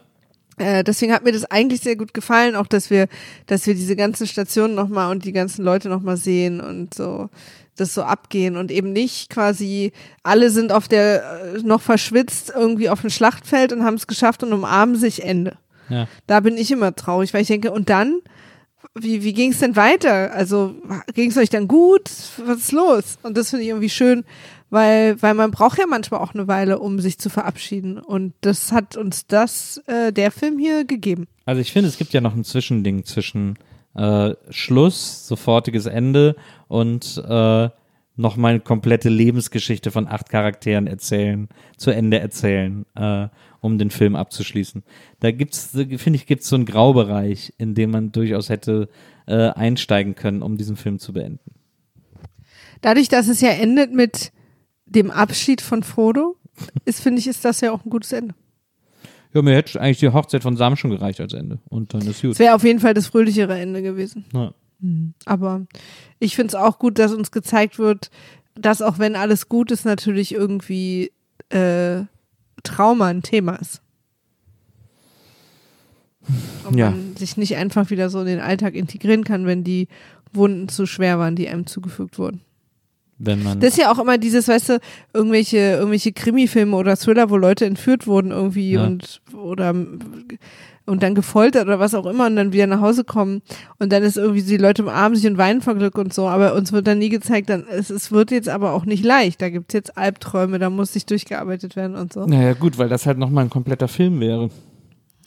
[0.57, 3.09] Äh, deswegen hat mir das eigentlich sehr gut gefallen, auch dass wir,
[3.47, 7.31] dass wir diese ganzen Stationen nochmal und die ganzen Leute nochmal sehen und so
[7.77, 9.93] das so abgehen und eben nicht quasi
[10.23, 14.43] alle sind auf der äh, noch verschwitzt irgendwie auf dem Schlachtfeld und haben es geschafft
[14.43, 15.57] und umarmen sich Ende.
[15.89, 16.07] Ja.
[16.27, 18.21] Da bin ich immer traurig, weil ich denke, und dann?
[18.95, 20.33] Wie, wie ging es denn weiter?
[20.33, 20.75] Also
[21.15, 22.11] ging es euch dann gut?
[22.45, 23.19] Was ist los?
[23.23, 24.25] Und das finde ich irgendwie schön,
[24.71, 27.99] weil, weil man braucht ja manchmal auch eine Weile, um sich zu verabschieden.
[27.99, 31.27] Und das hat uns das, äh, der Film hier gegeben.
[31.45, 33.59] Also ich finde, es gibt ja noch ein Zwischending zwischen
[33.95, 36.37] äh, Schluss, sofortiges Ende
[36.69, 37.69] und äh,
[38.17, 43.29] nochmal eine komplette Lebensgeschichte von acht Charakteren erzählen, zu Ende erzählen, äh,
[43.61, 44.85] um den Film abzuschließen.
[45.21, 48.89] Da gibt's, finde ich, gibt's so einen Graubereich, in dem man durchaus hätte
[49.27, 51.55] äh, einsteigen können, um diesen Film zu beenden.
[52.81, 54.33] Dadurch, dass es ja endet mit
[54.91, 56.37] dem Abschied von Frodo,
[56.85, 58.35] ist, finde ich, ist das ja auch ein gutes Ende.
[59.33, 61.59] Ja, mir hätte eigentlich die Hochzeit von Sam schon gereicht als Ende.
[61.69, 62.33] Und dann ist gut.
[62.33, 64.25] Es wäre auf jeden Fall das fröhlichere Ende gewesen.
[64.35, 64.53] Ja.
[65.27, 65.67] Aber
[66.19, 68.11] ich finde es auch gut, dass uns gezeigt wird,
[68.55, 71.13] dass auch wenn alles gut ist, natürlich irgendwie
[71.51, 72.03] äh,
[72.63, 73.83] Trauma ein Thema ist.
[76.65, 76.91] Und Ja.
[76.91, 79.89] man sich nicht einfach wieder so in den Alltag integrieren kann, wenn die
[80.33, 82.41] Wunden zu schwer waren, die einem zugefügt wurden.
[83.23, 83.61] Wenn man.
[83.61, 84.79] Das ist ja auch immer dieses, weißt du,
[85.13, 88.85] irgendwelche, irgendwelche Krimi-Filme oder Thriller, wo Leute entführt wurden irgendwie Ja.
[88.85, 89.75] und oder
[90.87, 93.43] und dann gefoltert oder was auch immer und dann wieder nach Hause kommen
[93.79, 96.55] und dann ist irgendwie die Leute umarmen sich und weinen vor Glück und so, aber
[96.55, 99.41] uns wird dann nie gezeigt, dann es, es wird jetzt aber auch nicht leicht.
[99.43, 102.25] Da gibt's jetzt Albträume, da muss sich durchgearbeitet werden und so.
[102.25, 104.51] naja, gut, weil das halt nochmal ein kompletter Film wäre.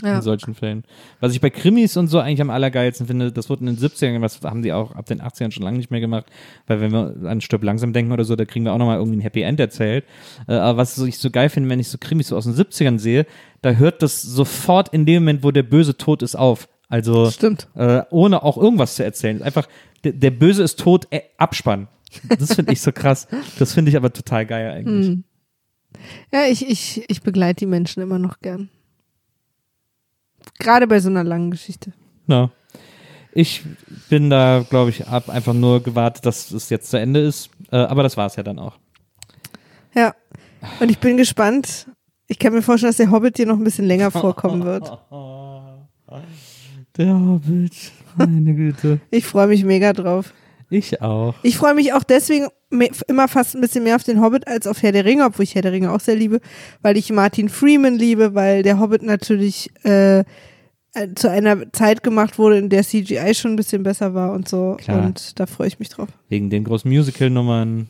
[0.04, 0.16] Ja.
[0.16, 0.84] in solchen Fällen.
[1.20, 4.22] Was ich bei Krimis und so eigentlich am allergeilsten finde, das wurde in den 70ern,
[4.22, 6.26] was haben die auch ab den 80ern schon lange nicht mehr gemacht,
[6.68, 9.18] weil wenn wir an Stirb langsam denken oder so, da kriegen wir auch nochmal irgendwie
[9.18, 10.04] ein Happy End erzählt.
[10.48, 13.00] Äh, aber was ich so geil finde, wenn ich so Krimis so aus den 70ern
[13.00, 13.26] sehe,
[13.62, 16.68] da hört das sofort in dem Moment, wo der Böse tot ist, auf.
[16.90, 17.68] Also Stimmt.
[17.76, 19.42] äh, ohne auch irgendwas zu erzählen.
[19.42, 19.68] Einfach,
[20.04, 21.88] der, der Böse ist tot, äh, Abspann.
[22.38, 23.28] Das finde ich so krass.
[23.58, 25.08] Das finde ich aber total geil eigentlich.
[25.08, 25.24] Hm.
[26.32, 28.70] Ja, ich, ich, ich begleite die Menschen immer noch gern.
[30.60, 31.94] Gerade bei so einer langen Geschichte.
[32.28, 32.49] Ja.
[33.34, 33.64] Ich
[34.10, 37.49] bin da, glaube ich, ab einfach nur gewartet, dass es jetzt zu Ende ist.
[37.72, 38.78] Äh, aber das war es ja dann auch.
[39.95, 40.14] Ja.
[40.80, 41.88] Und ich bin gespannt.
[42.28, 44.91] Ich kann mir vorstellen, dass der Hobbit dir noch ein bisschen länger vorkommen wird.
[46.98, 48.99] Der Hobbit, meine Güte.
[49.10, 50.32] Ich freue mich mega drauf.
[50.76, 51.36] Ich auch.
[51.44, 54.66] Ich freue mich auch deswegen me- immer fast ein bisschen mehr auf den Hobbit als
[54.66, 56.40] auf Herr der Ringe, obwohl ich Herr der Ringe auch sehr liebe,
[56.82, 60.24] weil ich Martin Freeman liebe, weil der Hobbit natürlich äh, äh,
[61.16, 64.78] zu einer Zeit gemacht wurde, in der CGI schon ein bisschen besser war und so.
[64.80, 65.06] Klar.
[65.06, 66.10] Und da freue ich mich drauf.
[66.30, 67.88] Wegen den großen Musical-Nummern.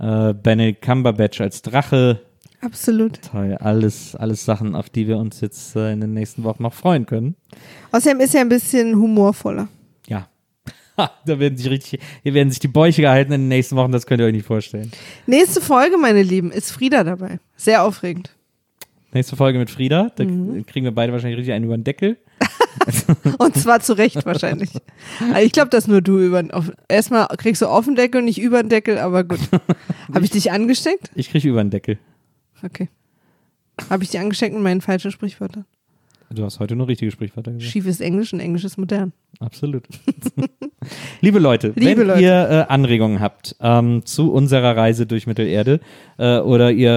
[0.00, 2.20] Äh, Benedict Cumberbatch als Drache.
[2.60, 3.20] Absolut.
[3.22, 3.56] Toll.
[3.60, 7.04] Alles, alles Sachen, auf die wir uns jetzt äh, in den nächsten Wochen noch freuen
[7.06, 7.34] können.
[7.92, 9.68] Außerdem ist er ein bisschen humorvoller.
[11.26, 14.06] Da werden sich richtig, hier werden sich die Bäuche gehalten in den nächsten Wochen, das
[14.06, 14.90] könnt ihr euch nicht vorstellen.
[15.26, 17.38] Nächste Folge, meine Lieben, ist Frieda dabei.
[17.56, 18.34] Sehr aufregend.
[19.12, 20.66] Nächste Folge mit Frieda, da Mhm.
[20.66, 22.18] kriegen wir beide wahrscheinlich richtig einen über den Deckel.
[23.38, 24.70] Und zwar zu Recht wahrscheinlich.
[25.32, 28.38] Also ich glaube, dass nur du über auf, erstmal kriegst du auf den Deckel, nicht
[28.40, 29.40] über den Deckel, aber gut.
[30.14, 31.10] Habe ich dich angesteckt?
[31.14, 31.98] Ich kriege über den Deckel.
[32.62, 32.88] Okay.
[33.90, 35.64] Habe ich dich angesteckt mit meinen falschen Sprichwörtern?
[36.30, 37.70] Du hast heute nur richtige Sprichwörter gesagt.
[37.72, 39.12] Schiefes Englisch und Englisch ist modern.
[39.40, 39.84] Absolut.
[41.20, 42.22] Liebe Leute, Liebe wenn Leute.
[42.22, 45.80] ihr äh, Anregungen habt ähm, zu unserer Reise durch Mittelerde
[46.18, 46.90] äh, oder ihr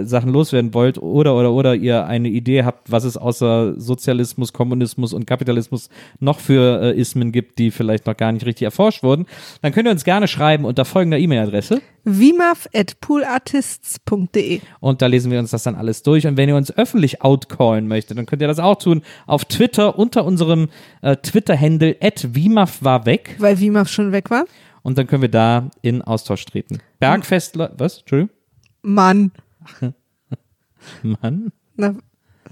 [0.00, 4.54] äh, Sachen loswerden wollt oder oder oder ihr eine Idee habt, was es außer Sozialismus,
[4.54, 5.90] Kommunismus und Kapitalismus
[6.20, 9.26] noch für äh, Ismen gibt, die vielleicht noch gar nicht richtig erforscht wurden,
[9.60, 14.60] dann könnt ihr uns gerne schreiben unter folgender E-Mail-Adresse Vimaf at poolartists.de.
[14.80, 16.26] und da lesen wir uns das dann alles durch.
[16.26, 19.98] Und wenn ihr uns öffentlich outcallen möchtet, dann könnt ihr das auch tun auf Twitter
[19.98, 20.68] unter unserem
[21.02, 23.36] äh, Twitter-Handle @wimaf war weg.
[23.38, 24.44] Weil Vimaf schon weg war.
[24.82, 26.78] Und dann können wir da in Austausch treten.
[26.98, 27.98] Bergfest, was?
[28.00, 28.34] Entschuldigung?
[28.82, 29.32] Mann.
[31.02, 31.52] Mann?
[31.76, 31.94] Na,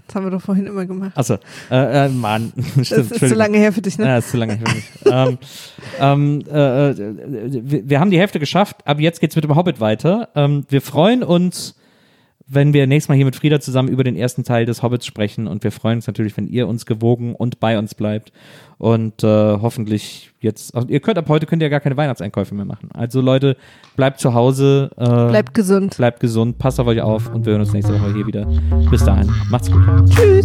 [0.07, 1.17] das haben wir doch vorhin immer gemacht.
[1.17, 1.39] Achso,
[1.71, 2.53] äh, äh, Mann.
[2.83, 4.07] Stimmt, Das ist zu lange her für dich, ne?
[4.07, 4.85] Ja, ist zu lange für mich.
[5.07, 5.39] ähm,
[5.99, 6.95] ähm, äh, äh,
[7.63, 10.29] wir, wir haben die Hälfte geschafft, aber jetzt geht's mit dem Hobbit weiter.
[10.35, 11.75] Ähm, wir freuen uns,
[12.49, 15.49] wenn wir nächstes Mal hier mit Frieda zusammen über den ersten Teil des Hobbits sprechen
[15.49, 18.33] und wir freuen uns natürlich, wenn ihr uns gewogen und bei uns bleibt
[18.79, 22.65] und äh, hoffentlich jetzt, also ihr könnt ab heute könnt ihr gar keine Weihnachtseinkäufe mehr
[22.65, 22.89] machen.
[22.93, 23.57] Also Leute,
[23.97, 25.97] bleibt zu Hause, äh, Bleibt gesund.
[25.97, 28.47] bleibt gesund, passt auf euch auf und wir hören uns nächste Woche hier wieder.
[28.91, 29.83] Bis dahin, macht's gut.
[30.11, 30.45] Tschüss.